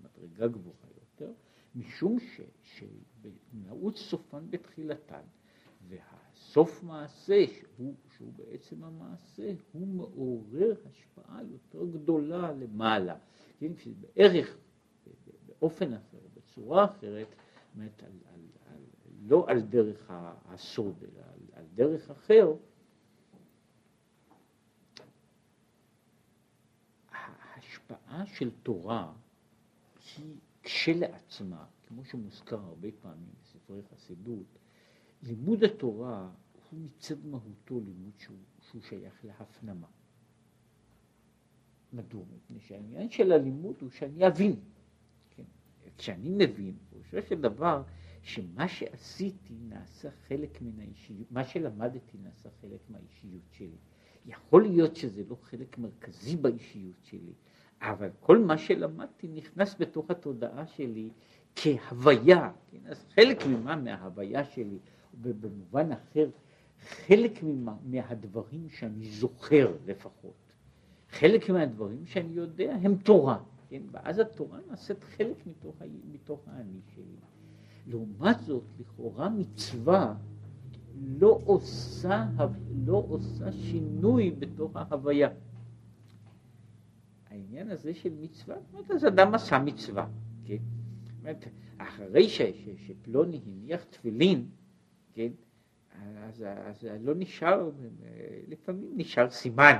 מדרגה 0.02 0.48
גבוהה 0.48 0.88
יותר, 1.00 1.32
משום 1.74 2.18
שנעוץ 2.62 3.98
סופן 3.98 4.50
בתחילתן, 4.50 5.22
והסוף 5.88 6.82
מעשה, 6.82 7.44
שהוא, 7.46 7.94
שהוא 8.16 8.32
בעצם 8.36 8.84
המעשה, 8.84 9.54
הוא 9.72 9.86
מעורר 9.86 10.74
השפעה 10.90 11.40
יותר 11.42 11.86
גדולה 11.86 12.52
למעלה, 12.52 13.16
כן, 13.58 13.72
בערך, 14.00 14.56
באופן 15.46 15.92
אחר, 15.92 16.18
בצורה 16.34 16.84
אחרת, 16.84 17.34
באמת, 17.74 18.02
על, 18.02 18.12
על, 18.34 18.40
על, 18.66 18.80
לא 19.26 19.44
על 19.48 19.60
דרך 19.60 20.10
הסוד, 20.44 20.94
אלא 21.02 21.22
על, 21.22 21.40
על 21.52 21.64
דרך 21.74 22.10
אחר, 22.10 22.54
ההשפעה 27.10 28.26
של 28.26 28.50
תורה 28.62 29.12
היא 30.16 30.36
כשלעצמה, 30.62 31.66
כמו 31.86 32.04
שמוזכר 32.04 32.60
הרבה 32.60 32.88
פעמים 33.00 33.30
בספרי 33.42 33.82
חסידות, 33.82 34.58
לימוד 35.22 35.64
התורה 35.64 36.30
הוא 36.70 36.80
מצד 36.80 37.26
מהותו 37.26 37.80
לימוד 37.80 38.12
שהוא, 38.18 38.36
שהוא 38.60 38.82
שייך 38.82 39.24
להפנמה. 39.24 39.86
מדוע? 41.94 42.22
מפני 42.36 42.60
שהעניין 42.60 43.10
של 43.10 43.32
הלימוד 43.32 43.76
הוא 43.80 43.90
שאני 43.90 44.26
אבין. 44.26 44.56
כן? 45.30 45.42
כשאני 45.98 46.30
מבין, 46.30 46.74
פירושו 46.90 47.28
של 47.28 47.40
דבר, 47.40 47.82
שמה 48.22 48.68
שעשיתי 48.68 49.54
נעשה 49.68 50.08
חלק 50.28 50.62
מן 50.62 50.80
האישיות, 50.80 51.32
מה 51.32 51.44
שלמדתי 51.44 52.18
נעשה 52.22 52.48
חלק 52.60 52.80
מהאישיות 52.90 53.42
שלי. 53.50 53.76
יכול 54.26 54.62
להיות 54.62 54.96
שזה 54.96 55.22
לא 55.28 55.36
חלק 55.42 55.78
מרכזי 55.78 56.36
באישיות 56.36 57.04
שלי, 57.04 57.32
אבל 57.80 58.10
כל 58.20 58.38
מה 58.38 58.58
שלמדתי 58.58 59.28
נכנס 59.28 59.76
בתוך 59.78 60.10
התודעה 60.10 60.66
שלי 60.66 61.10
כהוויה, 61.56 62.52
כן? 62.70 62.78
אז 62.86 63.04
חלק 63.14 63.46
ממה 63.46 63.76
מההוויה 63.76 64.44
שלי, 64.44 64.78
ובמובן 65.22 65.92
אחר, 65.92 66.30
חלק 66.88 67.42
ממה, 67.42 67.76
מהדברים 67.84 68.68
שאני 68.68 69.10
זוכר 69.10 69.76
לפחות, 69.86 70.43
חלק 71.18 71.50
מהדברים 71.50 72.06
שאני 72.06 72.34
יודע 72.34 72.76
הם 72.82 72.96
תורה, 72.96 73.38
כן? 73.68 73.82
ואז 73.92 74.18
התורה 74.18 74.58
נעשית 74.70 75.04
חלק 75.04 75.46
מתוך, 75.46 75.82
מתוך 76.12 76.40
האני 76.46 76.80
שלי. 76.94 77.16
לעומת 77.86 78.40
זאת, 78.40 78.64
לכאורה 78.80 79.28
מצווה 79.28 80.14
לא 81.02 81.40
עושה, 81.44 82.26
לא 82.86 83.04
עושה 83.08 83.52
שינוי 83.52 84.30
בתוך 84.30 84.76
ההוויה. 84.76 85.28
העניין 87.30 87.70
הזה 87.70 87.94
של 87.94 88.12
מצווה, 88.20 88.56
זאת 88.60 88.74
אומרת, 88.74 88.90
אז 88.90 89.06
אדם 89.06 89.34
עשה 89.34 89.58
מצווה, 89.58 90.06
כן? 90.44 90.56
זאת 91.04 91.12
אומרת, 91.20 91.44
אחרי 91.78 92.28
ש, 92.28 92.42
ש, 92.42 92.68
שפלוני 92.86 93.40
הניח 93.46 93.84
תפילין, 93.84 94.48
כן? 95.12 95.30
אז, 96.16 96.44
אז 96.66 96.86
לא 97.00 97.14
נשאר, 97.16 97.70
לפעמים 98.48 98.92
נשאר 98.96 99.30
סימן, 99.30 99.76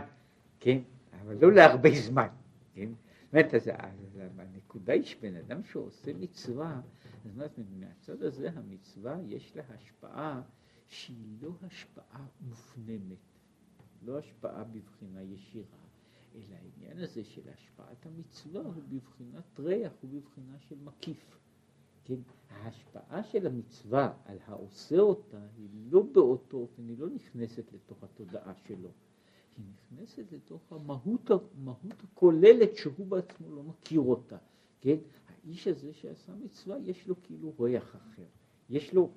כן? 0.61 0.78
אבל 1.25 1.37
לא 1.41 1.53
להרבה 1.53 1.91
זמן, 2.01 2.29
כן? 2.75 2.89
אז, 3.33 3.55
אז 3.55 4.20
הנקודה 4.39 4.93
היא 4.93 5.03
שבן 5.03 5.35
אדם 5.35 5.64
שעושה 5.64 6.12
מצווה, 6.12 6.81
זאת 7.25 7.33
אומרת, 7.35 7.59
מהצד 7.79 8.22
הזה 8.22 8.51
המצווה 8.55 9.16
יש 9.29 9.57
לה 9.57 9.62
השפעה 9.68 10.43
שהיא 10.89 11.37
לא 11.41 11.53
השפעה 11.62 12.27
מופנמת, 12.41 13.18
לא 14.03 14.18
השפעה 14.18 14.64
בבחינה 14.64 15.22
ישירה, 15.22 15.85
אלא 16.35 16.55
העניין 16.55 16.99
הזה 16.99 17.25
של 17.25 17.43
השפעת 17.55 18.07
המצווה 18.07 18.61
הוא 18.62 18.83
בבחינת 18.89 19.61
ריח, 19.61 19.93
הוא 20.03 20.11
בבחינה 20.11 20.59
של 20.59 20.77
מקיף. 20.85 21.39
כן? 22.05 22.18
ההשפעה 22.51 23.22
של 23.22 23.47
המצווה 23.47 24.12
על 24.25 24.39
העושה 24.47 24.99
אותה 24.99 25.41
היא 25.57 25.68
לא 25.91 26.03
באותו 26.12 26.57
אופן, 26.57 26.89
היא 26.89 26.99
לא 26.99 27.11
נכנסת 27.11 27.72
לתוך 27.72 28.05
התודעה 28.05 28.53
שלו, 28.55 28.91
היא 29.57 29.65
נכנסת 29.75 30.33
לתוך 30.33 30.73
המהות, 30.73 31.31
המהות 31.31 32.05
הכוללת 32.05 32.77
שהוא 32.77 33.07
בעצמו 33.07 33.57
לא 33.57 33.63
מכיר 33.63 34.01
אותה. 34.01 34.37
כן? 34.81 34.97
האיש 35.29 35.69
הזה 35.69 35.93
שעשה 35.93 36.33
מצווה 36.35 36.79
יש 36.79 37.09
לו 37.09 37.23
כאילו 37.23 37.53
ריח 37.61 37.97
אחר, 37.97 38.27
יש 38.71 38.95
לו 38.95 39.11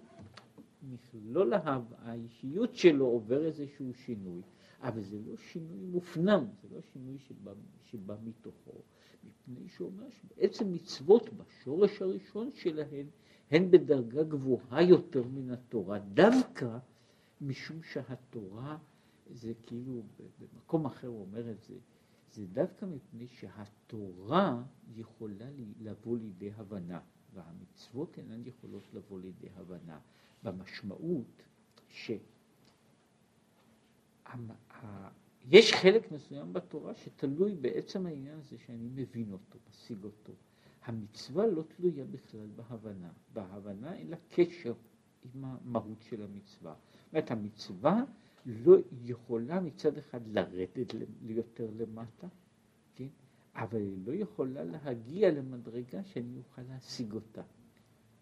מכלול 0.83 1.53
האישיות 1.97 2.75
שלו 2.75 3.05
עובר 3.05 3.45
איזשהו 3.45 3.93
שינוי. 3.93 4.41
אבל 4.81 5.01
זה 5.01 5.17
לא 5.27 5.37
שינוי 5.37 5.85
מופנם, 5.85 6.45
זה 6.61 6.75
לא 6.75 6.81
שינוי 6.93 7.17
שבא, 7.19 7.53
שבא 7.83 8.15
מתוכו, 8.23 8.81
מפני 9.23 9.67
שאומר 9.69 10.09
שבעצם 10.09 10.73
מצוות 10.73 11.29
בשורש 11.33 12.01
הראשון 12.01 12.49
שלהן 12.53 13.05
הן 13.51 13.71
בדרגה 13.71 14.23
גבוהה 14.23 14.81
יותר 14.81 15.23
מן 15.23 15.51
התורה, 15.51 15.99
דווקא 15.99 16.77
משום 17.41 17.83
שהתורה 17.83 18.77
זה 19.31 19.53
כאילו, 19.63 20.03
במקום 20.39 20.85
אחר 20.85 21.07
הוא 21.07 21.21
אומר 21.21 21.51
את 21.51 21.63
זה, 21.63 21.75
זה 22.31 22.45
דווקא 22.47 22.85
מפני 22.85 23.27
שהתורה 23.27 24.63
יכולה 24.95 25.45
לבוא 25.79 26.17
לידי 26.17 26.51
הבנה, 26.51 26.99
והמצוות 27.33 28.17
אינן 28.17 28.41
יכולות 28.45 28.93
לבוא 28.93 29.19
לידי 29.19 29.47
הבנה, 29.55 29.99
במשמעות 30.43 31.43
ש... 31.89 32.11
יש 35.49 35.73
חלק 35.73 36.11
מסוים 36.11 36.53
בתורה 36.53 36.95
שתלוי 36.95 37.55
בעצם 37.55 38.05
העניין 38.05 38.39
הזה 38.39 38.57
שאני 38.57 38.89
מבין 38.95 39.31
אותו, 39.31 39.59
משיג 39.69 40.03
אותו. 40.03 40.33
המצווה 40.85 41.47
לא 41.47 41.63
תלויה 41.75 42.05
בכלל 42.05 42.47
בהבנה. 42.55 43.11
בהבנה 43.33 43.93
אין 43.95 44.07
לה 44.07 44.17
קשר 44.29 44.73
עם 45.23 45.45
המהות 45.45 46.01
של 46.01 46.23
המצווה. 46.23 46.73
זאת 46.73 47.13
אומרת, 47.13 47.31
המצווה 47.31 48.03
לא 48.47 48.77
יכולה 49.01 49.59
מצד 49.59 49.97
אחד 49.97 50.27
לרדת 50.27 50.93
יותר 51.21 51.69
למטה, 51.77 52.27
כן? 52.95 53.07
אבל 53.55 53.81
היא 53.81 53.97
לא 54.05 54.13
יכולה 54.13 54.63
להגיע 54.63 55.31
למדרגה 55.31 56.03
שאני 56.03 56.37
אוכל 56.37 56.61
להשיג 56.61 57.13
אותה. 57.13 57.41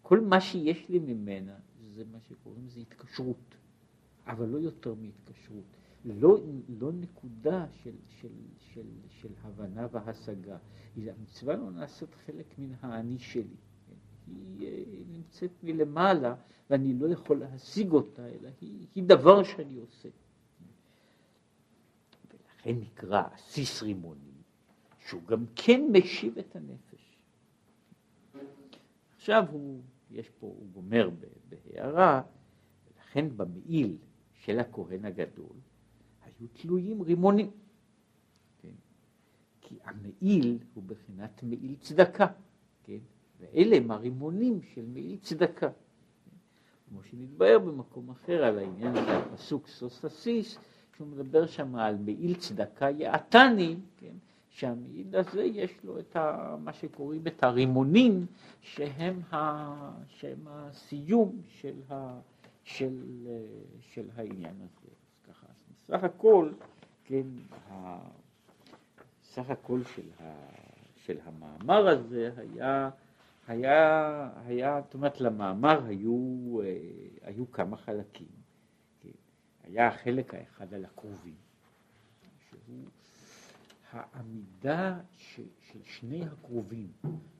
כל 0.02 0.20
מה 0.20 0.40
שיש 0.40 0.88
לי 0.88 0.98
ממנה 0.98 1.58
זה 1.94 2.04
מה 2.12 2.20
שקוראים 2.20 2.66
לזה 2.66 2.80
התקשרות, 2.80 3.54
אבל 4.26 4.48
לא 4.48 4.58
יותר 4.58 4.94
מהתקשרות. 4.94 5.64
לא, 6.04 6.38
לא 6.68 6.92
נקודה 6.92 7.66
של, 7.82 7.94
של, 8.08 8.32
של, 8.58 8.86
של 9.08 9.28
הבנה 9.42 9.86
והשגה. 9.92 10.58
המצווה 10.96 11.56
לא 11.56 11.70
נעשית 11.70 12.14
חלק 12.14 12.58
מן 12.58 12.72
האני 12.80 13.18
שלי. 13.18 13.56
היא 14.26 14.68
אה, 14.68 14.84
נמצאת 15.08 15.50
מלמעלה 15.62 16.34
ואני 16.70 16.94
לא 16.94 17.06
יכול 17.08 17.38
להשיג 17.38 17.92
אותה, 17.92 18.26
אלא 18.26 18.48
היא, 18.60 18.86
היא 18.94 19.04
דבר 19.04 19.42
שאני 19.42 19.76
עושה. 19.76 20.08
ולכן 22.30 22.80
נקרא 22.80 23.22
סיס 23.38 23.82
רימוני, 23.82 24.20
שהוא 25.06 25.22
גם 25.22 25.44
כן 25.56 25.80
משיב 25.92 26.38
את 26.38 26.56
הנפש. 26.56 27.16
עכשיו 29.16 29.44
הוא, 29.50 29.80
יש 30.10 30.28
פה, 30.28 30.46
הוא 30.46 30.66
גומר 30.72 31.10
בהערה, 31.48 32.22
ולכן 32.86 33.36
במעיל 33.36 33.96
של 34.34 34.58
הכהן 34.58 35.04
הגדול, 35.04 35.56
היו 36.24 36.48
תלויים 36.52 37.02
רימונים. 37.02 37.50
כן? 38.58 38.68
כי 39.60 39.78
המעיל 39.84 40.58
הוא 40.74 40.84
בחינת 40.84 41.42
מעיל 41.42 41.76
צדקה, 41.80 42.26
כן? 42.82 42.98
ואלה 43.40 43.76
הם 43.76 43.90
הרימונים 43.90 44.60
של 44.62 44.84
מעיל 44.86 45.16
צדקה. 45.16 45.68
כמו 46.88 47.02
שנתבהר 47.02 47.58
במקום 47.58 48.10
אחר 48.10 48.44
על 48.44 48.58
העניין 48.58 48.96
הזה, 48.96 49.18
הפסוק 49.18 49.66
סוס 49.68 50.04
הסיס, 50.04 50.58
שהוא 50.96 51.08
מדבר 51.08 51.46
שם 51.46 51.76
על 51.76 51.96
מעיל 51.96 52.34
צדקה 52.34 52.90
יעתני, 52.90 53.76
כן? 53.96 54.14
שהמעיל 54.48 55.16
הזה 55.16 55.44
יש 55.44 55.70
לו 55.84 55.98
את 55.98 56.16
ה, 56.16 56.56
מה 56.64 56.72
שקוראים 56.72 57.26
את 57.26 57.44
הרימונים 57.44 58.26
שהם, 58.60 59.20
ה, 59.32 59.36
שהם 60.08 60.38
הסיום 60.46 61.42
של, 61.48 61.80
ה, 61.90 62.20
של, 62.64 63.02
של 63.80 64.08
העניין 64.16 64.54
הזה. 64.54 64.90
ככה, 65.28 65.46
סך 65.86 66.04
הכל, 66.04 66.50
כן, 67.04 67.26
ה, 67.70 67.98
סך 69.22 69.50
הכל 69.50 69.80
של, 69.84 70.08
ה, 70.20 70.32
של 70.96 71.16
המאמר 71.24 71.88
הזה 71.88 72.30
היה 72.36 72.90
היה, 73.46 74.30
היה, 74.46 74.80
זאת 74.84 74.94
אומרת, 74.94 75.20
למאמר 75.20 75.84
היו, 75.86 76.60
אה, 76.64 76.78
היו 77.22 77.50
כמה 77.50 77.76
חלקים. 77.76 78.28
כן. 79.00 79.08
היה 79.62 79.88
החלק 79.88 80.34
האחד 80.34 80.74
על 80.74 80.84
הקרובים, 80.84 81.34
שהוא 82.48 82.84
העמידה 83.92 85.00
ש, 85.12 85.40
של 85.60 85.78
שני 85.84 86.24
הקרובים, 86.24 86.92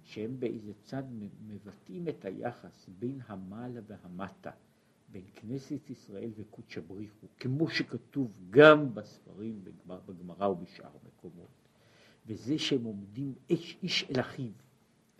שהם 0.04 0.40
באיזה 0.40 0.72
צד 0.82 1.02
מבטאים 1.46 2.08
את 2.08 2.24
היחס 2.24 2.88
בין 2.98 3.20
המעלה 3.26 3.80
והמטה, 3.86 4.50
בין 5.12 5.24
כנסת 5.34 5.90
ישראל 5.90 6.30
וקודשא 6.36 6.80
בריחו, 6.80 7.26
כמו 7.40 7.68
שכתוב 7.68 8.40
גם 8.50 8.94
בספרים, 8.94 9.64
בגמרא 9.86 10.48
ובשאר 10.48 10.90
מקומות. 11.06 11.48
וזה 12.26 12.58
שהם 12.58 12.84
עומדים 12.84 13.34
איש, 13.50 13.78
איש 13.82 14.10
אל 14.10 14.20
אחיו. 14.20 14.52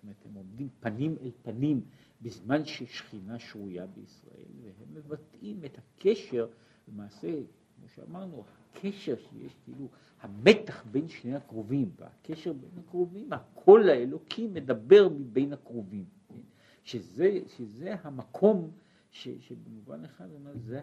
אומרת, 0.06 0.26
הם 0.26 0.34
עומדים 0.34 0.68
פנים 0.80 1.16
אל 1.20 1.30
פנים 1.42 1.80
בזמן 2.22 2.64
ששכינה 2.64 3.38
שרויה 3.38 3.86
בישראל, 3.86 4.44
והם 4.62 4.94
מבטאים 4.94 5.64
את 5.64 5.78
הקשר, 5.78 6.48
למעשה, 6.88 7.28
כמו 7.76 7.88
שאמרנו, 7.88 8.44
הקשר 8.44 9.16
שיש, 9.16 9.56
כאילו, 9.64 9.88
המתח 10.20 10.84
בין 10.90 11.08
שני 11.08 11.34
הקרובים, 11.34 11.90
והקשר 11.96 12.52
בין 12.52 12.70
הקרובים, 12.78 13.32
הקול 13.32 13.90
האלוקי 13.90 14.46
מדבר 14.46 15.08
מבין 15.08 15.52
הקרובים, 15.52 16.04
כן? 16.28 16.40
שזה, 16.84 17.38
שזה 17.56 17.94
המקום 18.02 18.70
ש, 19.10 19.28
שבמובן 19.28 20.04
אחד 20.04 20.28
זה 20.54 20.80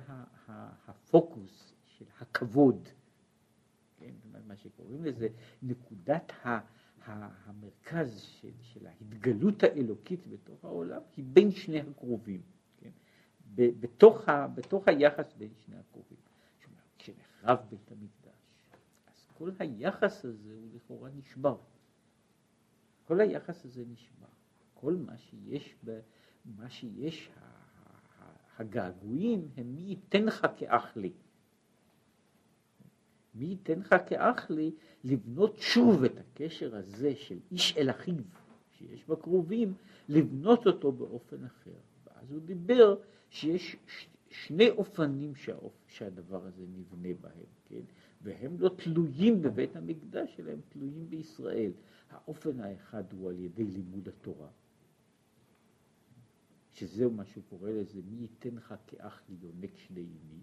הפוקוס 0.88 1.74
של 1.86 2.06
הכבוד, 2.20 2.88
כן? 3.98 4.14
מה 4.48 4.56
שקוראים 4.56 5.06
לזה 5.06 5.28
נקודת 5.62 6.32
ה... 6.46 6.60
המרכז 7.06 8.22
של, 8.22 8.52
של 8.62 8.88
ההתגלות 8.88 9.64
האלוקית 9.64 10.28
בתוך 10.28 10.66
העולם 10.66 11.02
היא 11.18 11.26
בין 11.28 11.52
שני 11.52 11.80
הקרובים, 11.80 12.42
כן? 12.78 12.90
בתוך, 13.56 14.30
ה, 14.30 14.48
בתוך 14.48 14.88
היחס 14.88 15.34
בין 15.38 15.50
שני 15.66 15.76
הקרובים. 15.78 16.18
כשנחרב 16.98 17.60
בית 17.70 17.92
המקדש, 17.92 18.72
אז 19.08 19.28
כל 19.38 19.52
היחס 19.60 20.26
הזה 20.26 20.54
הוא 20.56 20.70
לכאורה 20.76 21.10
נשבר. 21.16 21.58
כל 23.06 23.22
היחס 23.22 23.66
הזה 23.66 23.84
נשבר. 23.88 24.28
כל 24.74 24.96
מה 24.96 25.18
שיש, 25.18 25.76
ב, 25.86 26.00
מה 26.46 26.70
שיש, 26.70 27.30
הגעגועים 28.60 29.48
הם 29.58 29.76
מי 29.76 29.82
ייתן 29.82 30.24
לך 30.24 30.48
כאח 30.58 30.98
לי. 30.98 31.14
מי 33.36 33.46
ייתן 33.46 33.80
לך 33.80 33.96
כאח 34.08 34.50
לי 34.50 34.72
לבנות 35.04 35.58
שוב 35.58 36.04
את 36.04 36.18
הקשר 36.18 36.76
הזה 36.76 37.16
של 37.16 37.40
איש 37.52 37.78
אל 37.78 37.90
אחיו 37.90 38.16
שיש 38.78 39.06
בקרובים, 39.08 39.74
לבנות 40.10 40.68
אותו 40.68 40.92
באופן 40.92 41.46
אחר. 41.46 41.76
ואז 42.08 42.32
הוא 42.32 42.42
דיבר 42.42 42.96
שיש 43.30 43.76
שני 44.30 44.70
אופנים 44.70 45.36
שהאופ... 45.36 45.74
שהדבר 45.88 46.46
הזה 46.46 46.64
נבנה 46.76 47.14
בהם, 47.22 47.46
כן? 47.66 47.82
והם 48.22 48.60
לא 48.60 48.70
תלויים 48.70 49.42
בבית 49.42 49.76
המקדש, 49.76 50.40
אלא 50.40 50.52
הם 50.52 50.60
תלויים 50.70 51.10
בישראל. 51.10 51.72
האופן 52.10 52.60
האחד 52.60 53.04
הוא 53.14 53.30
על 53.30 53.40
ידי 53.40 53.64
לימוד 53.64 54.08
התורה, 54.08 54.50
שזהו 56.74 57.12
מה 57.12 57.26
שהוא 57.26 57.44
קורא 57.50 57.70
לזה, 57.70 58.00
מי 58.12 58.22
ייתן 58.22 58.56
לך 58.56 58.76
כאח 58.88 59.22
לי 59.30 59.36
יונק 59.42 59.78
שני 59.78 60.00
ימי. 60.00 60.42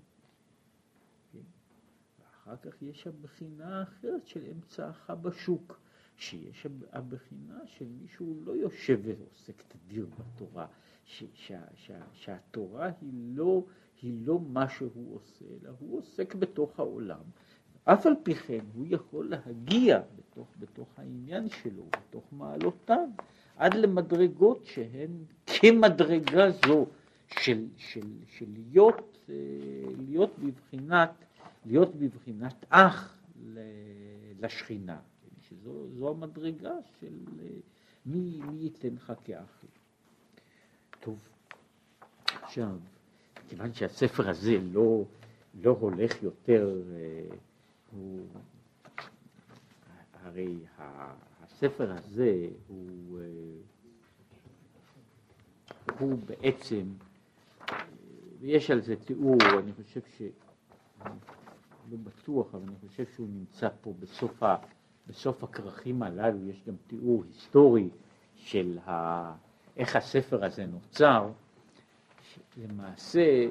אחר 2.45 2.57
כך 2.57 2.83
יש 2.83 3.07
הבחינה 3.07 3.81
האחרת 3.81 4.27
של 4.27 4.41
אמצעך 4.53 5.11
בשוק, 5.11 5.81
שיש 6.17 6.67
הבחינה 6.93 7.59
של 7.67 7.87
מישהו 8.03 8.35
לא 8.45 8.53
יושב 8.53 9.01
ועוסק 9.03 9.63
תדיר 9.69 10.07
בתורה, 10.19 10.67
ש, 11.05 11.25
שה, 11.35 11.61
שה, 11.75 11.99
שהתורה 12.13 12.91
היא 13.01 13.13
לא, 13.13 13.65
היא 14.03 14.27
לא 14.27 14.41
מה 14.41 14.69
שהוא 14.69 15.17
עושה, 15.17 15.45
אלא 15.45 15.71
הוא 15.79 15.99
עוסק 15.99 16.35
בתוך 16.35 16.81
העולם. 16.81 17.21
אף 17.85 18.07
על 18.07 18.15
פי 18.23 18.35
כן 18.35 18.65
הוא 18.75 18.87
יכול 18.89 19.31
להגיע 19.31 20.01
בתוך, 20.17 20.49
בתוך 20.59 20.89
העניין 20.99 21.49
שלו, 21.49 21.89
בתוך 22.01 22.25
מעלותיו, 22.33 23.09
עד 23.57 23.75
למדרגות 23.75 24.65
שהן 24.65 25.11
כמדרגה 25.47 26.51
זו 26.51 26.87
של, 27.27 27.67
של, 27.77 28.07
של 28.27 28.47
להיות, 28.49 29.19
אה, 29.29 29.35
להיות 29.99 30.39
בבחינת 30.39 31.11
להיות 31.67 31.95
בבחינת 31.95 32.65
אח 32.69 33.19
לשכינה, 34.41 35.01
שזו 35.41 36.09
המדרגה 36.11 36.75
של 37.01 37.19
מי, 38.07 38.41
מי 38.45 38.57
ייתן 38.59 38.95
לך 38.95 39.13
כאח. 39.25 39.65
טוב, 41.01 41.19
עכשיו, 42.43 42.77
כיוון 43.49 43.75
שהספר 43.75 44.31
הזה 44.31 44.59
לא, 44.73 45.05
לא 45.63 45.71
הולך 45.81 46.23
יותר, 46.23 46.83
אה, 46.93 47.37
הוא, 47.91 48.27
הרי 50.23 50.57
הספר 51.43 51.93
הזה 51.93 52.49
הוא, 52.69 53.21
אה, 53.21 53.25
הוא 55.99 56.19
בעצם, 56.27 56.83
ויש 58.41 58.71
על 58.71 58.81
זה 58.81 58.97
תיאור, 58.97 59.39
אני 59.59 59.73
חושב 59.73 60.01
ש... 60.17 60.23
לא 61.91 61.97
בטוח, 62.05 62.55
אבל 62.55 62.63
אני 62.63 62.89
חושב 62.89 63.05
שהוא 63.15 63.29
נמצא 63.29 63.69
פה 63.81 63.95
בסוף, 64.01 64.43
ה, 64.43 64.57
בסוף 65.07 65.45
הכרכים 65.45 66.03
הללו, 66.03 66.49
יש 66.49 66.63
גם 66.67 66.75
תיאור 66.87 67.25
היסטורי 67.25 67.91
של 68.37 68.79
ה, 68.87 69.33
איך 69.77 69.97
הספר 69.97 70.45
הזה 70.45 70.67
נוצר. 70.67 71.31
למעשה, 72.57 73.47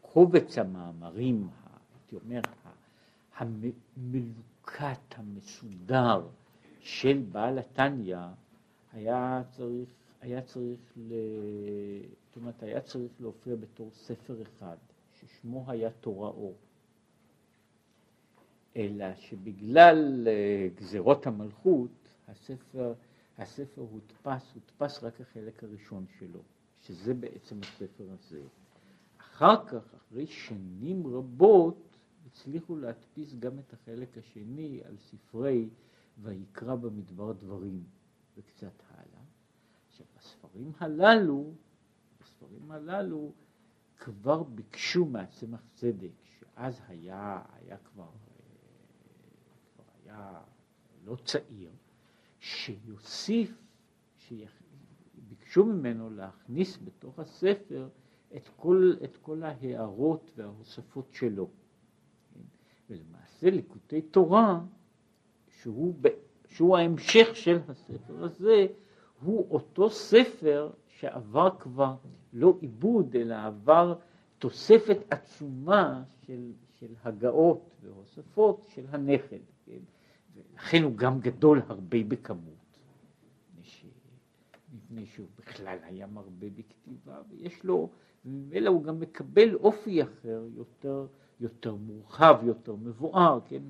קובץ 0.00 0.58
המאמרים, 0.58 1.48
הייתי 1.94 2.16
אומר, 2.24 2.40
המלוקט, 3.36 5.14
המסודר 5.16 6.26
של 6.80 7.22
בעל 7.32 7.58
התניא, 7.58 8.18
היה 8.92 9.42
צריך, 9.50 9.88
היה 10.20 10.42
צריך, 10.42 10.80
ל... 10.96 11.12
זאת 12.26 12.36
אומרת, 12.36 12.62
היה 12.62 12.80
צריך 12.80 13.12
להופיע 13.20 13.56
בתור 13.56 13.90
ספר 13.92 14.42
אחד. 14.42 14.76
ששמו 15.22 15.64
היה 15.70 15.90
תורה 15.90 16.28
אור. 16.28 16.56
אלא 18.76 19.14
שבגלל 19.14 20.28
אה, 20.28 20.68
גזרות 20.74 21.26
המלכות, 21.26 21.90
הספר, 22.28 22.94
הספר 23.38 23.80
הודפס, 23.80 24.54
הודפס 24.54 25.02
רק 25.02 25.20
החלק 25.20 25.64
הראשון 25.64 26.06
שלו, 26.18 26.40
שזה 26.80 27.14
בעצם 27.14 27.60
הספר 27.62 28.04
הזה. 28.10 28.42
אחר 29.18 29.66
כך, 29.66 29.94
אחרי 29.94 30.26
שנים 30.26 31.06
רבות, 31.06 31.96
הצליחו 32.26 32.76
להדפיס 32.76 33.34
גם 33.34 33.58
את 33.58 33.72
החלק 33.72 34.18
השני 34.18 34.80
על 34.84 34.96
ספרי 34.96 35.68
ויקרא 36.22 36.74
במדבר 36.74 37.32
דברים 37.32 37.84
וקצת 38.36 38.82
הלאה. 38.90 39.22
עכשיו, 39.88 40.06
בספרים 40.18 40.72
הללו, 40.78 41.52
בספרים 42.20 42.70
הללו, 42.70 43.32
כבר 44.04 44.42
ביקשו 44.42 45.04
מהצמח 45.04 45.60
צדק, 45.74 46.10
שאז 46.38 46.80
היה, 46.88 47.42
היה 47.52 47.76
כבר, 47.76 48.08
כבר 49.74 49.84
היה 50.04 50.40
לא 51.04 51.16
צעיר, 51.24 51.70
שיוסיף, 52.40 53.62
שביקשו 54.16 55.64
ממנו 55.64 56.10
להכניס 56.10 56.78
בתוך 56.84 57.18
הספר 57.18 57.88
את 58.36 58.48
כל, 58.56 58.94
את 59.04 59.16
כל 59.16 59.42
ההערות 59.42 60.30
וההוספות 60.36 61.12
שלו. 61.12 61.50
ולמעשה 62.90 63.50
ליקוטי 63.50 64.02
תורה, 64.02 64.60
שהוא, 65.48 65.94
שהוא 66.48 66.76
ההמשך 66.76 67.28
של 67.34 67.58
הספר 67.68 68.24
הזה, 68.24 68.66
הוא 69.20 69.46
אותו 69.50 69.90
ספר 69.90 70.70
שעבר 70.88 71.50
כבר 71.58 71.96
לא 72.32 72.54
עיבוד, 72.60 73.16
אלא 73.16 73.34
עבר 73.46 73.94
תוספת 74.38 74.98
עצומה 75.10 76.02
של, 76.26 76.52
של 76.78 76.94
הגאות 77.04 77.70
והוספות 77.82 78.66
של 78.68 78.84
הנכד, 78.88 79.38
כן? 79.66 79.78
ולכן 80.34 80.82
הוא 80.82 80.96
גם 80.96 81.20
גדול 81.20 81.62
הרבה 81.68 81.98
בכמות. 82.08 82.62
מפני 84.74 85.06
שהוא 85.06 85.26
בכלל 85.38 85.78
היה 85.82 86.06
מרבה 86.06 86.46
בכתיבה, 86.54 87.22
ויש 87.30 87.64
לו, 87.64 87.88
וממילא 88.24 88.70
הוא 88.70 88.82
גם 88.82 89.00
מקבל 89.00 89.54
אופי 89.54 90.02
אחר, 90.02 90.44
יותר, 90.54 91.06
יותר 91.40 91.74
מורחב, 91.74 92.40
יותר 92.42 92.76
מבואר, 92.76 93.38
כן? 93.48 93.62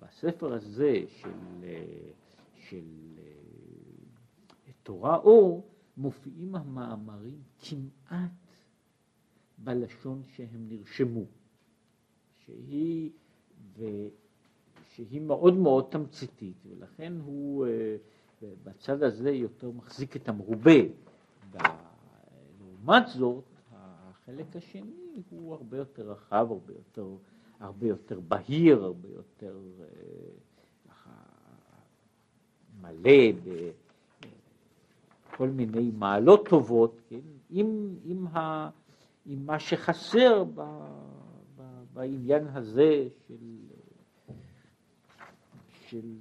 בספר 0.00 0.52
הזה 0.52 1.02
של, 1.06 1.30
של 2.54 2.84
תורה 4.82 5.16
אור, 5.16 5.64
מופיעים 6.00 6.54
המאמרים 6.54 7.42
כמעט 7.58 8.30
בלשון 9.58 10.22
שהם 10.36 10.68
נרשמו, 10.68 11.24
שהיא, 12.44 13.10
ו, 13.76 13.84
שהיא 14.94 15.20
מאוד 15.20 15.54
מאוד 15.54 15.86
תמציתית, 15.90 16.56
ולכן 16.68 17.12
הוא 17.24 17.66
אה, 17.66 17.96
בצד 18.64 19.02
הזה 19.02 19.30
יותר 19.30 19.70
מחזיק 19.70 20.16
את 20.16 20.28
המרובה. 20.28 20.80
לעומת 22.60 23.08
זאת, 23.08 23.44
החלק 23.72 24.56
השני 24.56 25.22
הוא 25.30 25.54
הרבה 25.54 25.76
יותר 25.76 26.10
רחב, 26.10 26.46
הרבה 26.50 26.72
יותר, 26.72 27.16
הרבה 27.60 27.86
יותר 27.86 28.20
בהיר, 28.20 28.84
הרבה 28.84 29.08
יותר 29.08 29.58
אה, 29.80 29.86
מלא 32.80 33.32
בכל 35.40 35.50
מיני 35.50 35.90
מעלות 35.90 36.48
טובות, 36.48 37.00
כן? 37.08 37.20
עם, 37.50 37.96
עם, 38.04 38.26
ה, 38.26 38.70
עם 39.26 39.46
מה 39.46 39.58
שחסר 39.58 40.44
ב, 40.44 40.60
ב, 41.56 41.62
בעניין 41.92 42.46
הזה 42.46 43.08
של, 43.28 43.58
של, 45.70 46.16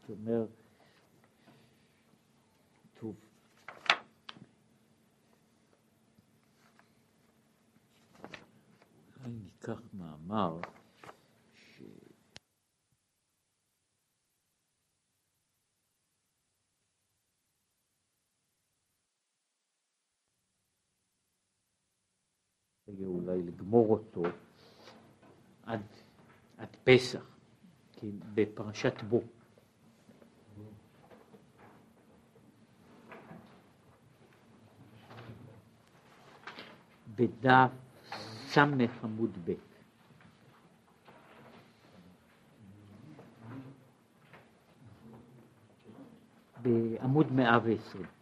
זאת 0.00 0.18
אומרת, 0.18 0.48
טוב. 3.00 3.14
ניקח 9.26 9.80
מאמר 9.94 10.60
אולי 22.88 23.42
לגמור 23.42 23.90
אותו 23.90 24.22
עד, 25.62 25.80
עד 26.58 26.68
פסח, 26.84 27.26
כן, 27.92 28.10
בפרשת 28.34 29.02
בו. 29.02 29.22
בדף 37.16 37.70
ס' 38.48 38.58
עמוד 39.02 39.38
ב'. 39.44 39.52
בעמוד 46.62 47.32
120. 47.32 48.13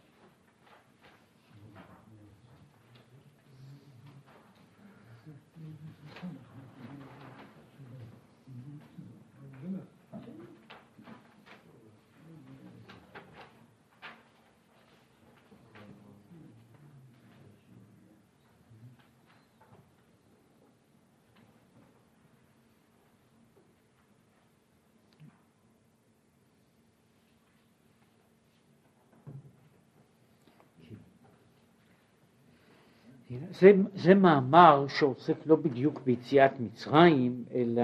זה, 33.59 33.71
זה 33.93 34.15
מאמר 34.15 34.85
שעוסק 34.87 35.45
לא 35.45 35.55
בדיוק 35.55 36.01
ביציאת 36.01 36.59
מצרים, 36.59 37.45
אלא 37.53 37.83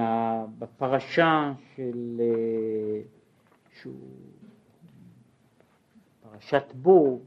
בפרשה 0.59 1.53
של, 1.75 2.21
אה, 2.21 3.01
שהוא, 3.81 4.09
פרשת 6.21 6.63
בו, 6.75 7.21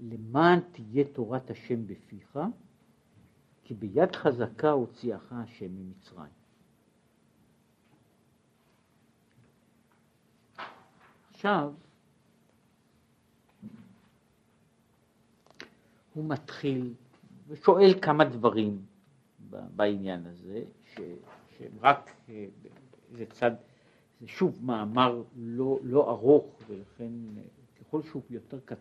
למען 0.00 0.60
תהיה 0.72 1.04
תורת 1.04 1.50
השם 1.50 1.86
בפיך, 1.86 2.38
כי 3.64 3.74
ביד 3.74 4.16
חזקה 4.16 4.70
הוציאך 4.70 5.32
השם 5.32 5.70
ממצרים. 5.74 6.32
עכשיו, 11.30 11.72
הוא 16.14 16.24
מתחיל 16.24 16.94
ושואל 17.48 17.94
כמה 18.02 18.24
דברים 18.24 18.82
בעניין 19.50 20.26
הזה, 20.26 20.62
ש, 20.84 21.00
שהם 21.58 21.72
רק, 21.80 22.10
אה, 22.28 22.46
זה 23.12 23.26
צד, 23.26 23.50
זה 24.20 24.28
שוב 24.28 24.58
מאמר 24.64 25.22
לא, 25.36 25.78
לא 25.82 26.10
ארוך, 26.10 26.58
ולכן 26.68 27.12
אה, 27.36 27.42
ככל 27.80 28.02
שהוא 28.02 28.22
יותר 28.30 28.60
קצר, 28.64 28.80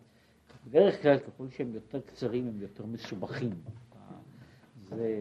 בדרך 0.65 1.01
כלל 1.01 1.19
ככל 1.19 1.49
שהם 1.49 1.73
יותר 1.73 2.01
קצרים 2.01 2.47
הם 2.47 2.61
יותר 2.61 2.85
מסובכים. 2.85 3.51
זה, 4.89 5.17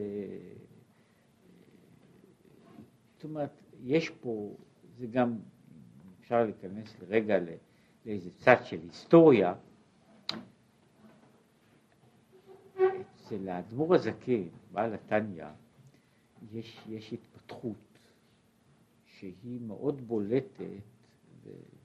זאת 3.15 3.25
אומרת, 3.25 3.63
יש 3.83 4.11
פה, 4.11 4.57
זה 4.99 5.07
גם, 5.07 5.39
אפשר 6.21 6.45
להיכנס 6.45 6.97
לרגע 7.03 7.39
לאיזה 8.07 8.31
צד 8.31 8.57
של 8.65 8.79
היסטוריה, 8.83 9.55
אצל 13.29 13.49
האדמו"ר 13.49 13.95
הזקן, 13.95 14.49
בעל 14.73 14.95
התניא, 14.95 15.47
יש, 16.53 16.81
יש 16.89 17.13
התפתחות 17.13 17.99
שהיא 19.05 19.61
מאוד 19.61 20.01
בולטת 20.01 20.83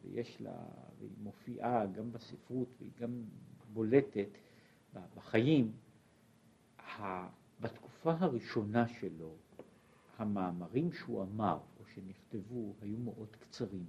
ויש 0.04 0.42
לה, 0.42 0.66
והיא 1.00 1.12
מופיעה 1.24 1.86
גם 1.86 2.12
בספרות 2.12 2.68
והיא 2.80 2.92
גם 3.00 3.24
בולטת 3.74 4.28
בחיים. 5.16 5.72
בתקופה 7.60 8.14
הראשונה 8.20 8.88
שלו, 8.88 9.36
המאמרים 10.18 10.92
שהוא 10.92 11.24
אמר 11.24 11.60
או 11.80 11.86
שנכתבו 11.86 12.74
היו 12.82 12.98
מאוד 12.98 13.36
קצרים, 13.40 13.86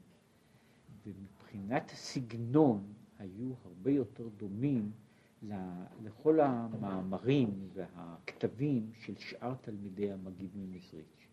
ומבחינת 1.07 1.91
הסגנון 1.91 2.93
היו 3.19 3.53
הרבה 3.65 3.91
יותר 3.91 4.29
דומים 4.29 4.93
לכל 6.05 6.41
המאמרים 6.41 7.69
והכתבים 7.75 8.91
של 9.01 9.15
שאר 9.17 9.55
תלמידי 9.55 10.13
המגיד 10.13 10.51
ממזריץ'. 10.57 11.27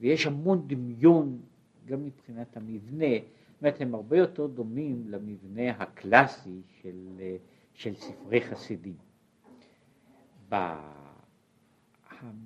ויש 0.00 0.26
המון 0.26 0.68
דמיון 0.68 1.38
גם 1.86 2.04
מבחינת 2.04 2.56
המבנה, 2.56 3.06
זאת 3.52 3.60
אומרת 3.60 3.80
הם 3.80 3.94
הרבה 3.94 4.16
יותר 4.16 4.46
דומים 4.46 5.04
למבנה 5.08 5.70
הקלאסי 5.70 6.60
של, 6.82 7.20
של 7.74 7.94
ספרי 7.94 8.40
חסידים. 8.40 8.96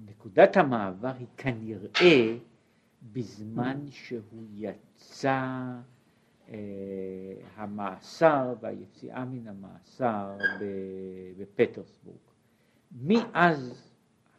נקודת 0.07 0.57
המעבר 0.57 1.13
היא 1.19 1.27
כנראה 1.37 2.37
בזמן 3.13 3.87
שהוא 3.91 4.45
יצא 4.55 5.75
המאסר 7.57 8.55
והיציאה 8.61 9.25
מן 9.25 9.49
המאסר 9.49 10.37
בפטרסבורג. 11.39 12.17
מאז 13.03 13.89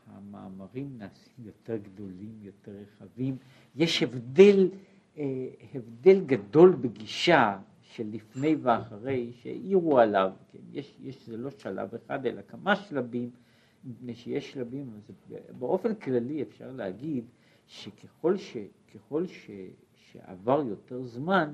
המאמרים 0.08 0.98
נעשים 0.98 1.46
יותר 1.46 1.78
גדולים, 1.78 2.40
יותר 2.42 2.72
רחבים. 2.72 3.38
יש 3.76 4.04
הבדל, 4.04 4.70
אה, 5.18 5.48
הבדל 5.74 6.20
גדול 6.26 6.76
בגישה 6.82 7.60
של 7.82 8.08
לפני 8.12 8.56
ואחרי 8.56 9.32
שהעירו 9.34 10.00
עליו, 10.00 10.32
כן, 10.52 10.60
יש, 10.72 10.96
יש, 11.02 11.28
זה 11.28 11.38
לא 11.38 11.50
שלב 11.50 11.96
אחד 11.96 12.26
אלא 12.26 12.42
כמה 12.48 12.76
שלבים, 12.76 13.30
מפני 13.84 14.16
שיש 14.16 14.52
שלבים, 14.52 14.90
אז 14.96 15.34
באופן 15.60 15.96
כללי 15.96 16.42
אפשר 16.42 16.72
להגיד 16.72 17.26
שככל 17.68 18.38
ש, 18.38 18.58
ש, 19.28 19.52
שעבר 19.96 20.64
יותר 20.68 21.04
זמן, 21.04 21.54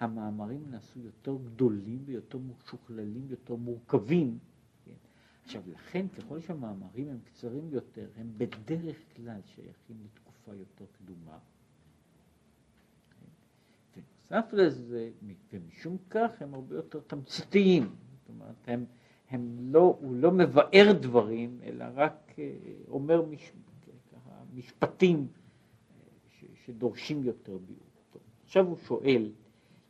המאמרים 0.00 0.64
נעשו 0.70 1.00
יותר 1.00 1.36
גדולים 1.44 2.02
ויותר 2.04 2.38
משוכללים, 2.38 3.26
יותר 3.30 3.54
מורכבים. 3.54 4.38
כן? 4.84 4.92
עכשיו, 5.44 5.62
לכן 5.66 6.08
ככל 6.08 6.40
שהמאמרים 6.40 7.08
הם 7.08 7.18
קצרים 7.24 7.70
יותר, 7.70 8.08
הם 8.16 8.32
בדרך 8.36 8.96
כלל 9.16 9.40
שייכים 9.44 9.96
לתקופה 10.04 10.54
יותר 10.54 10.84
קדומה. 10.98 11.38
כן? 13.94 14.40
לזה, 14.52 15.10
ומשום 15.52 15.96
כך 16.10 16.42
הם 16.42 16.54
הרבה 16.54 16.76
יותר 16.76 17.00
תמציתיים, 17.06 17.82
זאת 17.82 18.28
אומרת, 18.28 18.54
הם, 18.66 18.84
הם 19.30 19.56
לא, 19.60 19.98
הוא 20.00 20.16
לא 20.16 20.30
מבאר 20.32 20.92
דברים, 21.00 21.58
אלא 21.62 21.84
רק 21.94 22.34
אה, 22.38 22.54
אומר 22.88 23.22
מש, 23.22 23.52
משפטים 24.54 25.26
ש, 26.28 26.44
שדורשים 26.64 27.24
יותר 27.24 27.58
ביאור. 27.58 27.84
עכשיו 28.44 28.66
הוא 28.66 28.76
שואל 28.76 29.30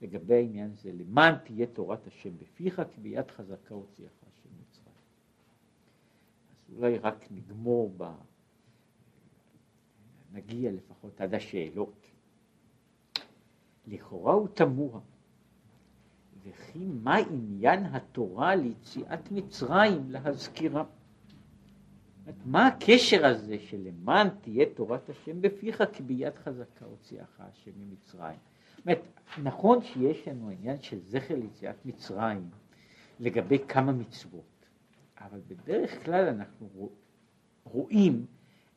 לגבי 0.05 0.35
העניין 0.35 0.71
הזה, 0.71 0.93
למען 0.93 1.35
תהיה 1.45 1.67
תורת 1.67 2.07
השם 2.07 2.39
בפיך, 2.39 2.83
כי 2.95 3.01
ביד 3.01 3.31
חזקה 3.31 3.75
הוציאך 3.75 4.13
השם 4.23 4.49
מצרים. 4.61 4.95
אז 6.51 6.75
אולי 6.77 6.99
רק 6.99 7.29
נגמור 7.31 7.95
ב... 7.97 8.13
נגיע 10.33 10.73
לפחות 10.73 11.21
עד 11.21 11.35
השאלות. 11.35 12.07
לכאורה 13.87 14.33
הוא 14.33 14.49
תמוה. 14.49 15.01
וכי 16.43 16.87
מה 17.03 17.17
עניין 17.17 17.85
התורה 17.85 18.55
ליציאת 18.55 19.33
מצרים 19.33 20.11
להזכירה? 20.11 20.85
מה 22.45 22.67
הקשר 22.67 23.27
הזה 23.27 23.59
שלמען 23.59 24.29
תהיה 24.41 24.67
תורת 24.75 25.09
השם 25.09 25.41
בפיך 25.41 25.83
כי 25.93 26.03
ביד 26.03 26.35
חזקה 26.35 26.85
הוציאך 26.85 27.41
השם 27.41 27.71
ממצרים? 27.77 28.39
אומרת, 28.87 29.03
נכון 29.43 29.83
שיש 29.83 30.29
לנו 30.29 30.51
עניין 30.51 30.83
של 30.83 31.01
זכר 31.01 31.35
ליציאת 31.35 31.87
מצרים 31.87 32.51
לגבי 33.21 33.59
כמה 33.69 33.93
מצוות, 33.93 34.67
אבל 35.19 35.41
בדרך 35.49 36.05
כלל 36.05 36.29
אנחנו 36.29 36.91
רואים 37.65 38.27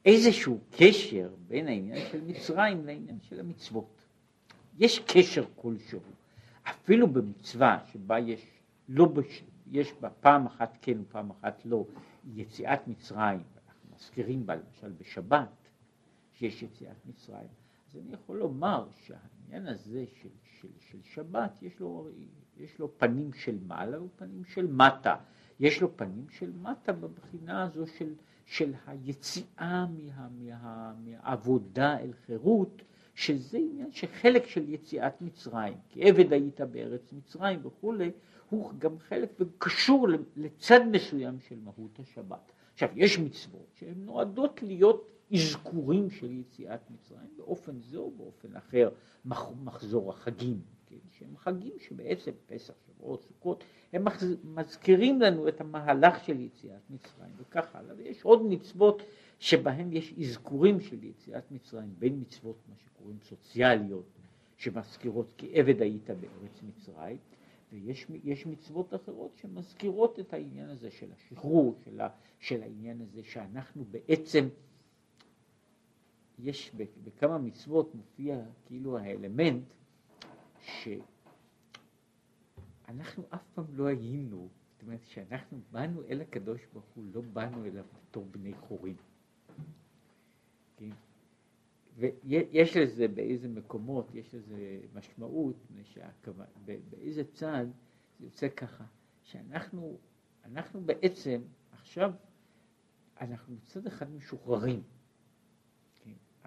איזשהו 0.06 0.60
קשר 0.72 1.30
בין 1.48 1.68
העניין 1.68 2.10
של 2.12 2.22
מצרים 2.22 2.86
לעניין 2.86 3.20
של 3.22 3.40
המצוות. 3.40 4.06
יש 4.78 5.00
קשר 5.00 5.46
כלשהו, 5.56 6.00
אפילו 6.64 7.08
במצווה 7.08 7.80
שבה 7.92 8.20
יש, 8.20 8.48
לא 8.90 9.06
בש... 9.06 9.44
יש 9.72 9.94
בה 9.94 10.10
פעם 10.10 10.46
אחת 10.46 10.78
כן 10.82 11.00
ופעם 11.02 11.30
אחת 11.30 11.62
לא, 11.66 11.86
יציאת 12.36 12.88
מצרים, 12.88 13.44
אנחנו 13.68 13.90
מזכירים 13.96 14.46
בה 14.46 14.56
למשל 14.56 14.92
בשבת, 14.92 15.70
שיש 16.34 16.64
יציאת 16.64 17.06
מצרים, 17.06 17.48
אז 17.90 17.98
אני 17.98 18.14
יכול 18.14 18.38
לומר 18.38 18.88
שהעניין 19.48 19.68
הזה 19.68 20.06
של, 20.22 20.30
של, 20.62 20.68
של 20.80 20.98
שבת 21.04 21.52
יש 21.62 21.80
לו, 21.80 22.08
יש 22.58 22.80
לו 22.80 22.98
פנים 22.98 23.34
של 23.34 23.58
מעלה 23.68 24.02
ופנים 24.04 24.44
של 24.46 24.68
מטה, 24.68 25.16
יש 25.60 25.82
לו 25.82 25.98
פנים 25.98 26.26
של 26.30 26.52
מטה 26.62 26.94
בבחינה 26.94 27.64
הזו 27.64 27.88
של, 27.88 28.14
של 28.46 28.74
היציאה 28.88 29.86
מה, 29.86 30.30
מה, 30.30 30.94
מהעבודה 31.06 32.00
אל 32.00 32.14
חירות, 32.26 32.82
שזה 33.16 33.58
עניין 33.58 33.92
שחלק 33.92 34.46
של 34.46 34.70
יציאת 34.70 35.22
מצרים, 35.22 35.78
כי 35.90 36.10
עבד 36.10 36.34
היית 36.34 36.62
בארץ 36.62 37.14
מצרים 37.14 37.60
וכולי, 37.64 38.12
הוא 38.50 38.72
גם 38.80 39.00
חלק 39.00 39.30
וקשור 39.40 40.08
לצד 40.36 40.80
מסוים 40.92 41.40
של 41.40 41.56
מהות 41.64 42.00
השבת. 42.00 42.52
עכשיו, 42.74 42.90
יש 42.96 43.20
מצוות 43.20 43.68
שהן 43.76 44.06
נועדות 44.06 44.64
להיות 44.64 45.17
אזכורים 45.34 46.10
של 46.10 46.32
יציאת 46.32 46.92
מצרים 46.92 47.30
באופן 47.38 47.80
זה 47.80 47.98
או 47.98 48.12
באופן 48.12 48.56
אחר, 48.56 48.90
מחזור 49.64 50.10
החגים, 50.10 50.62
כן, 50.86 50.96
שהם 51.12 51.38
חגים 51.38 51.74
שבעצם 51.80 52.32
פסח, 52.46 52.74
שבועות, 52.88 53.22
סוכות, 53.22 53.64
הם 53.94 54.06
מזכירים 54.44 55.22
לנו 55.22 55.48
את 55.48 55.62
המהלך 55.62 56.24
של 56.24 56.40
יציאת 56.40 56.82
מצרים 56.90 57.32
וכך 57.38 57.76
הלאה, 57.76 57.96
ויש 57.98 58.24
עוד 58.24 58.46
מצוות 58.46 59.02
שבהן 59.40 59.94
יש 59.94 60.14
אזכורים 60.20 60.80
של 60.80 61.04
יציאת 61.04 61.52
מצרים, 61.52 61.96
בין 62.00 62.20
מצוות 62.20 62.56
מה 62.70 62.76
שקוראים 62.78 63.18
סוציאליות, 63.22 64.06
שמזכירות 64.58 65.34
כי 65.38 65.60
עבד 65.60 65.82
היית 65.82 66.10
בארץ 66.10 66.62
מצרים, 66.64 67.18
ויש 67.72 68.46
מצוות 68.46 68.94
אחרות 68.94 69.32
שמזכירות 69.36 70.20
את 70.20 70.34
העניין 70.34 70.70
הזה 70.70 70.92
של 70.92 71.08
השחרור, 71.16 71.76
של, 71.86 72.02
ה, 72.02 72.10
של 72.40 72.64
העניין 72.64 73.02
הזה 73.02 73.24
שאנחנו 73.24 73.86
בעצם, 73.92 74.48
יש 76.40 76.72
בכמה 77.04 77.38
מצוות 77.38 77.96
מופיע 77.96 78.40
כאילו 78.66 78.98
האלמנט 78.98 79.64
שאנחנו 80.62 81.04
אף 83.30 83.44
פעם 83.54 83.66
לא 83.70 83.86
היינו, 83.88 84.50
זאת 84.72 84.82
אומרת 84.82 85.06
שאנחנו 85.06 85.60
באנו 85.72 86.04
אל 86.04 86.22
הקדוש 86.22 86.62
ברוך 86.74 86.86
הוא, 86.96 87.06
לא 87.14 87.22
באנו 87.22 87.66
אליו 87.66 87.86
בתור 88.10 88.26
בני 88.32 88.54
חורים. 88.54 88.96
כן? 90.78 90.90
ויש 91.96 92.78
לזה 92.78 93.08
באיזה 93.08 93.48
מקומות, 93.48 94.16
יש 94.16 94.34
לזה 94.34 94.82
משמעות, 94.94 95.56
באיזה 96.66 97.24
צד 97.34 97.66
זה 98.20 98.26
יוצא 98.26 98.50
ככה, 98.50 98.86
שאנחנו 99.24 99.98
אנחנו 100.46 100.82
בעצם 100.82 101.42
עכשיו, 101.72 102.12
אנחנו 103.22 103.56
מצד 103.56 103.88
אחד 103.88 104.12
משוחררים? 104.12 104.84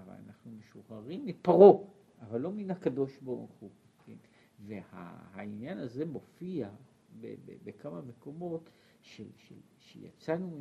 אבל 0.05 0.15
אנחנו 0.27 0.51
משוחררים 0.51 1.27
מפרעה, 1.27 1.83
אבל 2.21 2.41
לא 2.41 2.53
מן 2.53 2.71
הקדוש 2.71 3.19
ברוך 3.23 3.51
הוא. 3.61 3.71
כן? 4.07 4.17
והעניין 4.61 5.79
הזה 5.79 6.07
מופיע 6.07 6.71
בכמה 7.65 8.01
מקומות 8.01 8.71
של, 9.03 9.27
של, 9.37 9.55
שיצאנו 9.79 10.59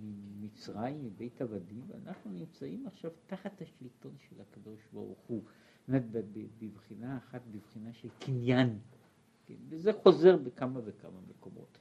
ממצרים, 0.00 1.04
מבית 1.04 1.42
עבדים, 1.42 1.82
ואנחנו 1.88 2.30
נמצאים 2.30 2.86
עכשיו 2.86 3.10
תחת 3.26 3.62
השלטון 3.62 4.14
של 4.28 4.40
הקדוש 4.40 4.80
ברוך 4.92 5.18
הוא. 5.26 5.42
זאת 5.42 5.88
אומרת, 5.88 6.04
בבחינה 6.58 7.16
אחת, 7.16 7.40
בבחינה 7.50 7.92
של 7.92 8.08
קניין. 8.18 8.78
כן? 9.46 9.54
וזה 9.68 9.92
חוזר 9.92 10.36
בכמה 10.36 10.80
וכמה 10.84 11.20
מקומות. 11.28 11.78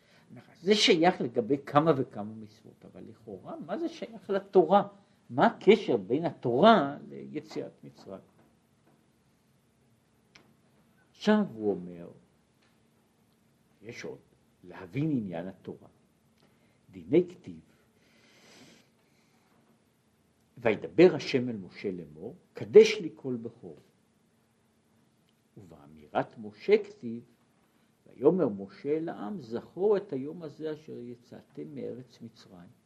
זה 0.62 0.76
שייך 0.76 1.22
לגבי 1.22 1.58
כמה 1.66 1.92
וכמה 1.98 2.34
מצוות, 2.34 2.86
אבל 2.86 3.04
לכאורה, 3.10 3.56
מה 3.66 3.78
זה 3.78 3.90
שייך 3.90 4.30
לתורה? 4.30 4.88
מה 5.30 5.46
הקשר 5.46 5.98
בין 5.98 6.26
התורה 6.26 6.98
ליציאת 7.10 7.84
מצרים? 7.84 8.20
עכשיו 11.12 11.46
הוא 11.54 11.72
אומר, 11.72 12.10
יש 13.82 14.04
עוד, 14.04 14.20
להבין 14.64 15.12
עניין 15.12 15.48
התורה. 15.48 15.88
דיני 16.92 17.24
כתיב, 17.30 17.60
וידבר 20.58 21.16
השם 21.16 21.50
אל 21.50 21.56
משה 21.56 21.92
לאמור, 21.92 22.36
קדש 22.54 22.96
לי 23.02 23.10
כל 23.16 23.36
בכור. 23.36 23.78
ובאמירת 25.58 26.38
משה 26.38 26.84
כתיב, 26.84 27.24
ויאמר 28.08 28.50
משה 28.50 28.90
אל 28.90 29.10
העם, 29.10 29.42
זכור 29.42 29.98
את 29.98 30.14
היום 30.14 30.44
הזה 30.44 30.74
אשר 30.74 31.00
יצאתם 31.00 31.76
מארץ 31.76 32.22
מצרים. 32.22 32.79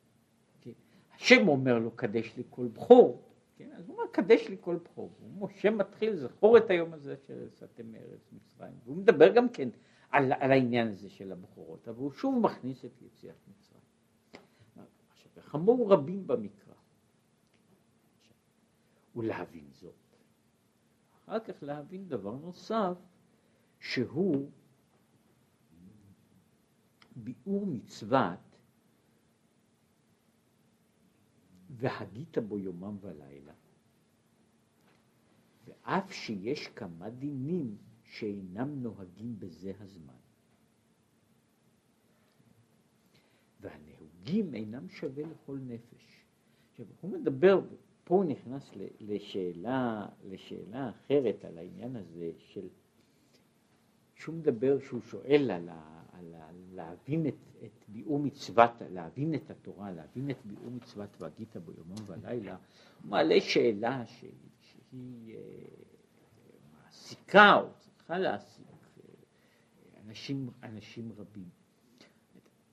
השם 1.15 1.47
אומר 1.47 1.79
לו, 1.79 1.91
קדש 1.91 2.37
לי 2.37 2.43
כל 2.49 2.67
בכור. 2.67 3.21
כן? 3.57 3.69
אז 3.77 3.87
הוא 3.87 3.97
אומר, 3.97 4.07
קדש 4.11 4.47
לי 4.47 4.57
כל 4.61 4.75
בכור. 4.75 5.11
ומשה 5.23 5.71
מתחיל, 5.71 6.15
זכור 6.15 6.57
את 6.57 6.69
היום 6.69 6.93
הזה 6.93 7.13
אשר 7.13 7.43
יצאתם 7.43 7.91
מארץ 7.91 8.31
מצרים. 8.31 8.73
והוא 8.85 8.97
מדבר 8.97 9.33
גם 9.33 9.49
כן 9.49 9.69
על, 10.09 10.33
על 10.39 10.51
העניין 10.51 10.87
הזה 10.87 11.09
של 11.09 11.31
הבכורות, 11.31 11.87
אבל 11.87 11.97
הוא 11.97 12.11
שוב 12.11 12.39
מכניס 12.39 12.85
את 12.85 13.01
יציאת 13.01 13.35
מצרים. 13.47 13.83
חמור 15.53 15.93
רבים 15.93 16.27
במקרא. 16.27 16.73
ולהבין 19.15 19.67
זאת. 19.71 19.93
אחר 21.25 21.39
כך 21.39 21.63
להבין 21.63 22.07
דבר 22.07 22.35
נוסף, 22.35 22.97
שהוא 23.79 24.49
ביאור 27.15 27.65
מצוות 27.67 28.52
והגית 31.73 32.37
בו 32.37 32.59
יומם 32.59 32.97
ולילה. 33.01 33.53
ואף 35.65 36.11
שיש 36.11 36.67
כמה 36.67 37.09
דינים 37.09 37.77
שאינם 38.03 38.83
נוהגים 38.83 39.39
בזה 39.39 39.71
הזמן. 39.79 40.13
והנהוגים 43.59 44.55
אינם 44.55 44.89
שווה 44.89 45.23
לכל 45.23 45.57
נפש. 45.57 46.25
עכשיו, 46.71 46.85
הוא 47.01 47.11
מדבר, 47.11 47.61
פה 48.03 48.15
הוא 48.15 48.25
נכנס 48.25 48.71
לשאלה, 48.99 50.07
לשאלה 50.23 50.89
אחרת 50.89 51.45
על 51.45 51.57
העניין 51.57 51.95
הזה 51.95 52.31
של, 52.37 52.67
שהוא 54.15 54.35
מדבר, 54.35 54.79
שהוא 54.79 55.01
שואל 55.01 55.51
על, 55.51 55.69
ה, 55.69 56.02
להבין 56.73 57.27
את, 57.27 57.35
את 57.63 57.85
ביאור 57.87 58.19
מצוות, 58.19 58.71
להבין 58.91 59.35
את 59.35 59.51
התורה, 59.51 59.91
להבין 59.91 60.29
את 60.29 60.37
ביאור 60.45 60.71
מצוות 60.71 61.09
והגית 61.19 61.57
בו 61.57 61.71
יומם 61.71 61.95
ולילה, 62.05 62.57
הוא 63.01 63.11
מעלה 63.11 63.41
שאלה 63.41 64.05
שהיא, 64.05 64.31
שהיא 64.59 65.35
אה, 65.35 65.41
מעסיקה 66.85 67.53
או 67.55 67.67
צריכה 67.79 68.17
להעסיק 68.17 68.65
אה, 68.67 70.01
אנשים, 70.07 70.49
אנשים 70.63 71.11
רבים. 71.17 71.49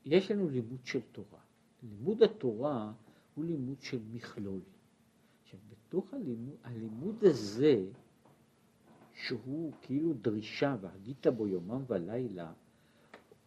יש 0.05 0.31
לנו 0.31 0.49
לימוד 0.49 0.81
של 0.85 1.01
תורה. 1.13 1.41
לימוד 1.83 2.23
התורה 2.23 2.93
הוא 3.35 3.45
לימוד 3.45 3.81
של 3.83 3.99
מכלול. 4.13 4.61
עכשיו, 5.43 5.61
בתוך 5.71 6.15
הלימוד, 6.15 6.57
הלימוד 6.65 7.25
הזה 7.25 7.85
שהוא 9.15 9.73
כאילו 9.83 10.15
דרישה, 10.15 10.77
והגית 10.81 11.27
בו 11.27 11.47
יומם 11.47 11.85
ולילה, 11.89 12.53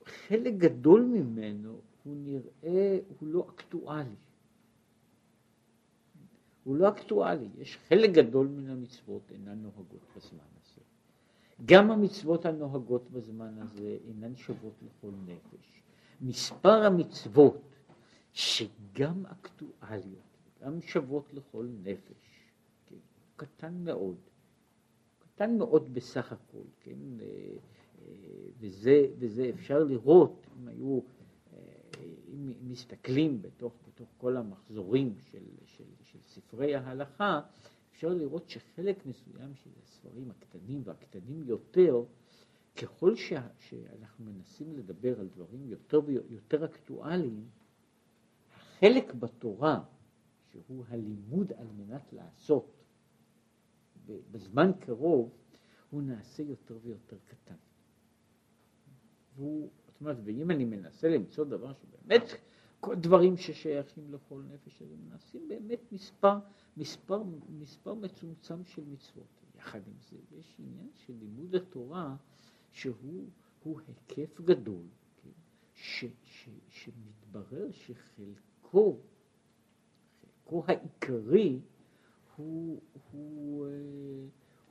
חלק 0.05 0.53
גדול 0.53 1.01
ממנו 1.01 1.79
הוא 2.03 2.15
נראה, 2.17 2.99
הוא 3.07 3.27
לא 3.27 3.47
אקטואלי. 3.49 4.15
הוא 6.63 6.75
לא 6.75 6.89
אקטואלי, 6.89 7.49
יש 7.57 7.77
חלק 7.87 8.09
גדול 8.09 8.47
מן 8.47 8.69
המצוות 8.69 9.21
אינן 9.31 9.61
נוהגות 9.61 10.01
בזמן 10.15 10.39
הזה. 10.61 10.81
גם 11.65 11.91
המצוות 11.91 12.45
הנוהגות 12.45 13.11
בזמן 13.11 13.57
הזה 13.57 13.97
אינן 14.07 14.35
שוות 14.35 14.73
לכל 14.81 15.11
נפש. 15.25 15.81
מספר 16.21 16.85
המצוות 16.85 17.61
שגם 18.33 19.25
אקטואליות, 19.25 20.37
גם 20.61 20.81
שוות 20.81 21.33
לכל 21.33 21.67
נפש, 21.83 22.47
כן, 22.85 22.95
קטן 23.35 23.83
מאוד, 23.83 24.15
קטן 25.19 25.57
מאוד 25.57 25.93
בסך 25.93 26.31
הכל, 26.31 26.63
כן, 26.81 26.99
אה, 27.21 27.55
וזה, 28.59 29.07
וזה 29.19 29.49
אפשר 29.49 29.83
לראות, 29.83 30.47
אם 30.57 30.67
היו, 30.67 30.99
אה, 31.53 31.59
אם 32.27 32.53
מסתכלים 32.61 33.41
בתוך, 33.41 33.73
בתוך 33.87 34.09
כל 34.17 34.37
המחזורים 34.37 35.15
של, 35.31 35.43
של, 35.65 35.83
של 36.03 36.19
ספרי 36.21 36.75
ההלכה, 36.75 37.41
אפשר 37.91 38.09
לראות 38.09 38.49
שחלק 38.49 39.05
מסוים 39.05 39.55
של 39.55 39.69
הספרים 39.83 40.31
הקטנים 40.31 40.81
והקטנים 40.83 41.43
יותר, 41.43 42.03
ככל 42.75 43.15
שה, 43.15 43.47
שאנחנו 43.59 44.25
מנסים 44.25 44.73
לדבר 44.73 45.19
על 45.19 45.27
דברים 45.27 45.67
יותר 45.67 46.01
ויותר 46.05 46.65
אקטואליים, 46.65 47.45
החלק 48.55 49.13
בתורה, 49.13 49.83
שהוא 50.51 50.85
הלימוד 50.87 51.53
על 51.53 51.67
מנת 51.77 52.13
לעשות 52.13 52.83
בזמן 54.07 54.71
קרוב, 54.79 55.29
הוא 55.89 56.01
נעשה 56.01 56.43
יותר 56.43 56.77
ויותר 56.83 57.17
קטן. 57.25 57.55
והוא, 59.35 59.69
זאת 59.85 60.01
אומרת, 60.01 60.17
ואם 60.23 60.51
אני 60.51 60.65
מנסה 60.65 61.09
למצוא 61.09 61.45
דבר 61.45 61.73
שבאמת 61.73 62.23
כל 62.79 62.95
דברים 62.95 63.37
ששייכים 63.37 64.13
לכל 64.13 64.41
נפש, 64.53 64.81
אז 64.81 64.91
הם 64.91 65.09
נעשים 65.09 65.47
באמת 65.47 65.91
מספר, 65.91 66.39
מספר, 66.77 67.23
מספר 67.49 67.93
מצומצם 67.93 68.65
של 68.65 68.83
מצוות. 68.85 69.27
יחד 69.55 69.87
עם 69.87 69.93
זה, 70.09 70.17
יש 70.31 70.55
עניין 70.59 70.89
של 70.93 71.13
לימוד 71.19 71.55
התורה 71.55 72.15
שהוא 72.71 73.79
היקף 73.87 74.41
גדול, 74.41 74.85
כן? 75.23 75.29
ש, 75.73 76.05
ש, 76.23 76.49
שמתברר 76.69 77.71
שחלקו, 77.71 78.97
חלקו 80.53 80.63
העיקרי 80.67 81.59
הוא, 82.35 82.81
הוא, 83.11 83.65
אה, 83.65 83.71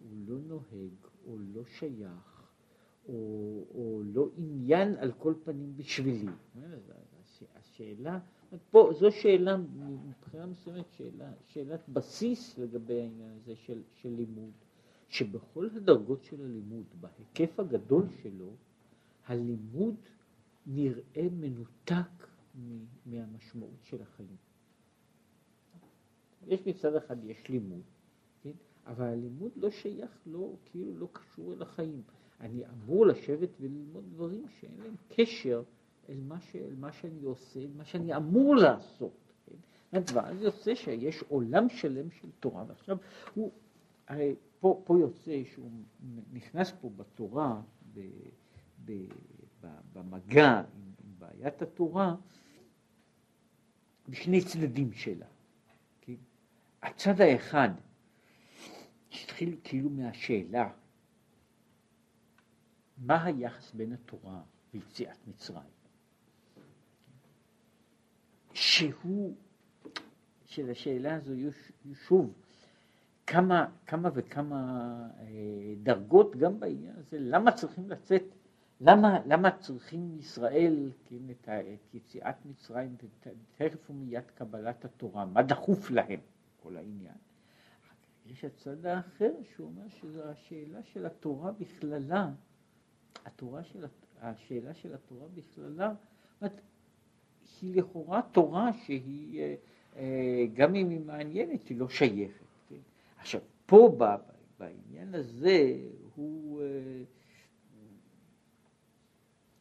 הוא 0.01 0.11
לא 0.27 0.39
נוהג 0.39 0.93
או 1.27 1.39
לא 1.39 1.65
שייך 1.65 2.32
או, 3.09 3.15
או 3.75 4.03
לא 4.05 4.29
עניין 4.37 4.97
על 4.97 5.13
כל 5.13 5.35
פנים 5.45 5.77
בשבילי. 5.77 6.27
השאלה, 7.57 8.19
פה 8.71 8.91
זו 8.99 9.11
שאלה 9.11 9.57
מבחינה 10.07 10.47
מסוימת, 10.47 10.85
שאלה, 10.97 11.33
שאלת 11.47 11.89
בסיס 11.89 12.59
לגבי 12.59 13.01
העניין 13.01 13.31
הזה 13.31 13.57
של, 13.57 13.83
של 13.95 14.09
לימוד, 14.09 14.53
שבכל 15.09 15.69
הדרגות 15.77 16.25
של 16.25 16.45
הלימוד, 16.45 16.85
בהיקף 17.01 17.61
הגדול 17.61 18.07
שלו, 18.23 18.51
הלימוד 19.27 19.95
נראה 20.67 21.29
מנותק 21.33 22.27
מהמשמעות 23.07 23.83
של 23.83 24.03
החיים. 24.03 24.37
יש 26.47 26.67
מצד 26.67 26.95
אחד, 26.95 27.25
יש 27.25 27.49
לימוד, 27.49 27.83
כן? 28.43 28.53
אבל 28.87 29.05
הלימוד 29.05 29.53
לא 29.57 29.71
שייך, 29.71 30.11
לא, 30.27 30.57
כאילו 30.65 30.99
לא 30.99 31.09
קשור 31.13 31.53
אל 31.53 31.63
החיים. 31.63 32.03
אני 32.43 32.63
אמור 32.67 33.07
לשבת 33.07 33.49
וללמוד 33.61 34.05
דברים 34.11 34.45
שאין 34.61 34.73
להם 34.79 34.95
קשר 35.09 35.63
אל 36.09 36.21
מה, 36.21 36.41
ש, 36.41 36.57
אל 36.57 36.75
מה 36.79 36.93
שאני 36.93 37.23
עושה, 37.23 37.61
אל 37.61 37.71
מה 37.77 37.85
שאני 37.85 38.17
אמור 38.17 38.57
לעשות. 38.57 39.33
כן? 39.91 40.01
ואז 40.15 40.43
יוצא 40.43 40.75
שיש 40.75 41.23
עולם 41.29 41.69
שלם 41.69 42.11
של 42.11 42.29
תורה, 42.41 42.65
ועכשיו 42.69 42.97
הוא, 43.35 43.53
הרי 44.09 44.35
פה, 44.61 44.83
פה 44.85 44.99
יוצא 44.99 45.43
שהוא 45.55 45.71
נכנס 46.33 46.73
פה 46.81 46.91
בתורה, 46.97 47.61
ב, 47.95 48.01
ב, 48.85 48.93
ב, 49.61 49.67
במגע 49.93 50.59
עם, 50.59 50.93
עם 51.05 51.15
בעיית 51.19 51.63
התורה, 51.63 52.17
בשני 54.09 54.45
צדדים 54.45 54.93
שלה. 54.93 55.27
כן? 56.01 56.15
הצד 56.83 57.21
האחד, 57.21 57.71
שהתחיל 59.11 59.57
כאילו 59.65 59.91
מהשאלה, 59.91 60.71
מה 63.07 63.25
היחס 63.25 63.73
בין 63.75 63.93
התורה 63.93 64.41
ויציאת 64.75 65.27
מצרים? 65.27 65.71
שהוא, 68.55 69.35
שלשאלה 70.45 71.15
הזו 71.15 71.33
שוב 72.07 72.33
כמה, 73.27 73.67
כמה 73.87 74.11
וכמה 74.15 74.57
אה, 75.21 75.27
דרגות 75.83 76.37
גם 76.37 76.61
בעניין 76.61 76.95
הזה, 76.97 77.19
למה 77.21 77.53
צריכים 77.53 77.91
לצאת, 77.91 78.23
למה, 78.81 79.19
למה 79.27 79.51
צריכים 79.59 80.17
ישראל, 80.19 80.91
כן, 81.05 81.31
את, 81.31 81.49
את 81.49 81.95
יציאת 81.95 82.47
מצרים, 82.47 82.97
תכף 83.57 83.91
ומיד 83.91 84.31
קבלת 84.35 84.85
התורה, 84.85 85.27
מה 85.27 85.43
דחוף 85.43 85.91
להם, 85.91 86.21
כל 86.63 86.77
העניין. 86.77 87.15
יש 88.27 88.45
הצד 88.45 88.87
האחר 88.87 89.33
שהוא 89.55 89.67
אומר 89.67 89.89
שזו 89.89 90.25
השאלה 90.25 90.83
של 90.83 91.07
התורה 91.07 91.53
בכללה, 91.53 92.31
התורה 93.25 93.65
של, 93.65 93.87
השאלה 94.21 94.75
של 94.75 94.95
התורה 94.95 95.29
בכללה, 95.35 95.95
היא 97.63 97.77
לכאורה 97.77 98.21
תורה 98.33 98.73
שהיא, 98.73 99.41
אה, 99.41 99.55
אה, 99.97 100.47
גם 100.55 100.75
אם 100.75 100.89
היא 100.89 101.01
מעניינת, 101.01 101.69
היא 101.69 101.79
לא 101.79 101.89
שייכת. 101.89 102.45
כן? 102.69 102.77
עכשיו, 103.19 103.41
פה 103.67 103.99
בעניין 104.59 105.15
הזה 105.15 105.83
הוא, 106.15 106.63
אה, 106.63 107.03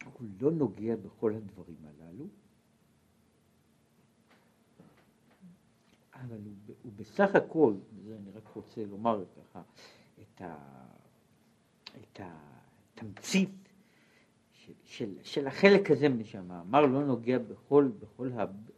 הוא 0.05 0.27
לא 0.41 0.51
נוגע 0.51 0.95
בכל 0.95 1.33
הדברים 1.33 1.77
הללו, 1.83 2.25
אבל 6.13 6.37
הוא, 6.45 6.75
הוא 6.83 6.91
בסך 6.95 7.35
הכל, 7.35 7.73
זה 8.05 8.15
אני 8.15 8.31
רק 8.31 8.47
רוצה 8.47 8.85
לומר 8.85 9.23
ככה, 9.37 9.61
את, 10.21 10.41
ה, 10.41 10.57
את 11.83 12.19
התמצית 13.01 13.49
של, 14.53 14.73
של, 14.83 15.17
של 15.23 15.47
החלק 15.47 15.91
הזה 15.91 16.07
שהמאמר 16.23 16.85
לא 16.85 17.05
נוגע 17.05 17.39
בכל, 17.39 17.89
בכל 17.99 18.29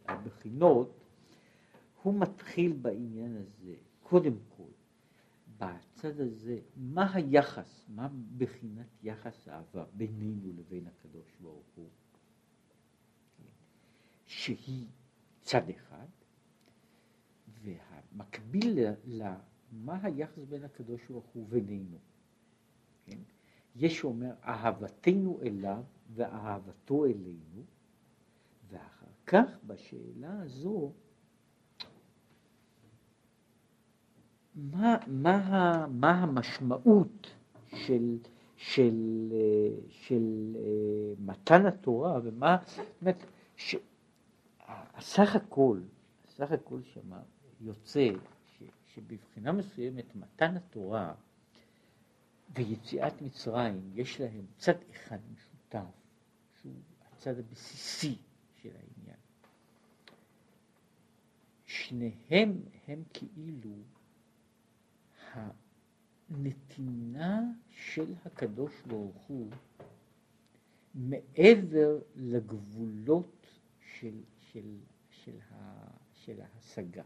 הבחינות, 0.08 1.00
הוא 2.02 2.14
מתחיל 2.14 2.72
בעניין 2.72 3.36
הזה, 3.36 3.74
קודם 4.02 4.32
כל, 4.56 4.70
בצד 5.58 6.20
הזה, 6.20 6.58
מה 6.76 7.14
היחס, 7.14 7.86
מה 7.88 8.08
בחינת 8.38 8.86
יחס 9.02 9.48
האהבה 9.48 9.84
בינינו 9.92 10.52
לבין 10.58 10.86
הקדוש 10.86 11.36
ברוך 11.40 11.66
הוא, 11.74 11.88
שהיא 14.26 14.86
צד 15.40 15.70
אחד, 15.70 16.06
והמקביל 17.62 18.78
למה 19.04 19.98
היחס 20.02 20.44
בין 20.48 20.64
הקדוש 20.64 21.00
ברוך 21.08 21.26
הוא 21.26 21.44
ובינינו. 21.44 21.98
יש 23.76 23.98
שאומר 23.98 24.32
אהבתנו 24.44 25.40
אליו 25.42 25.82
ואהבתו 26.14 27.04
אלינו, 27.04 27.62
ואחר 28.68 29.06
כך 29.26 29.58
בשאלה 29.66 30.42
הזו, 30.42 30.92
מה, 34.54 34.96
מה, 35.06 35.86
מה 35.90 36.10
המשמעות 36.10 37.30
של, 37.66 38.18
של, 38.56 39.32
של 39.88 40.56
אה, 40.56 41.14
מתן 41.18 41.66
התורה 41.66 42.20
ומה, 42.24 42.56
זאת 42.66 42.86
אומרת, 43.00 43.26
ש, 43.56 43.76
הכל, 45.34 45.80
הסך 46.24 46.52
הכל 46.52 46.82
שמה 46.82 47.22
יוצא 47.60 48.08
ש, 48.46 48.62
שבבחינה 48.86 49.52
מסוימת 49.52 50.16
מתן 50.16 50.56
התורה 50.56 51.14
ויציאת 52.54 53.22
מצרים 53.22 53.90
יש 53.94 54.20
להם 54.20 54.46
צד 54.58 54.74
אחד 54.90 55.18
משותף, 55.32 55.90
שהוא 56.60 56.72
הצד 57.12 57.38
הבסיסי 57.38 58.18
של 58.62 58.68
העניין. 58.76 59.18
שניהם 61.66 62.62
הם 62.88 63.02
כאילו 63.12 63.74
הנתינה 66.30 67.40
של 67.70 68.14
הקדוש 68.24 68.72
ברוך 68.86 69.16
הוא 69.26 69.50
מעבר 70.94 71.98
לגבולות 72.16 73.46
של, 74.00 74.20
של, 74.52 74.76
של, 75.10 75.38
ה, 75.50 75.86
של 76.12 76.40
ההשגה. 76.40 77.02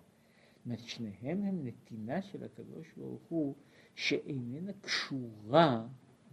אומרת, 0.65 0.81
שניהם 0.81 1.43
הם 1.43 1.67
נתינה 1.67 2.23
של 2.23 2.45
הקדוש 2.45 2.93
ברוך 2.97 3.23
הוא 3.29 3.55
שאיננה 3.95 4.73
קשורה 4.73 5.87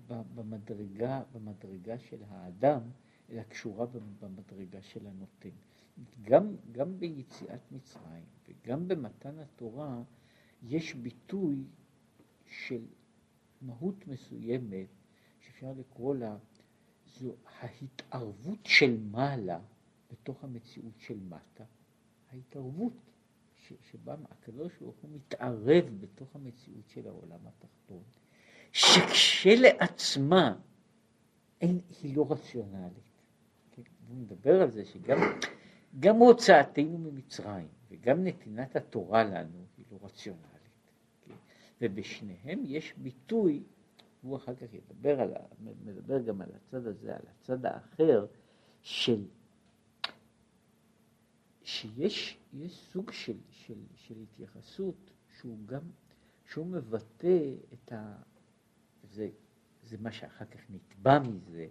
במדרגה, 0.08 1.24
במדרגה 1.34 2.00
של 2.00 2.24
האדם, 2.28 2.82
אלא 3.30 3.44
קשורה 3.44 3.86
במדרגה 4.20 4.82
של 4.82 5.08
הנותן. 5.08 5.50
גם, 6.22 6.56
גם 6.72 7.00
ביציאת 7.00 7.72
מצרים 7.72 8.24
וגם 8.48 8.88
במתן 8.88 9.40
התורה 9.40 10.04
יש 10.64 10.96
ביטוי 10.96 11.64
של 12.46 12.86
מהות 13.62 14.08
מסוימת 14.08 14.88
שאפשר 15.40 15.74
לקרוא 15.78 16.16
לה 16.16 16.38
זו 17.06 17.36
ההתערבות 17.60 18.60
של 18.64 18.98
מעלה 19.12 19.60
בתוך 20.12 20.44
המציאות 20.44 21.00
של 21.00 21.20
מטה, 21.20 21.64
ההתערבות 22.32 22.94
שבה 23.92 24.16
הקדוש 24.32 24.74
ברוך 24.82 24.96
הוא 25.02 25.12
מתערב 25.12 25.86
בתוך 26.00 26.36
המציאות 26.36 26.90
של 26.90 27.08
העולם 27.08 27.40
התחתון, 27.48 28.04
שכשלעצמה 28.72 30.56
אין, 31.62 31.80
היא 32.04 32.18
לא 32.18 32.26
רציונלית. 32.30 33.22
כן? 33.72 33.82
הוא 34.08 34.18
מדבר 34.18 34.62
על 34.62 34.72
זה 34.72 34.86
שגם 34.86 35.18
גם 36.00 36.16
הוצאתנו 36.16 36.98
ממצרים 36.98 37.68
וגם 37.90 38.24
נתינת 38.24 38.76
התורה 38.76 39.24
לנו 39.24 39.66
היא 39.78 39.86
לא 39.92 39.98
רציונלית. 40.02 40.46
כן? 41.28 41.34
ובשניהם 41.82 42.62
יש 42.66 42.94
ביטוי, 42.98 43.64
הוא 44.22 44.36
אחר 44.36 44.56
כך 44.56 44.74
ידבר 44.74 45.22
על, 45.22 45.34
מדבר 45.86 46.22
גם 46.22 46.42
על 46.42 46.50
הצד 46.56 46.88
הזה, 46.88 47.16
על 47.16 47.22
הצד 47.32 47.66
האחר, 47.66 48.26
של, 48.82 49.24
שיש 51.66 52.38
סוג 52.68 53.12
של, 53.12 53.38
של, 53.52 53.80
של 53.96 54.16
התייחסות 54.24 55.12
שהוא 55.40 55.58
גם, 55.66 55.82
שהוא 56.46 56.66
מבטא 56.66 57.54
את 57.74 57.92
ה... 57.92 58.22
זה, 59.04 59.30
זה 59.84 59.98
מה 59.98 60.12
שאחר 60.12 60.46
כך 60.46 60.60
נתבע 60.70 61.20
מזה, 61.20 61.68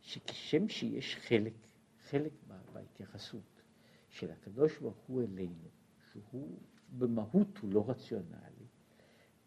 שכשם 0.00 0.68
שיש 0.68 1.16
חלק, 1.16 1.52
חלק 2.10 2.32
בהתייחסות 2.72 3.62
של 4.08 4.30
הקדוש 4.30 4.78
ברוך 4.78 4.98
הוא 5.06 5.22
אלינו, 5.22 5.68
שהוא 6.12 6.58
במהות 6.98 7.58
הוא 7.58 7.72
לא 7.72 7.90
רציונלי, 7.90 8.66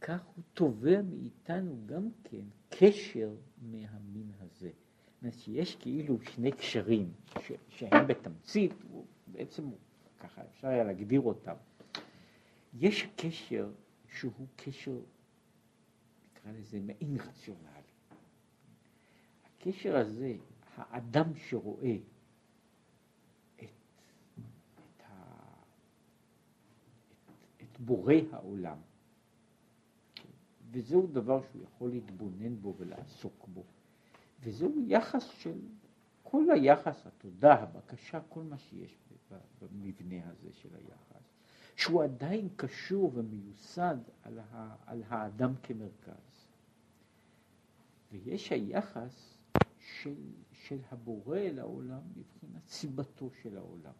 כך 0.01 0.26
הוא 0.36 0.43
תובע 0.53 1.01
מאיתנו 1.01 1.84
גם 1.86 2.09
כן 2.24 2.45
קשר 2.70 3.36
מהמין 3.61 4.32
הזה. 4.39 4.72
אומרת 5.24 5.39
שיש 5.39 5.76
כאילו 5.76 6.21
שני 6.21 6.51
קשרים 6.51 7.13
ש, 7.39 7.51
שהם 7.69 8.07
בתמצית, 8.07 8.74
בעצם 9.28 9.69
ככה 10.19 10.41
אפשר 10.45 10.67
היה 10.67 10.84
להגדיר 10.84 11.21
אותם. 11.21 11.55
יש 12.74 13.07
קשר 13.15 13.71
שהוא 14.07 14.47
קשר, 14.55 14.99
נקרא 16.26 16.51
לזה 16.51 16.80
מעין 16.80 17.17
רציונלי. 17.19 17.82
הקשר 19.45 19.97
הזה, 19.97 20.36
האדם 20.76 21.36
שרואה 21.36 21.97
בורא 27.86 28.13
העולם. 28.32 28.78
וזהו 30.71 31.07
דבר 31.07 31.41
שהוא 31.41 31.63
יכול 31.63 31.91
להתבונן 31.91 32.55
בו 32.55 32.76
ולעסוק 32.78 33.47
בו. 33.47 33.63
וזהו 34.43 34.75
יחס 34.87 35.23
של, 35.23 35.59
כל 36.23 36.51
היחס, 36.51 37.07
התודה, 37.07 37.53
הבקשה, 37.53 38.19
כל 38.29 38.43
מה 38.43 38.57
שיש 38.57 38.97
במבנה 39.61 40.29
הזה 40.29 40.53
של 40.53 40.69
היחס, 40.75 41.23
שהוא 41.75 42.03
עדיין 42.03 42.49
קשור 42.55 43.11
ומיוסד 43.13 43.97
על, 44.23 44.39
ה, 44.39 44.75
על 44.85 45.03
האדם 45.07 45.53
כמרכז. 45.63 46.47
ויש 48.11 48.51
היחס 48.51 49.37
של, 49.79 50.15
של 50.51 50.79
הבורא 50.91 51.37
אל 51.37 51.59
העולם 51.59 52.01
מבחינת 52.15 52.67
סיבתו 52.67 53.29
של 53.41 53.57
העולם. 53.57 53.93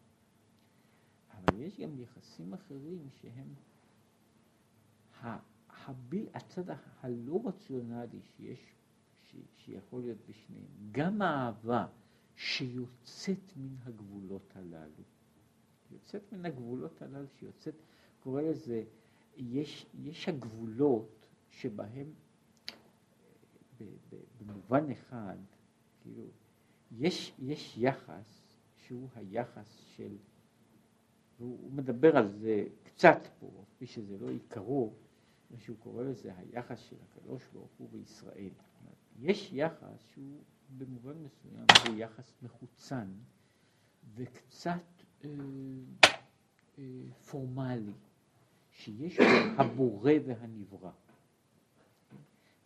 אבל 1.32 1.60
יש 1.60 1.80
גם 1.80 2.00
יחסים 2.00 2.54
אחרים 2.54 3.08
שהם 3.22 3.54
הביל, 5.86 6.28
הצד 6.34 6.76
הלא 7.02 7.42
רציונלי 7.46 8.22
שיש, 8.22 8.60
שיכול 9.58 10.02
להיות 10.02 10.18
בשניהם, 10.30 10.66
גם 10.92 11.22
האהבה 11.22 11.88
שיוצאת 12.36 13.58
מן 13.58 13.76
הגבולות 13.84 14.54
הללו, 14.56 15.04
יוצאת 15.92 16.34
מן 16.34 16.46
הגבולות 16.46 17.02
הללו, 17.02 17.28
שיוצאת, 17.40 17.76
קורא 18.20 18.42
לזה, 18.42 18.84
יש, 19.38 19.86
יש 20.04 20.30
הגבולות 20.30 21.26
שבהם 21.50 22.14
במובן 24.40 24.92
אחד, 24.92 25.38
כאילו, 26.02 26.24
יש, 26.92 27.34
יש 27.40 27.78
יחס 27.78 28.58
שהוא 28.78 29.10
היחס 29.16 29.78
של, 29.96 30.16
והוא 31.40 31.72
מדבר 31.72 32.18
על 32.18 32.32
זה 32.32 32.66
קצת 32.84 33.20
פה, 33.40 33.66
כפי 33.70 33.88
שזה 33.88 34.18
לא 34.18 34.30
עיקרו, 34.30 34.94
מה 35.52 35.60
שהוא 35.60 35.78
קורא 35.80 36.04
לזה 36.04 36.32
היחס 36.38 36.80
של 36.80 36.96
הקדוש 37.04 37.44
ברוך 37.54 37.72
הוא 37.78 37.90
בישראל. 37.92 38.50
יש 39.20 39.50
יחס 39.54 40.00
שהוא 40.14 40.44
במובן 40.78 41.18
מסוים 41.18 41.66
הוא 41.88 41.96
יחס 41.96 42.34
מחוצן 42.42 43.08
וקצת 44.16 44.82
אה, 45.26 45.30
אה, 46.80 46.84
פורמלי, 47.32 47.94
שיש 48.72 49.18
בו 49.18 49.24
הבורא 49.62 50.12
והנברא. 50.26 50.92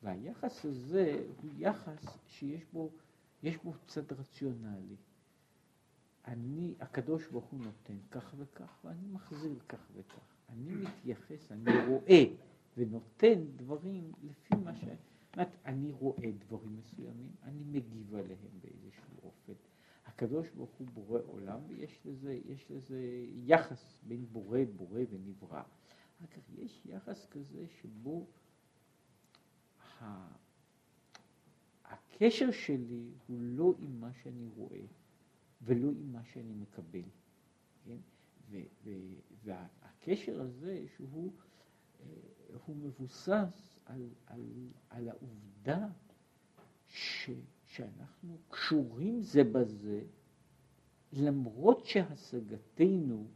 והיחס 0.03 0.65
הזה 0.65 1.23
הוא 1.41 1.51
יחס 1.57 2.17
שיש 2.27 2.65
בו, 2.73 2.89
יש 3.43 3.57
בו 3.57 3.73
צד 3.87 4.11
רציונלי. 4.11 4.95
אני, 6.27 6.73
הקדוש 6.79 7.27
ברוך 7.27 7.45
הוא 7.45 7.59
נותן 7.59 7.97
כך 8.11 8.33
וכך 8.37 8.79
ואני 8.83 9.07
מחזיר 9.11 9.59
כך 9.69 9.87
וכך. 9.95 10.35
אני 10.49 10.75
מתייחס, 10.75 11.51
אני 11.51 11.71
רואה 11.87 12.23
ונותן 12.77 13.45
דברים 13.55 14.11
לפי 14.23 14.55
מה 14.55 14.75
ש... 14.75 14.83
זאת 15.37 15.47
אני 15.65 15.91
רואה 15.91 16.31
דברים 16.37 16.77
מסוימים, 16.77 17.31
אני 17.43 17.63
מגיב 17.63 18.15
עליהם 18.15 18.59
באיזשהו 18.61 19.13
אופן. 19.23 19.53
הקדוש 20.05 20.49
ברוך 20.49 20.71
הוא 20.77 20.87
בורא 20.93 21.19
עולם, 21.27 21.59
ויש 21.67 21.99
לזה, 22.05 22.39
יש 22.45 22.71
לזה 22.71 23.25
יחס 23.45 23.99
בין 24.03 24.25
בורא, 24.31 24.59
בורא 24.75 25.01
ונברא. 25.09 25.63
אחר 26.25 26.41
יש 26.57 26.81
יחס 26.85 27.25
כזה 27.25 27.65
שבו 27.81 28.27
ה... 30.01 30.27
הקשר 31.85 32.51
שלי 32.51 33.11
הוא 33.27 33.41
לא 33.41 33.73
עם 33.79 33.99
מה 33.99 34.13
שאני 34.13 34.47
רואה 34.55 34.85
ולא 35.61 35.87
עם 35.87 36.11
מה 36.11 36.23
שאני 36.23 36.53
מקבל. 36.53 37.09
כן? 37.85 37.97
והקשר 39.43 40.41
הזה 40.41 40.85
שהוא 40.95 41.31
הוא 42.65 42.75
מבוסס 42.75 43.76
על, 43.87 44.09
על, 44.25 44.41
על 44.89 45.09
העובדה 45.09 45.87
ש, 46.87 47.29
שאנחנו 47.65 48.37
קשורים 48.49 49.21
זה 49.21 49.43
בזה, 49.43 50.01
למרות 51.13 51.85
שהשגתנו, 51.85 53.27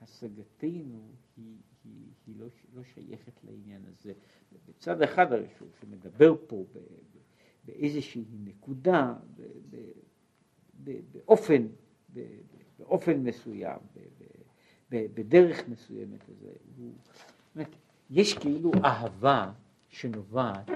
השגתנו 0.00 1.10
היא, 1.36 1.56
היא, 1.84 2.06
היא 2.26 2.36
לא, 2.38 2.46
לא 2.74 2.82
שייכת 2.84 3.44
לעניין 3.44 3.82
הזה. 3.86 4.12
בצד 4.68 5.02
אחד 5.02 5.26
שהוא 5.58 5.68
שמדבר 5.80 6.34
פה 6.46 6.64
ב, 6.72 6.78
ב, 6.78 7.18
באיזושהי 7.64 8.24
נקודה, 8.44 9.14
ב, 9.36 9.42
ב, 9.70 9.76
ב, 10.84 11.00
באופן, 11.12 11.66
ב, 12.14 12.20
באופן 12.78 13.22
מסוים, 13.22 13.78
ב, 13.94 13.98
ב, 13.98 14.24
ב, 14.90 15.06
בדרך 15.14 15.68
מסוימת, 15.68 16.28
הזה, 16.28 16.52
הוא, 16.76 16.92
אומרת, 17.54 17.76
יש 18.10 18.38
כאילו 18.38 18.72
אהבה 18.84 19.52
שנובעת 19.92 20.70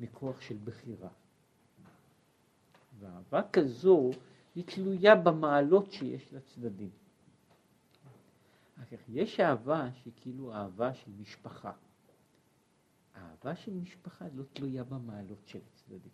מכוח 0.00 0.40
של 0.40 0.56
בחירה. 0.64 1.08
ואהבה 2.98 3.42
כזו 3.52 4.10
היא 4.54 4.64
תלויה 4.66 5.16
במעלות 5.16 5.92
שיש 5.92 6.32
לצדדים. 6.32 6.90
יש 9.08 9.40
אהבה 9.40 9.88
שהיא 9.92 10.12
כאילו 10.16 10.54
אהבה 10.54 10.94
של 10.94 11.10
משפחה. 11.20 11.72
אהבה 13.16 13.56
של 13.56 13.74
משפחה 13.74 14.24
לא 14.34 14.44
תלויה 14.52 14.84
במעלות 14.84 15.46
של 15.46 15.58
הצדדים. 15.72 16.12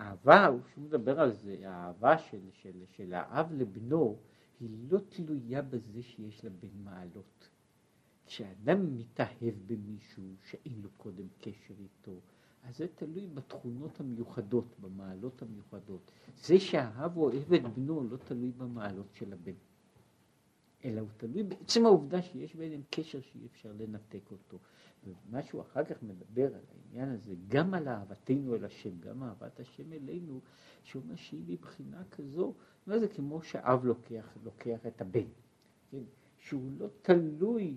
אהבה, 0.00 0.48
כשהוא 0.66 0.84
מדבר 0.84 1.20
על 1.20 1.32
זה, 1.32 1.56
האהבה 1.64 2.18
של, 2.18 2.40
של, 2.52 2.84
של 2.96 3.14
האב 3.14 3.52
לבנו, 3.52 4.18
היא 4.60 4.70
לא 4.90 4.98
תלויה 5.08 5.62
בזה 5.62 6.02
שיש 6.02 6.44
לבן 6.44 6.82
מעלות. 6.84 7.48
כשאדם 8.26 8.96
מתאהב 8.98 9.54
במישהו 9.66 10.24
שאין 10.50 10.80
לו 10.82 10.88
קודם 10.96 11.26
קשר 11.40 11.74
איתו, 11.78 12.20
אז 12.62 12.76
זה 12.76 12.86
תלוי 12.94 13.26
בתכונות 13.26 14.00
המיוחדות, 14.00 14.64
במעלות 14.80 15.42
המיוחדות. 15.42 16.10
זה 16.36 16.60
שהאב 16.60 17.16
אוהב 17.16 17.52
את 17.54 17.62
בנו 17.62 18.08
לא 18.08 18.16
תלוי 18.16 18.50
במעלות 18.50 19.06
של 19.12 19.32
הבן, 19.32 19.52
אלא 20.84 21.00
הוא 21.00 21.08
תלוי 21.16 21.42
בעצם 21.42 21.86
העובדה 21.86 22.22
שיש 22.22 22.54
ביניהם 22.54 22.82
קשר 22.90 23.20
שאי 23.20 23.46
אפשר 23.46 23.72
לנתק 23.78 24.30
אותו. 24.30 24.58
ומה 25.06 25.42
שהוא 25.42 25.60
אחר 25.62 25.84
כך 25.84 26.02
מדבר 26.02 26.46
על 26.46 26.60
העניין 26.72 27.08
הזה, 27.08 27.34
גם 27.48 27.74
על 27.74 27.88
אהבתנו 27.88 28.54
אל 28.54 28.64
השם, 28.64 29.00
גם 29.00 29.22
אהבת 29.22 29.60
השם 29.60 29.92
אלינו, 29.92 30.40
שהוא 30.82 31.02
אומר 31.02 31.16
שהיא 31.16 31.42
מבחינה 31.46 32.04
כזו, 32.10 32.54
זה 32.86 33.08
כמו 33.08 33.42
שאב 33.42 33.84
לוקח, 33.84 34.36
לוקח 34.44 34.86
את 34.86 35.00
הבן, 35.00 35.26
כן? 35.90 36.02
שהוא 36.38 36.70
לא 36.78 36.88
תלוי, 37.02 37.76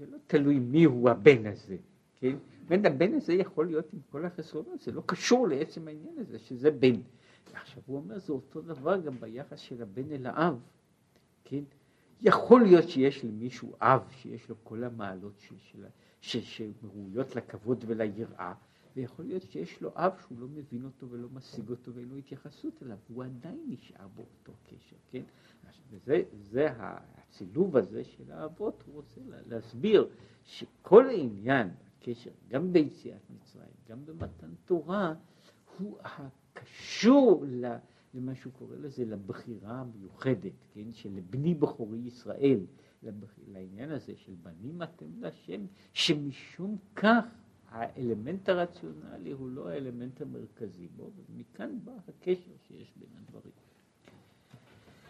זה 0.00 0.06
לא 0.06 0.16
תלוי 0.26 0.58
מי 0.58 0.84
הוא 0.84 1.10
הבן 1.10 1.46
הזה, 1.46 1.76
כן? 2.16 2.36
בין 2.68 2.86
הבן 2.86 3.14
הזה 3.14 3.32
יכול 3.32 3.66
להיות 3.66 3.92
עם 3.92 3.98
כל 4.10 4.26
החסרונות, 4.26 4.80
זה 4.80 4.92
לא 4.92 5.02
קשור 5.06 5.48
לעצם 5.48 5.88
העניין 5.88 6.18
הזה, 6.18 6.38
שזה 6.38 6.70
בן. 6.70 7.00
עכשיו 7.52 7.82
הוא 7.86 7.96
אומר, 7.96 8.18
זה 8.18 8.32
אותו 8.32 8.60
דבר 8.60 9.00
גם 9.00 9.20
ביחס 9.20 9.58
של 9.58 9.82
הבן 9.82 10.12
אל 10.12 10.26
האב, 10.26 10.60
כן? 11.44 11.62
יכול 12.20 12.62
להיות 12.62 12.88
שיש 12.88 13.24
למישהו 13.24 13.72
אב 13.80 14.00
שיש 14.10 14.48
לו 14.48 14.54
כל 14.62 14.84
המעלות 14.84 15.42
שראויות 16.20 17.36
לכבוד 17.36 17.84
וליראה, 17.86 18.54
ויכול 18.96 19.24
להיות 19.24 19.42
שיש 19.42 19.82
לו 19.82 19.90
אב 19.94 20.12
שהוא 20.20 20.38
לא 20.40 20.48
מבין 20.48 20.84
אותו 20.84 21.10
ולא 21.10 21.28
משיג 21.32 21.70
אותו 21.70 21.94
ואין 21.94 22.08
לו 22.08 22.16
התייחסות 22.16 22.82
אליו, 22.82 22.96
הוא 23.08 23.24
עדיין 23.24 23.64
נשאר 23.68 24.08
באותו 24.08 24.52
קשר, 24.66 24.96
כן? 25.10 25.22
וזה 25.90 26.22
זה 26.32 26.68
הצילוב 26.78 27.76
הזה 27.76 28.04
של 28.04 28.32
האבות, 28.32 28.82
הוא 28.86 28.94
רוצה 28.94 29.20
להסביר 29.46 30.08
שכל 30.44 31.08
העניין, 31.08 31.68
הקשר, 31.98 32.30
גם 32.48 32.72
ביציאת 32.72 33.30
מצרים, 33.30 33.72
גם 33.88 34.06
במתן 34.06 34.50
תורה, 34.64 35.14
הוא 35.78 35.98
הקשור. 36.00 37.44
למה 38.14 38.34
שהוא 38.34 38.52
קורא 38.52 38.76
לזה, 38.76 39.04
לבחירה 39.04 39.80
המיוחדת, 39.80 40.52
כן, 40.74 40.92
של 40.92 41.20
בני 41.30 41.54
בכורי 41.54 41.98
ישראל. 41.98 42.60
לעניין 43.48 43.90
הזה 43.90 44.12
של 44.16 44.34
בנים 44.42 44.82
אתם 44.82 45.06
להשם, 45.20 45.66
שמשום 45.92 46.76
כך 46.96 47.24
האלמנט 47.70 48.48
הרציונלי 48.48 49.30
הוא 49.30 49.48
לא 49.48 49.68
האלמנט 49.68 50.20
המרכזי 50.20 50.88
בו, 50.88 51.10
ומכאן 51.16 51.78
בא 51.84 51.92
הקשר 52.08 52.52
שיש 52.68 52.92
בין 52.96 53.08
הדברים. 53.18 53.52